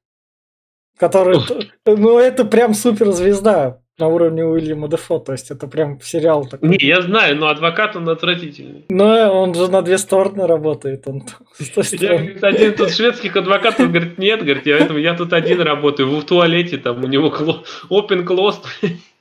который, 0.98 1.40
ну, 1.86 2.20
это 2.20 2.46
прям 2.46 2.76
суперзвезда 2.76 3.82
на 3.98 4.08
уровне 4.08 4.44
Уильяма 4.44 4.88
Дефо, 4.88 5.20
то 5.20 5.32
есть 5.32 5.52
это 5.52 5.68
прям 5.68 6.00
сериал 6.02 6.46
такой. 6.48 6.70
Не, 6.70 6.78
я 6.80 7.02
знаю, 7.02 7.38
но 7.38 7.48
адвокат 7.48 7.96
он 7.96 8.10
отвратительный. 8.10 8.86
Но 8.90 9.32
он 9.32 9.54
же 9.54 9.68
на 9.70 9.82
две 9.82 9.98
стороны 9.98 10.48
работает, 10.48 11.08
он 11.08 11.24
Я, 11.60 12.18
говорит, 12.18 12.44
один 12.44 12.76
тут 12.76 12.92
шведских 12.92 13.36
адвокатов, 13.36 13.90
говорит, 13.90 14.18
нет, 14.18 14.44
говорит, 14.44 14.66
я, 14.66 14.78
поэтому 14.78 15.00
я 15.00 15.16
тут 15.16 15.34
один 15.34 15.62
работаю, 15.62 16.10
в 16.10 16.24
туалете, 16.24 16.78
там 16.78 17.04
у 17.04 17.08
него 17.08 17.30
кло- 17.30 17.64
open 17.90 18.26
closed, 18.26 18.64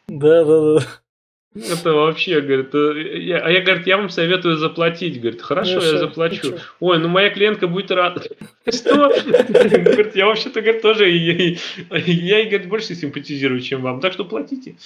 Да, 0.09 0.45
да, 0.45 0.61
да. 0.61 0.87
Это 1.55 1.93
вообще, 1.93 2.41
говорит, 2.41 2.75
э, 2.75 3.19
я- 3.21 3.41
а 3.45 3.51
я, 3.51 3.61
говорит, 3.61 3.87
я 3.87 3.97
вам 3.99 4.09
советую 4.09 4.57
заплатить, 4.57 5.21
говорит, 5.21 5.43
хорошо, 5.43 5.75
Хорошо, 5.81 5.93
я 5.93 5.99
заплачу. 5.99 6.59
Ой, 6.81 6.99
ну 6.99 7.09
моя 7.09 7.31
клиентка 7.31 7.69
будет 7.69 7.91
рада. 7.91 8.23
Что? 8.67 9.09
Говорит, 9.49 10.17
я 10.17 10.27
вообще-то, 10.27 10.61
говорит, 10.63 10.83
тоже, 10.83 11.09
я 11.11 11.33
ей, 11.35 12.47
говорит, 12.49 12.69
больше 12.69 12.95
симпатизирую, 12.95 13.61
чем 13.61 13.83
вам, 13.83 14.01
так 14.01 14.13
что 14.13 14.25
платите. 14.25 14.77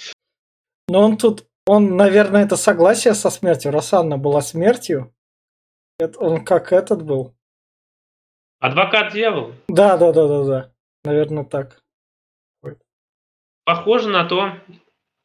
Но 0.89 1.01
он 1.03 1.17
тут, 1.17 1.45
он, 1.65 1.95
наверное, 1.95 2.43
это 2.45 2.55
согласие 2.57 3.13
со 3.13 3.29
смертью. 3.29 3.71
Раз 3.71 3.93
Анна 3.93 4.17
была 4.17 4.41
смертью, 4.41 5.13
это 5.99 6.19
он 6.19 6.43
как 6.45 6.71
этот 6.73 7.03
был. 7.03 7.33
Адвокат 8.59 9.13
дьявол. 9.13 9.53
Да, 9.67 9.97
да, 9.97 10.11
да, 10.11 10.27
да, 10.27 10.43
да. 10.43 10.71
Наверное, 11.03 11.43
так. 11.43 11.79
Похоже 13.65 14.09
на 14.09 14.23
то, 14.25 14.53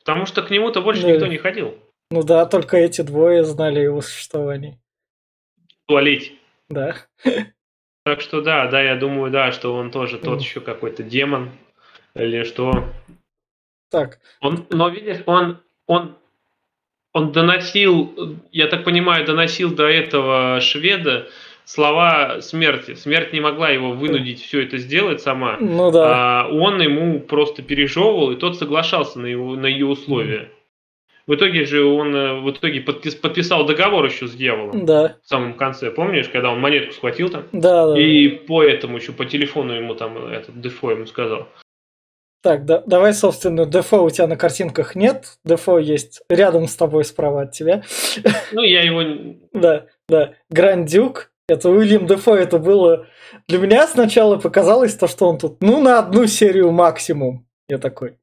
потому 0.05 0.26
что 0.26 0.42
к 0.42 0.50
нему-то 0.50 0.80
больше 0.82 1.03
Да. 1.03 1.11
никто 1.12 1.26
не 1.26 1.38
ходил 1.38 1.74
Ну 2.11 2.22
да, 2.22 2.44
только 2.46 2.76
эти 2.76 3.03
двое 3.03 3.44
знали 3.44 3.80
его 3.80 4.00
существование. 4.03 4.78
в 5.84 5.86
туалете. 5.88 6.32
Да. 6.68 6.96
Так 8.05 8.20
что 8.20 8.40
да, 8.40 8.66
да, 8.68 8.82
я 8.82 8.96
думаю, 8.96 9.30
да, 9.30 9.53
что 9.53 9.74
он 9.74 9.90
тоже 9.90 10.18
тот 10.18 10.40
еще 10.40 10.61
какой-то 10.61 11.03
демон 11.03 11.50
или 12.14 12.42
что. 12.44 12.88
Так, 13.90 14.18
Он, 14.40 14.66
но 14.70 14.88
видишь, 14.88 15.22
он, 15.26 15.59
он, 15.86 16.16
он 17.12 17.30
доносил, 17.32 18.38
я 18.50 18.66
так 18.68 18.84
понимаю, 18.84 19.26
доносил 19.26 19.74
до 19.74 19.84
этого 19.86 20.61
шведа 20.61 21.28
слова 21.64 22.40
смерти. 22.40 22.94
Смерть 22.94 23.32
не 23.32 23.40
могла 23.40 23.70
его 23.70 23.92
вынудить 23.92 24.42
все 24.42 24.62
это 24.62 24.78
сделать 24.78 25.20
сама. 25.20 25.56
ну 25.60 25.90
да. 25.90 26.42
А 26.44 26.48
он 26.48 26.80
ему 26.80 27.20
просто 27.20 27.62
пережевывал, 27.62 28.30
и 28.32 28.36
тот 28.36 28.58
соглашался 28.58 29.18
на, 29.20 29.26
его, 29.26 29.56
на 29.56 29.66
ее 29.66 29.86
условия. 29.86 30.50
В 31.26 31.34
итоге 31.34 31.64
же 31.64 31.84
он 31.84 32.14
э, 32.16 32.40
в 32.40 32.50
итоге 32.50 32.80
подпис- 32.80 33.16
подписал 33.16 33.64
договор 33.64 34.04
еще 34.04 34.26
с 34.26 34.32
дьяволом 34.34 34.84
Да, 34.84 35.18
в 35.22 35.28
самом 35.28 35.54
конце. 35.54 35.92
Помнишь, 35.92 36.28
когда 36.28 36.50
он 36.50 36.58
монетку 36.60 36.92
схватил 36.92 37.28
там? 37.30 37.44
да, 37.52 37.86
да. 37.86 38.00
И 38.00 38.28
по 38.28 38.62
этому 38.62 38.96
еще 38.96 39.12
по 39.12 39.24
телефону 39.24 39.72
ему 39.74 39.94
там 39.94 40.18
этот 40.26 40.60
Дефо 40.60 40.90
ему 40.90 41.06
сказал. 41.06 41.48
Так, 42.42 42.64
да, 42.64 42.82
давай, 42.88 43.14
собственно, 43.14 43.66
Дефо 43.66 44.02
у 44.02 44.10
тебя 44.10 44.26
на 44.26 44.36
картинках 44.36 44.96
нет. 44.96 45.38
Дефо 45.44 45.78
есть 45.78 46.22
рядом 46.28 46.66
с 46.66 46.74
тобой 46.74 47.04
справа 47.04 47.42
от 47.42 47.52
тебя. 47.52 47.84
Ну, 48.50 48.62
я 48.62 48.82
его... 48.82 49.36
Да, 49.52 49.86
да. 50.08 50.34
Грандюк. 50.50 51.30
Это 51.49 51.70
Уильям 51.70 52.07
Дефо. 52.07 52.36
Это 52.36 52.59
было... 52.59 53.07
Для 53.49 53.59
меня 53.59 53.86
сначала 53.86 54.36
показалось 54.36 54.95
то, 54.95 55.07
что 55.07 55.28
он 55.28 55.38
тут, 55.38 55.62
ну, 55.62 55.80
на 55.80 55.99
одну 55.99 56.26
серию 56.26 56.70
максимум. 56.72 57.47
Я 57.68 57.78
такой... 57.78 58.18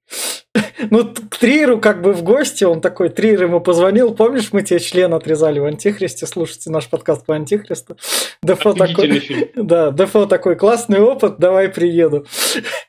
Ну, 0.91 1.13
к 1.13 1.37
Триеру 1.37 1.79
как 1.79 2.01
бы 2.01 2.13
в 2.13 2.23
гости, 2.23 2.63
он 2.63 2.79
такой, 2.79 3.09
Триер 3.09 3.43
ему 3.43 3.59
позвонил, 3.59 4.15
помнишь, 4.15 4.53
мы 4.53 4.63
тебе 4.63 4.79
член 4.79 5.13
отрезали 5.13 5.59
в 5.59 5.65
Антихристе, 5.65 6.25
слушайте 6.25 6.69
наш 6.69 6.87
подкаст 6.89 7.25
по 7.25 7.35
Антихристу. 7.35 7.97
Дефо 8.43 8.73
такой... 8.73 9.19
фильм. 9.19 9.49
Да, 9.55 9.91
Дефо 9.91 10.25
такой, 10.25 10.55
классный 10.55 11.01
опыт, 11.01 11.37
давай 11.37 11.67
приеду. 11.67 12.25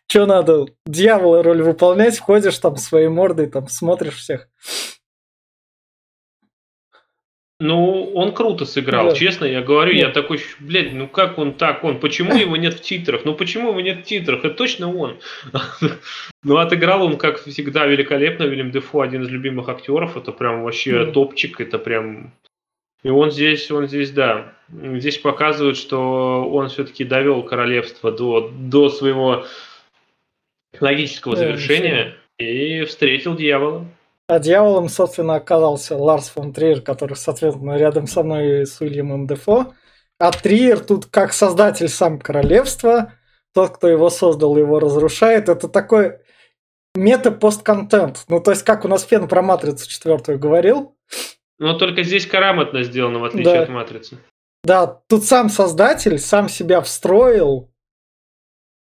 Че 0.06 0.26
надо, 0.26 0.66
дьявола 0.86 1.42
роль 1.42 1.62
выполнять, 1.62 2.18
ходишь 2.18 2.58
там 2.58 2.76
своей 2.76 3.08
мордой, 3.08 3.48
там 3.48 3.68
смотришь 3.68 4.18
всех. 4.18 4.48
Ну, 7.62 8.10
он 8.14 8.32
круто 8.32 8.64
сыграл, 8.64 9.10
Да. 9.10 9.14
честно, 9.14 9.44
я 9.44 9.60
говорю, 9.60 9.92
я 9.92 10.06
Нет. 10.06 10.14
такой, 10.14 10.38
щ- 10.38 10.44
блядь, 10.60 10.94
ну 10.94 11.06
как 11.06 11.36
он 11.36 11.52
так, 11.52 11.84
он, 11.84 12.00
почему 12.00 12.34
его 12.34 12.56
нет 12.56 12.72
в 12.72 12.80
титрах, 12.80 13.26
ну 13.26 13.34
почему 13.34 13.68
его 13.68 13.80
нет 13.82 13.98
в 13.98 14.02
титрах, 14.04 14.44
это 14.44 14.54
точно 14.54 14.92
он. 14.94 15.18
Ну, 16.42 16.56
отыграл 16.56 17.02
он, 17.04 17.18
как 17.18 17.38
всегда, 17.42 17.84
великолепно, 17.84 18.44
Вильям 18.44 18.70
Дефо, 18.70 19.02
один 19.02 19.22
из 19.24 19.28
любимых 19.28 19.68
актеров, 19.68 20.16
это 20.16 20.32
прям 20.32 20.62
вообще 20.62 21.04
Да. 21.04 21.12
топчик, 21.12 21.60
это 21.60 21.78
прям... 21.78 22.32
И 23.02 23.10
он 23.10 23.30
здесь, 23.30 23.70
он 23.70 23.86
здесь, 23.88 24.10
да, 24.10 24.54
здесь 24.70 25.18
показывает, 25.18 25.76
что 25.76 26.48
он 26.50 26.70
все-таки 26.70 27.04
довел 27.04 27.42
королевство 27.42 28.10
до, 28.10 28.50
до 28.54 28.88
своего 28.88 29.44
логического 30.80 31.34
Да, 31.36 31.40
завершения 31.42 32.16
и 32.38 32.84
встретил 32.84 33.36
дьявола. 33.36 33.86
А 34.30 34.38
дьяволом, 34.38 34.88
собственно, 34.88 35.34
оказался 35.34 35.96
Ларс 35.96 36.28
фон 36.28 36.52
Триер, 36.52 36.82
который, 36.82 37.16
соответственно, 37.16 37.76
рядом 37.76 38.06
со 38.06 38.22
мной 38.22 38.64
с 38.64 38.80
Уильямом 38.80 39.26
Дефо. 39.26 39.74
А 40.20 40.30
Триер 40.30 40.78
тут 40.78 41.06
как 41.06 41.32
создатель 41.32 41.88
сам 41.88 42.20
королевства, 42.20 43.12
тот, 43.52 43.70
кто 43.70 43.88
его 43.88 44.08
создал, 44.08 44.56
его 44.56 44.78
разрушает. 44.78 45.48
Это 45.48 45.66
такой 45.68 46.18
мета-постконтент. 46.94 48.24
Ну, 48.28 48.38
то 48.40 48.52
есть, 48.52 48.62
как 48.62 48.84
у 48.84 48.88
нас 48.88 49.02
Фен 49.02 49.26
про 49.26 49.42
Матрицу 49.42 49.88
четвертую 49.88 50.38
говорил, 50.38 50.96
Но 51.58 51.76
только 51.76 52.04
здесь 52.04 52.28
грамотно 52.28 52.84
сделано, 52.84 53.18
в 53.18 53.24
отличие 53.24 53.54
Да. 53.54 53.62
от 53.62 53.68
Матрицы. 53.68 54.18
Да, 54.62 54.86
тут 55.08 55.24
сам 55.24 55.48
создатель 55.48 56.20
сам 56.20 56.48
себя 56.48 56.80
встроил 56.82 57.72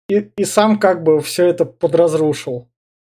и, 0.07 0.19
и 0.37 0.45
сам 0.45 0.77
как 0.77 1.01
бы 1.01 1.19
все 1.21 1.47
это 1.47 1.65
подразрушил. 1.65 2.70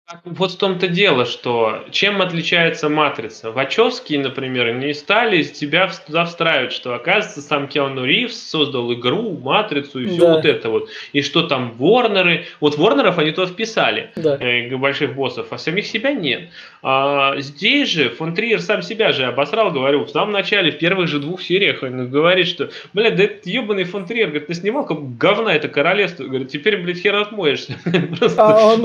Так 0.06 0.20
Вот 0.26 0.52
в 0.52 0.58
том-то 0.58 0.86
дело, 0.88 1.24
что 1.24 1.82
чем 1.90 2.20
отличается 2.20 2.90
Матрица? 2.90 3.50
Вачовские, 3.50 4.20
например, 4.20 4.74
не 4.74 4.92
стали 4.92 5.38
из 5.38 5.52
тебя 5.52 5.90
туда 6.06 6.26
встраивать, 6.26 6.72
что 6.72 6.94
оказывается 6.94 7.40
сам 7.40 7.68
Киану 7.68 8.04
Ривз 8.04 8.36
создал 8.36 8.92
игру, 8.92 9.38
Матрицу 9.38 10.00
и 10.00 10.06
все 10.06 10.20
Да. 10.20 10.34
вот 10.34 10.44
это 10.44 10.68
вот. 10.68 10.90
И 11.14 11.22
что 11.22 11.44
там 11.46 11.72
Ворнеры, 11.78 12.44
вот 12.60 12.76
Ворнеров 12.76 13.16
они 13.16 13.30
туда 13.30 13.46
вписали, 13.46 14.10
Да. 14.16 14.36
э, 14.38 14.76
больших 14.76 15.14
боссов, 15.14 15.46
а 15.52 15.56
самих 15.56 15.86
себя 15.86 16.12
нет. 16.12 16.50
А 16.82 17.40
здесь 17.40 17.88
же 17.88 18.10
фон 18.10 18.34
Триер 18.34 18.60
сам 18.60 18.82
себя 18.82 19.10
же 19.12 19.24
обосрал, 19.24 19.70
говорю, 19.70 20.04
в 20.04 20.10
самом 20.10 20.32
начале, 20.32 20.70
в 20.70 20.76
первых 20.76 21.08
же 21.08 21.18
двух 21.18 21.40
сериях 21.40 21.82
он 21.82 22.10
говорит, 22.10 22.46
что, 22.46 22.68
блядь, 22.92 23.16
да 23.16 23.24
это 23.24 23.48
ебаный 23.48 23.84
фон 23.84 24.04
Триер, 24.04 24.26
говорит, 24.26 24.48
ты 24.48 24.54
снимал 24.54 24.84
как 24.84 25.16
говна 25.16 25.54
это 25.54 25.68
королевство, 25.68 26.24
говорит, 26.24 26.50
теперь, 26.50 26.76
блядь, 26.76 26.98
хер 26.98 27.14
отмоешься. 27.16 27.78
Просто 28.18 28.42
А 28.44 28.76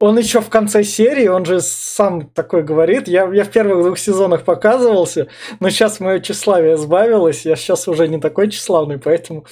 он, 0.00 0.18
еще 0.18 0.40
в 0.40 0.48
конце 0.48 0.84
серии, 0.84 1.26
он 1.26 1.44
же 1.44 1.60
сам 1.60 2.28
такой 2.28 2.62
говорит, 2.62 3.08
я, 3.08 3.28
я 3.32 3.44
в 3.44 3.50
первых 3.50 3.84
двух 3.84 3.98
сезонах 3.98 4.44
показывался, 4.44 5.28
но 5.60 5.70
сейчас 5.70 5.98
мое 5.98 6.20
тщеславие 6.20 6.76
сбавилось, 6.76 7.44
я 7.44 7.56
сейчас 7.56 7.88
уже 7.88 8.06
не 8.06 8.20
такой 8.20 8.48
тщеславный, 8.50 8.98
поэтому 8.98 9.44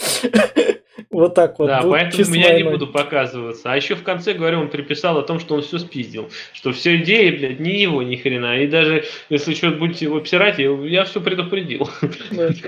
вот 1.11 1.35
так 1.35 1.59
вот. 1.59 1.67
Да, 1.67 1.83
поэтому 1.83 2.35
я 2.35 2.57
не 2.57 2.63
буду 2.63 2.87
показываться. 2.87 3.73
А 3.73 3.77
еще 3.77 3.97
в 3.97 4.05
конце, 4.05 4.35
говорю, 4.35 4.61
он 4.61 4.69
приписал 4.69 5.19
о 5.19 5.23
том, 5.23 5.41
что 5.41 5.57
он 5.57 5.63
все 5.63 5.79
спиздил. 5.79 6.31
Что 6.53 6.73
все 6.73 6.97
идеи, 6.97 7.31
блядь, 7.31 7.61
не 7.61 7.81
его 7.81 8.03
ни 8.03 8.17
хрена. 8.17 8.61
И 8.61 8.69
даже 8.69 9.05
если 9.29 9.55
что-то 9.55 9.79
будете 9.79 10.05
его 10.05 10.19
обсирать, 10.19 10.59
я, 10.59 10.71
я 10.71 11.05
все 11.05 11.21
предупредил. 11.21 11.89
Да. 12.31 12.51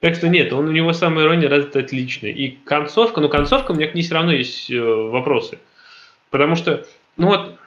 Так 0.00 0.14
что 0.14 0.28
нет, 0.28 0.52
он 0.52 0.68
у 0.68 0.70
него 0.70 0.92
самая 0.92 1.24
ирония 1.24 1.48
развита 1.48 1.80
отлично. 1.80 2.28
И 2.28 2.50
концовка, 2.64 3.20
ну 3.20 3.28
концовка, 3.28 3.72
у 3.72 3.74
меня 3.74 3.88
к 3.88 3.94
ней 3.94 4.02
все 4.02 4.14
равно 4.14 4.30
есть 4.30 4.70
э, 4.70 4.80
вопросы. 4.80 5.58
Потому 6.30 6.54
что, 6.54 6.86
ну 7.18 7.26
вот, 7.26 7.58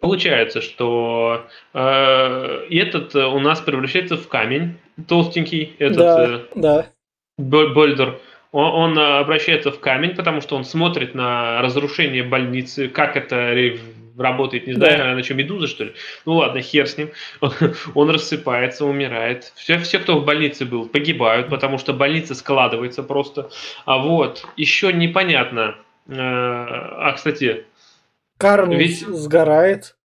получается, 0.00 0.60
что 0.60 1.46
э, 1.72 2.66
этот 2.70 3.14
э, 3.14 3.24
у 3.26 3.38
нас 3.38 3.60
превращается 3.60 4.16
в 4.16 4.26
камень 4.28 4.78
толстенький, 5.06 5.76
этот 5.78 5.98
да, 5.98 6.24
э, 6.24 6.40
да, 6.54 6.86
Бо- 7.38 7.68
Больдер, 7.68 8.18
он, 8.50 8.64
он 8.64 8.98
э, 8.98 9.18
обращается 9.18 9.70
в 9.70 9.78
камень, 9.78 10.16
потому 10.16 10.40
что 10.40 10.56
он 10.56 10.64
смотрит 10.64 11.14
на 11.14 11.62
разрушение 11.62 12.22
больницы, 12.24 12.88
как 12.88 13.16
это 13.16 13.54
работает, 14.18 14.66
не 14.66 14.74
знаю, 14.74 14.98
да. 14.98 15.12
она 15.12 15.22
что, 15.22 15.34
медуза, 15.34 15.66
что 15.66 15.84
ли? 15.84 15.92
Ну 16.26 16.34
ладно, 16.34 16.60
хер 16.60 16.86
с 16.86 16.98
ним. 16.98 17.10
Он 17.94 18.10
рассыпается, 18.10 18.84
умирает. 18.84 19.52
Все, 19.56 19.78
все, 19.78 19.98
кто 19.98 20.18
в 20.18 20.24
больнице 20.26 20.66
был, 20.66 20.86
погибают, 20.86 21.48
потому 21.48 21.78
что 21.78 21.94
больница 21.94 22.34
складывается 22.34 23.02
просто. 23.02 23.48
А 23.86 23.96
вот, 23.96 24.44
еще 24.56 24.92
непонятно. 24.92 25.76
Э, 26.08 26.14
а, 26.16 27.12
кстати... 27.16 27.64
Карн 28.42 28.72
ведь... 28.72 29.00
сгорает. 29.06 29.96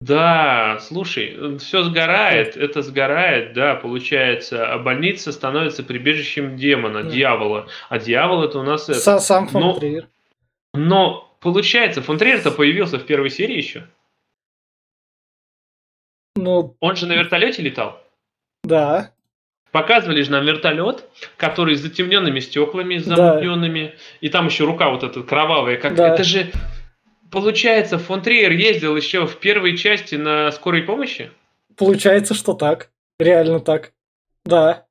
Да, 0.00 0.78
слушай, 0.80 1.58
все 1.58 1.82
сгорает, 1.82 2.56
это 2.56 2.82
сгорает, 2.82 3.52
да, 3.52 3.74
получается, 3.74 4.72
а 4.72 4.78
больница 4.78 5.32
становится 5.32 5.82
прибежищем 5.82 6.56
демона, 6.56 7.02
да. 7.02 7.10
дьявола, 7.10 7.66
а 7.88 7.98
дьявол 7.98 8.44
это 8.44 8.60
у 8.60 8.62
нас... 8.62 8.88
Это. 8.88 9.18
Сам 9.18 9.48
фон 9.48 9.60
но, 9.60 9.80
но 10.72 11.36
получается, 11.40 12.00
фон 12.00 12.16
Триер-то 12.16 12.52
появился 12.52 13.00
в 13.00 13.06
первой 13.06 13.30
серии 13.30 13.56
еще. 13.56 13.88
Ну... 16.36 16.76
Он 16.78 16.94
же 16.94 17.06
на 17.06 17.14
вертолете 17.14 17.62
летал? 17.62 18.00
Да. 18.62 19.10
Показывали 19.72 20.22
же 20.22 20.30
нам 20.30 20.46
вертолет, 20.46 21.08
который 21.36 21.74
с 21.74 21.80
затемненными 21.80 22.38
стеклами, 22.38 22.98
с 22.98 23.04
замутненными, 23.04 23.86
да. 23.86 24.02
и 24.20 24.28
там 24.28 24.46
еще 24.46 24.64
рука 24.64 24.90
вот 24.90 25.02
эта 25.02 25.22
кровавая, 25.22 25.76
как 25.76 25.96
да. 25.96 26.14
это 26.14 26.22
же 26.22 26.52
Получается, 27.30 27.98
фон 27.98 28.22
Триер 28.22 28.52
ездил 28.52 28.96
еще 28.96 29.26
в 29.26 29.38
первой 29.38 29.76
части 29.76 30.14
на 30.14 30.50
скорой 30.52 30.82
помощи? 30.82 31.30
Получается, 31.76 32.34
что 32.34 32.54
так. 32.54 32.90
Реально 33.18 33.60
так. 33.60 33.92
Да. 34.44 34.86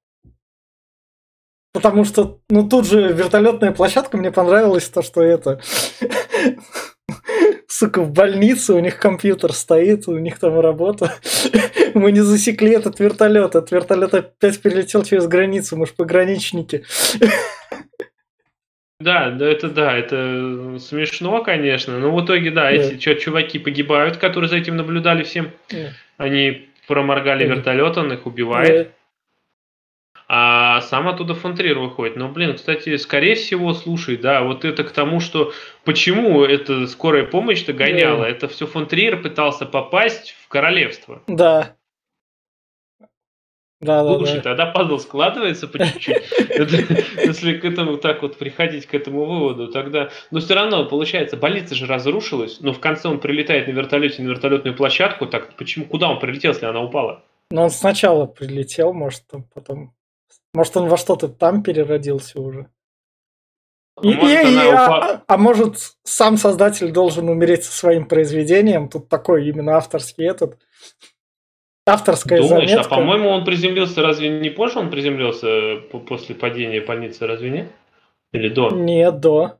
Потому 1.73 2.05
что, 2.05 2.39
ну 2.49 2.67
тут 2.67 2.87
же 2.87 3.13
вертолетная 3.13 3.71
площадка, 3.71 4.17
мне 4.17 4.31
понравилось 4.31 4.89
то, 4.89 5.01
что 5.01 5.21
это... 5.21 5.61
Сука, 7.67 8.01
в 8.01 8.11
больнице 8.11 8.73
у 8.73 8.79
них 8.79 8.97
компьютер 8.97 9.53
стоит, 9.53 10.07
у 10.07 10.17
них 10.17 10.39
там 10.39 10.59
работа. 10.59 11.13
Мы 11.93 12.11
не 12.11 12.21
засекли 12.21 12.71
этот 12.71 12.99
вертолет. 12.99 13.49
Этот 13.49 13.71
вертолет 13.71 14.13
опять 14.13 14.59
перелетел 14.61 15.03
через 15.03 15.27
границу, 15.27 15.77
мы 15.77 15.85
же 15.85 15.93
пограничники. 15.93 16.83
Да, 18.99 19.29
да, 19.29 19.45
это 19.45 19.69
да, 19.69 19.95
это 19.95 20.79
смешно, 20.79 21.43
конечно, 21.43 21.99
но 21.99 22.11
в 22.15 22.25
итоге, 22.25 22.49
да, 22.49 22.71
эти 22.71 22.97
чё, 22.97 23.13
чуваки 23.13 23.59
погибают, 23.59 24.17
которые 24.17 24.49
за 24.49 24.57
этим 24.57 24.75
наблюдали 24.75 25.23
всем, 25.23 25.51
они 26.17 26.69
проморгали 26.87 27.45
вертолет, 27.45 27.97
он 27.97 28.11
их 28.13 28.25
убивает, 28.25 28.91
а 30.29 30.81
сам 30.81 31.07
оттуда 31.07 31.35
фон 31.35 31.55
Триер 31.55 31.79
выходит. 31.79 32.17
Но, 32.17 32.27
блин, 32.27 32.55
кстати, 32.55 32.97
скорее 32.97 33.35
всего, 33.35 33.73
слушай, 33.73 34.17
да, 34.17 34.41
вот 34.41 34.65
это 34.65 34.83
к 34.83 34.91
тому, 34.91 35.21
что 35.21 35.53
почему 35.85 36.43
эта 36.43 36.85
скорая 36.87 37.23
помощь-то 37.23 37.71
гоняла, 37.73 38.25
это 38.25 38.49
все 38.49 38.67
фон 38.67 38.87
Триер 38.87 39.21
пытался 39.21 39.65
попасть 39.65 40.35
в 40.43 40.49
королевство. 40.49 41.21
Да. 41.27 41.76
Да, 43.79 44.03
да, 44.03 44.15
Слушай, 44.15 44.37
да. 44.37 44.41
тогда 44.41 44.65
пазл 44.67 44.97
складывается 44.97 45.67
по 45.67 45.77
чуть-чуть. 45.77 46.23
Если 47.17 47.57
к 47.59 47.65
этому 47.65 47.97
так 47.97 48.23
вот 48.23 48.37
приходить 48.37 48.87
к 48.87 48.95
этому 48.95 49.25
выводу, 49.25 49.71
тогда... 49.71 50.09
Но 50.31 50.39
все 50.39 50.55
равно, 50.55 50.85
получается, 50.85 51.37
больница 51.37 51.75
же 51.75 51.85
разрушилась, 51.85 52.59
но 52.59 52.73
в 52.73 52.79
конце 52.79 53.07
он 53.07 53.19
прилетает 53.19 53.67
на 53.67 53.71
вертолете 53.71 54.23
на 54.23 54.29
вертолетную 54.29 54.75
площадку, 54.75 55.27
так 55.27 55.55
почему, 55.57 55.85
куда 55.85 56.09
он 56.09 56.19
прилетел, 56.19 56.53
если 56.53 56.65
она 56.65 56.81
упала? 56.81 57.23
Ну, 57.51 57.61
он 57.61 57.69
сначала 57.69 58.25
прилетел, 58.25 58.93
может, 58.93 59.23
потом... 59.53 59.93
Может, 60.55 60.75
он 60.77 60.87
во 60.87 60.97
что-то 60.97 61.27
там 61.27 61.61
переродился 61.61 62.41
уже. 62.41 62.69
А 63.95 64.05
и, 64.05 64.13
может, 64.15 64.47
и, 64.47 64.53
и, 64.53 64.57
а, 64.57 65.23
а 65.27 65.37
может, 65.37 65.75
сам 66.03 66.37
создатель 66.37 66.91
должен 66.91 67.29
умереть 67.29 67.63
со 67.63 67.71
своим 67.71 68.07
произведением? 68.07 68.89
Тут 68.89 69.07
такой 69.07 69.47
именно 69.47 69.77
авторский 69.77 70.27
этот. 70.27 70.57
Авторская 71.87 72.41
Думаешь, 72.41 72.65
а 72.65 72.67
заметка. 72.67 72.95
а 72.95 72.97
по-моему 72.97 73.29
он 73.29 73.45
приземлился, 73.45 74.01
разве 74.01 74.29
не 74.29 74.49
позже 74.49 74.79
он 74.79 74.89
приземлился 74.89 75.77
после 76.07 76.35
падения 76.35 76.81
больницы, 76.81 77.25
разве 77.25 77.49
нет? 77.49 77.71
Или 78.33 78.49
до? 78.49 78.69
Нет, 78.71 79.19
до. 79.19 79.57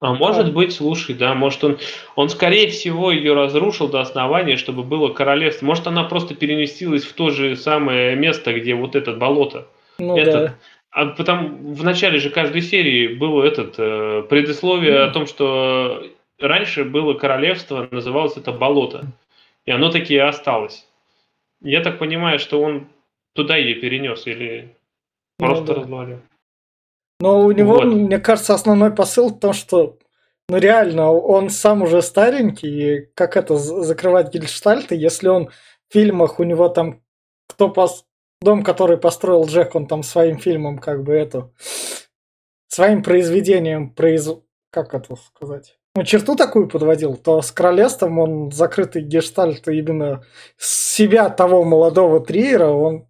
А 0.00 0.14
может 0.14 0.52
быть, 0.52 0.72
слушай, 0.72 1.14
да, 1.14 1.34
может 1.34 1.64
он, 1.64 1.78
он 2.16 2.28
скорее 2.28 2.68
всего 2.68 3.10
ее 3.10 3.34
разрушил 3.34 3.88
до 3.88 4.00
основания, 4.00 4.56
чтобы 4.56 4.82
было 4.82 5.08
королевство. 5.08 5.64
Может 5.64 5.86
она 5.86 6.04
просто 6.04 6.34
переместилась 6.34 7.04
в 7.04 7.14
то 7.14 7.30
же 7.30 7.56
самое 7.56 8.14
место, 8.14 8.52
где 8.52 8.74
вот 8.74 8.94
это 8.94 9.12
болото. 9.12 9.66
Ну 9.98 10.16
этот, 10.16 10.34
да. 10.34 10.54
А 10.90 11.06
потом 11.06 11.74
в 11.74 11.82
начале 11.82 12.18
же 12.18 12.30
каждой 12.30 12.62
серии 12.62 13.08
было 13.08 13.42
этот 13.42 13.74
э, 13.78 14.22
предисловие 14.28 14.94
mm. 14.94 15.04
о 15.04 15.10
том, 15.10 15.26
что 15.26 16.06
раньше 16.38 16.84
было 16.84 17.14
королевство, 17.14 17.88
называлось 17.90 18.36
это 18.36 18.52
болото. 18.52 19.06
И 19.66 19.70
оно 19.70 19.90
таки 19.90 20.14
и 20.14 20.18
осталось. 20.18 20.88
Я 21.60 21.82
так 21.82 21.98
понимаю, 21.98 22.38
что 22.38 22.62
он 22.62 22.88
туда 23.34 23.56
ее 23.56 23.74
перенес 23.74 24.26
или 24.26 24.76
ну 25.38 25.46
просто 25.46 25.64
ну, 25.64 25.66
да. 25.66 25.74
развалил. 25.74 26.18
Но 27.20 27.40
у 27.40 27.52
него, 27.52 27.74
вот. 27.74 27.84
мне 27.84 28.18
кажется, 28.18 28.54
основной 28.54 28.94
посыл 28.94 29.30
в 29.30 29.40
том, 29.40 29.52
что 29.52 29.98
ну 30.48 30.58
реально, 30.58 31.10
он 31.10 31.50
сам 31.50 31.82
уже 31.82 32.02
старенький, 32.02 32.68
и 32.68 33.06
как 33.14 33.36
это 33.36 33.56
закрывать 33.56 34.32
гельштальты, 34.32 34.94
если 34.94 35.28
он 35.28 35.48
в 35.48 35.92
фильмах, 35.92 36.38
у 36.38 36.44
него 36.44 36.68
там 36.68 37.02
кто 37.48 37.68
пос... 37.68 38.04
дом, 38.40 38.62
который 38.62 38.98
построил 38.98 39.46
Джек, 39.46 39.74
он 39.74 39.86
там 39.86 40.02
своим 40.02 40.38
фильмом 40.38 40.78
как 40.78 41.02
бы 41.02 41.14
это 41.14 41.50
своим 42.68 43.02
произведением 43.02 43.90
произ... 43.90 44.28
как 44.70 44.94
это 44.94 45.16
сказать? 45.16 45.78
Ну, 45.96 46.04
черту 46.04 46.36
такую 46.36 46.68
подводил, 46.68 47.16
то 47.16 47.40
с 47.40 47.50
королевством 47.50 48.18
он 48.18 48.52
закрытый 48.52 49.02
гештальт 49.02 49.66
именно 49.66 50.22
себя 50.58 51.30
того 51.30 51.64
молодого 51.64 52.20
триера 52.20 52.68
он 52.68 53.06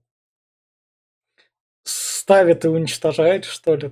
ставит 1.83 2.65
и 2.65 2.69
уничтожает, 2.69 3.45
что 3.45 3.75
ли. 3.75 3.91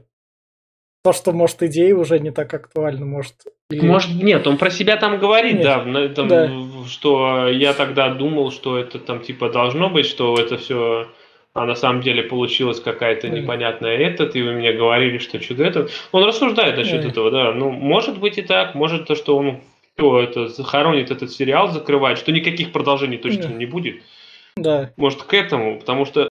То, 1.03 1.13
что, 1.13 1.33
может, 1.33 1.63
идеи 1.65 1.93
уже 1.93 2.19
не 2.21 2.31
так 2.31 2.55
актуальны, 2.55 3.05
может. 3.05 3.35
Или... 3.71 3.85
Может, 3.85 4.11
нет, 4.23 4.47
он 4.47 4.59
про 4.59 4.71
себя 4.71 4.97
там 4.97 5.19
говорит, 5.19 5.55
нет. 5.55 5.65
да, 5.65 6.09
там, 6.15 6.29
да, 6.29 6.51
что 6.87 7.49
я 7.49 7.75
тогда 7.75 8.15
думал, 8.15 8.53
что 8.53 8.79
это 8.79 8.99
там 9.01 9.21
типа 9.21 9.51
должно 9.51 9.91
быть, 9.91 10.07
что 10.07 10.35
это 10.39 10.57
все 10.57 11.09
а 11.55 11.67
на 11.67 11.77
самом 11.77 12.03
деле 12.03 12.25
получилась 12.25 12.81
какая-то 12.81 13.29
непонятная 13.29 13.97
этот, 13.97 14.35
и 14.35 14.43
вы 14.43 14.53
мне 14.53 14.73
говорили, 14.73 15.19
что 15.19 15.41
что-то 15.41 15.63
это. 15.63 15.89
Он 16.11 16.25
рассуждает 16.25 16.77
насчет 16.77 17.05
этого, 17.05 17.31
да. 17.31 17.53
Ну, 17.53 17.71
может 17.71 18.19
быть 18.19 18.39
и 18.39 18.43
так, 18.43 18.75
может 18.75 19.07
то, 19.07 19.15
что 19.15 19.37
он 19.37 19.61
все 19.97 20.21
это 20.21 20.49
захоронит 20.49 21.13
этот 21.13 21.31
сериал, 21.31 21.71
закрывает, 21.71 22.19
что 22.19 22.33
никаких 22.33 22.73
продолжений 22.73 23.19
точно 23.19 23.47
не 23.47 23.67
будет. 23.67 24.03
Да. 24.57 24.93
Может, 24.97 25.23
к 25.23 25.33
этому, 25.33 25.79
потому 25.79 26.05
что 26.05 26.29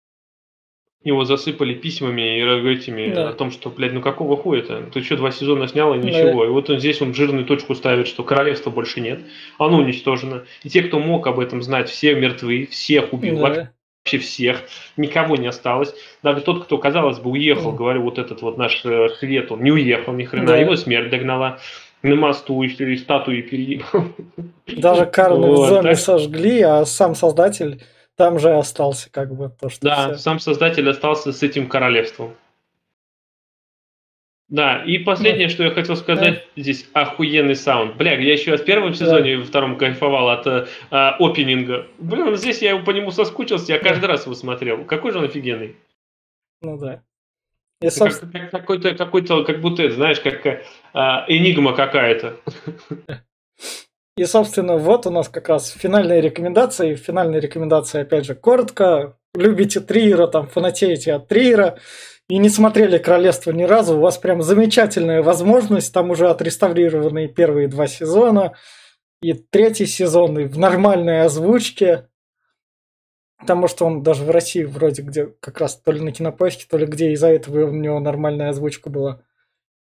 его 1.06 1.24
засыпали 1.24 1.74
письмами 1.74 2.40
и 2.40 2.74
этими 2.74 3.14
да. 3.14 3.30
о 3.30 3.34
том, 3.34 3.52
что, 3.52 3.70
блядь, 3.70 3.94
ну 3.94 4.02
какого 4.02 4.36
хуя-то? 4.36 4.84
Ты 4.94 5.02
что, 5.04 5.16
два 5.16 5.32
сезона 5.32 5.70
снял 5.70 5.94
и 5.94 6.00
ничего. 6.00 6.44
Да. 6.44 6.46
И 6.48 6.50
вот 6.50 6.70
он 6.70 6.80
здесь 6.80 7.02
он 7.02 7.14
жирную 7.14 7.46
точку 7.46 7.76
ставит, 7.76 8.08
что 8.08 8.24
королевства 8.24 8.72
больше 8.72 9.00
нет. 9.00 9.22
Оно 9.58 9.78
уничтожено. 9.78 10.44
И 10.64 10.70
те, 10.70 10.82
кто 10.82 11.00
мог 11.00 11.28
об 11.28 11.40
этом 11.40 11.62
знать, 11.62 11.90
все 11.90 12.14
мертвы, 12.16 12.68
всех 12.70 13.14
убил. 13.14 13.40
Да 13.40 13.72
вообще 14.04 14.18
всех, 14.20 14.64
никого 14.98 15.38
не 15.38 15.48
осталось. 15.48 15.94
Даже 16.22 16.42
тот, 16.42 16.66
кто, 16.66 16.78
казалось 16.78 17.20
бы, 17.20 17.32
уехал, 17.32 17.72
mm. 17.72 17.76
говорю, 17.76 18.02
вот 18.04 18.20
этот 18.20 18.42
вот 18.42 18.58
наш 18.58 18.84
э, 18.86 19.10
свет, 19.20 19.52
он 19.52 19.64
не 19.64 19.72
уехал 19.72 20.14
ни 20.14 20.26
хрена, 20.26 20.48
да. 20.48 20.58
его 20.58 20.76
смерть 20.76 21.10
догнала. 21.10 21.60
На 22.02 22.16
мосту 22.16 22.62
и 22.64 22.98
статуи 22.98 23.40
переехал. 23.42 24.04
Даже 24.68 25.06
Карна 25.06 25.48
вот, 25.48 25.66
в 25.66 25.70
зоне 25.70 25.90
так... 25.92 25.98
сожгли, 25.98 26.62
а 26.62 26.86
сам 26.86 27.16
создатель 27.16 27.82
там 28.18 28.40
же 28.40 28.58
остался, 28.58 29.10
как 29.10 29.34
бы 29.34 29.50
то, 29.58 29.70
что. 29.70 29.82
Да, 29.82 30.10
все. 30.10 30.18
сам 30.18 30.40
создатель 30.40 30.90
остался 30.90 31.32
с 31.32 31.42
этим 31.42 31.68
королевством. 31.70 32.34
Да, 34.54 34.84
и 34.86 35.00
последнее, 35.00 35.50
что 35.50 35.64
я 35.64 35.72
хотел 35.72 35.96
сказать, 35.96 36.36
да. 36.36 36.62
здесь 36.62 36.88
охуенный 36.94 37.56
саунд. 37.56 37.96
Бля, 37.96 38.14
я 38.20 38.34
еще 38.34 38.56
в 38.56 38.64
первом 38.64 38.94
сезоне, 38.94 39.34
да. 39.34 39.40
во 39.40 39.48
втором 39.48 39.80
кайфовал 39.80 40.30
от 40.30 40.46
э, 40.46 40.68
опенинга. 40.92 41.88
Блин, 41.98 42.36
здесь 42.36 42.62
я 42.62 42.78
по 42.78 42.92
нему 42.92 43.10
соскучился, 43.10 43.74
я 43.74 43.80
каждый 43.80 44.02
да. 44.02 44.10
раз 44.10 44.26
его 44.26 44.36
смотрел. 44.36 44.86
Какой 44.86 45.12
же 45.12 45.18
он 45.18 45.26
офигенный. 45.26 45.76
Ну 46.62 46.78
да. 46.78 47.02
И, 47.82 47.90
собственно... 47.90 48.32
как, 48.32 48.52
как, 48.52 48.62
какой-то, 48.62 48.94
какой-то, 48.94 49.44
как 49.44 49.60
будто, 49.60 49.90
знаешь, 49.90 50.20
как 50.20 50.46
э, 50.46 50.62
энигма 50.94 51.74
какая-то. 51.74 52.36
И, 54.18 54.26
собственно, 54.26 54.78
вот 54.78 55.08
у 55.08 55.10
нас 55.10 55.30
как 55.30 55.50
раз 55.50 55.72
финальные 55.72 56.22
рекомендации. 56.22 56.94
Финальные 56.94 57.42
рекомендации, 57.42 58.02
опять 58.02 58.28
же, 58.28 58.36
коротко. 58.36 59.18
Любите 59.34 59.80
Триера, 59.80 60.28
там, 60.28 60.46
фанатеете 60.46 61.14
от 61.14 61.28
Триера 61.28 61.80
и 62.30 62.38
не 62.38 62.50
смотрели 62.50 62.98
«Королевство» 62.98 63.52
ни 63.52 63.64
разу, 63.64 63.98
у 63.98 64.02
вас 64.02 64.18
прям 64.18 64.42
замечательная 64.42 65.22
возможность. 65.22 65.94
Там 65.94 66.10
уже 66.10 66.30
отреставрированы 66.30 67.28
первые 67.28 67.68
два 67.68 67.88
сезона, 67.88 68.54
и 69.22 69.34
третий 69.34 69.86
сезон 69.86 70.38
и 70.40 70.46
в 70.46 70.58
нормальной 70.58 71.22
озвучке. 71.22 72.10
Потому 73.40 73.68
что 73.68 73.86
он 73.86 74.04
даже 74.04 74.24
в 74.24 74.32
России 74.32 74.64
вроде 74.64 75.02
где 75.02 75.28
как 75.42 75.60
раз 75.60 75.76
то 75.76 75.92
ли 75.92 76.00
на 76.00 76.12
кинопоиске, 76.12 76.66
то 76.70 76.78
ли 76.78 76.86
где 76.86 77.12
из-за 77.12 77.28
этого 77.28 77.66
у 77.66 77.72
него 77.72 78.00
нормальная 78.00 78.50
озвучка 78.50 78.90
была. 78.90 79.22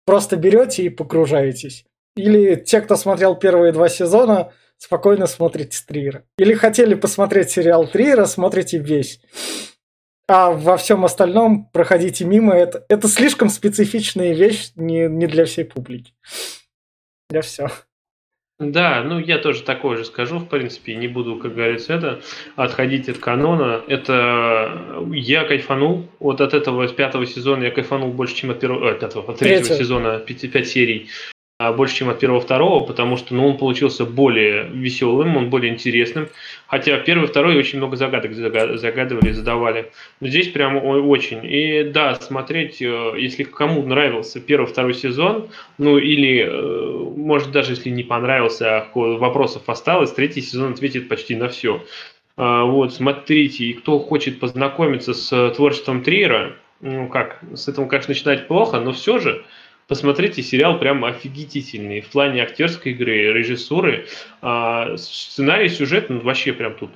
Просто 0.05 0.37
берете 0.37 0.85
и 0.85 0.89
погружаетесь. 0.89 1.85
Или 2.17 2.55
те, 2.55 2.81
кто 2.81 2.97
смотрел 2.97 3.37
первые 3.37 3.73
два 3.73 3.89
сезона, 3.89 4.53
спокойно 4.77 5.27
смотрите 5.27 5.79
Триера. 5.87 6.25
Или 6.39 6.55
хотели 6.55 6.95
посмотреть 6.95 7.51
сериал 7.51 7.87
Триера, 7.89 8.27
смотрите 8.27 8.79
весь. 8.79 9.21
А 10.29 10.51
во 10.51 10.77
всем 10.77 11.07
остальном 11.07 11.71
проходите 11.73 12.27
мимо. 12.27 12.53
Это, 12.53 12.85
это 12.91 13.09
слишком 13.09 13.49
специфичная 13.49 14.35
вещь 14.35 14.73
не, 14.77 15.09
не 15.09 15.27
для 15.27 15.47
всей 15.47 15.65
публики. 15.65 16.13
Я 17.31 17.41
все. 17.41 17.71
Да, 18.59 19.03
ну 19.05 19.21
я 19.21 19.39
тоже 19.39 19.63
такое 19.63 19.97
же 19.99 20.05
скажу, 20.05 20.39
в 20.39 20.49
принципе, 20.49 20.97
не 20.97 21.07
буду, 21.07 21.37
как 21.37 21.55
говорится, 21.55 21.95
это 21.95 22.21
отходить 22.57 23.09
от 23.09 23.19
канона. 23.19 23.83
Это 23.87 25.05
я 25.13 25.45
кайфанул 25.45 26.07
вот 26.19 26.41
от 26.41 26.55
этого 26.55 26.87
с 26.89 26.93
пятого 26.93 27.25
сезона, 27.25 27.65
я 27.65 27.71
кайфанул 27.71 28.13
больше, 28.13 28.35
чем 28.35 28.51
от 28.51 28.59
первого, 28.59 28.91
от 28.91 29.03
этого, 29.05 29.31
от 29.33 29.39
третьего 29.39 29.77
сезона, 29.77 30.19
пять, 30.19 30.51
пять 30.51 30.69
серий. 30.69 31.09
А, 31.61 31.73
больше, 31.73 31.97
чем 31.97 32.09
от 32.09 32.21
первого-второго, 32.21 32.85
потому 32.85 33.17
что 33.17 33.35
ну, 33.35 33.49
он 33.49 33.59
получился 33.59 34.05
более 34.05 34.69
веселым, 34.69 35.37
он 35.37 35.51
более 35.51 35.73
интересным. 35.73 36.29
Хотя 36.69 36.97
первый 36.99 37.27
второй 37.27 37.57
очень 37.57 37.79
много 37.79 37.97
загадок 37.97 38.33
загадывали, 38.33 39.33
задавали. 39.33 39.91
Но 40.21 40.29
здесь 40.29 40.51
прям 40.51 40.77
очень. 40.77 41.41
И 41.43 41.83
да, 41.83 42.15
смотреть, 42.15 42.81
э, 42.81 43.15
если 43.17 43.43
кому 43.43 43.83
нравился 43.83 44.39
первый-второй 44.39 44.95
сезон, 44.95 45.49
ну 45.79 45.99
или, 45.99 46.47
э, 46.49 47.13
может, 47.17 47.51
даже 47.51 47.73
если 47.73 47.91
не 47.91 48.05
понравился, 48.05 48.79
а 48.79 48.89
вопросов 48.95 49.63
осталось, 49.67 50.13
третий 50.13 50.43
сезон 50.43 50.75
ответит 50.75 51.09
почти 51.09 51.35
на 51.35 51.49
все. 51.49 51.83
А, 52.37 52.67
вот, 52.67 52.95
смотрите, 52.95 53.65
и 53.65 53.73
кто 53.73 53.99
хочет 53.99 54.39
познакомиться 54.39 55.13
с 55.13 55.51
творчеством 55.57 56.05
Триера, 56.05 56.55
ну 56.81 57.09
как, 57.09 57.41
с 57.53 57.67
этого, 57.67 57.87
конечно, 57.87 58.13
начинать 58.13 58.47
плохо, 58.47 58.79
но 58.79 58.93
все 58.93 59.19
же, 59.19 59.45
Посмотрите, 59.89 60.43
сериал 60.43 60.79
прям 60.79 61.05
офигительный 61.05 62.03
в 62.03 62.11
плане 62.11 62.43
актерской 62.43 62.93
игры, 62.93 63.33
режиссуры, 63.33 64.07
а, 64.43 64.97
сценарий, 64.99 65.71
сюжет, 65.71 66.11
ну, 66.11 66.21
вообще 66.21 66.53
прям 66.53 66.75
тут 66.75 66.91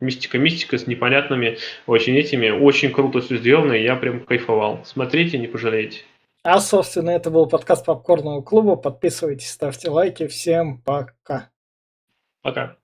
мистика-мистика 0.00 0.78
с 0.78 0.86
непонятными 0.86 1.58
очень 1.86 2.16
этими. 2.16 2.48
Очень 2.48 2.90
круто 2.90 3.20
все 3.20 3.36
сделано, 3.36 3.74
и 3.74 3.82
я 3.82 3.96
прям 3.96 4.20
кайфовал. 4.20 4.80
Смотрите, 4.84 5.38
не 5.38 5.46
пожалеете. 5.46 6.04
А, 6.42 6.60
собственно, 6.60 7.10
это 7.10 7.30
был 7.30 7.46
подкаст 7.46 7.84
Попкорного 7.84 8.40
клуба. 8.40 8.76
Подписывайтесь, 8.76 9.50
ставьте 9.50 9.90
лайки. 9.90 10.26
Всем 10.26 10.78
пока. 10.78 11.50
Пока. 12.42 12.76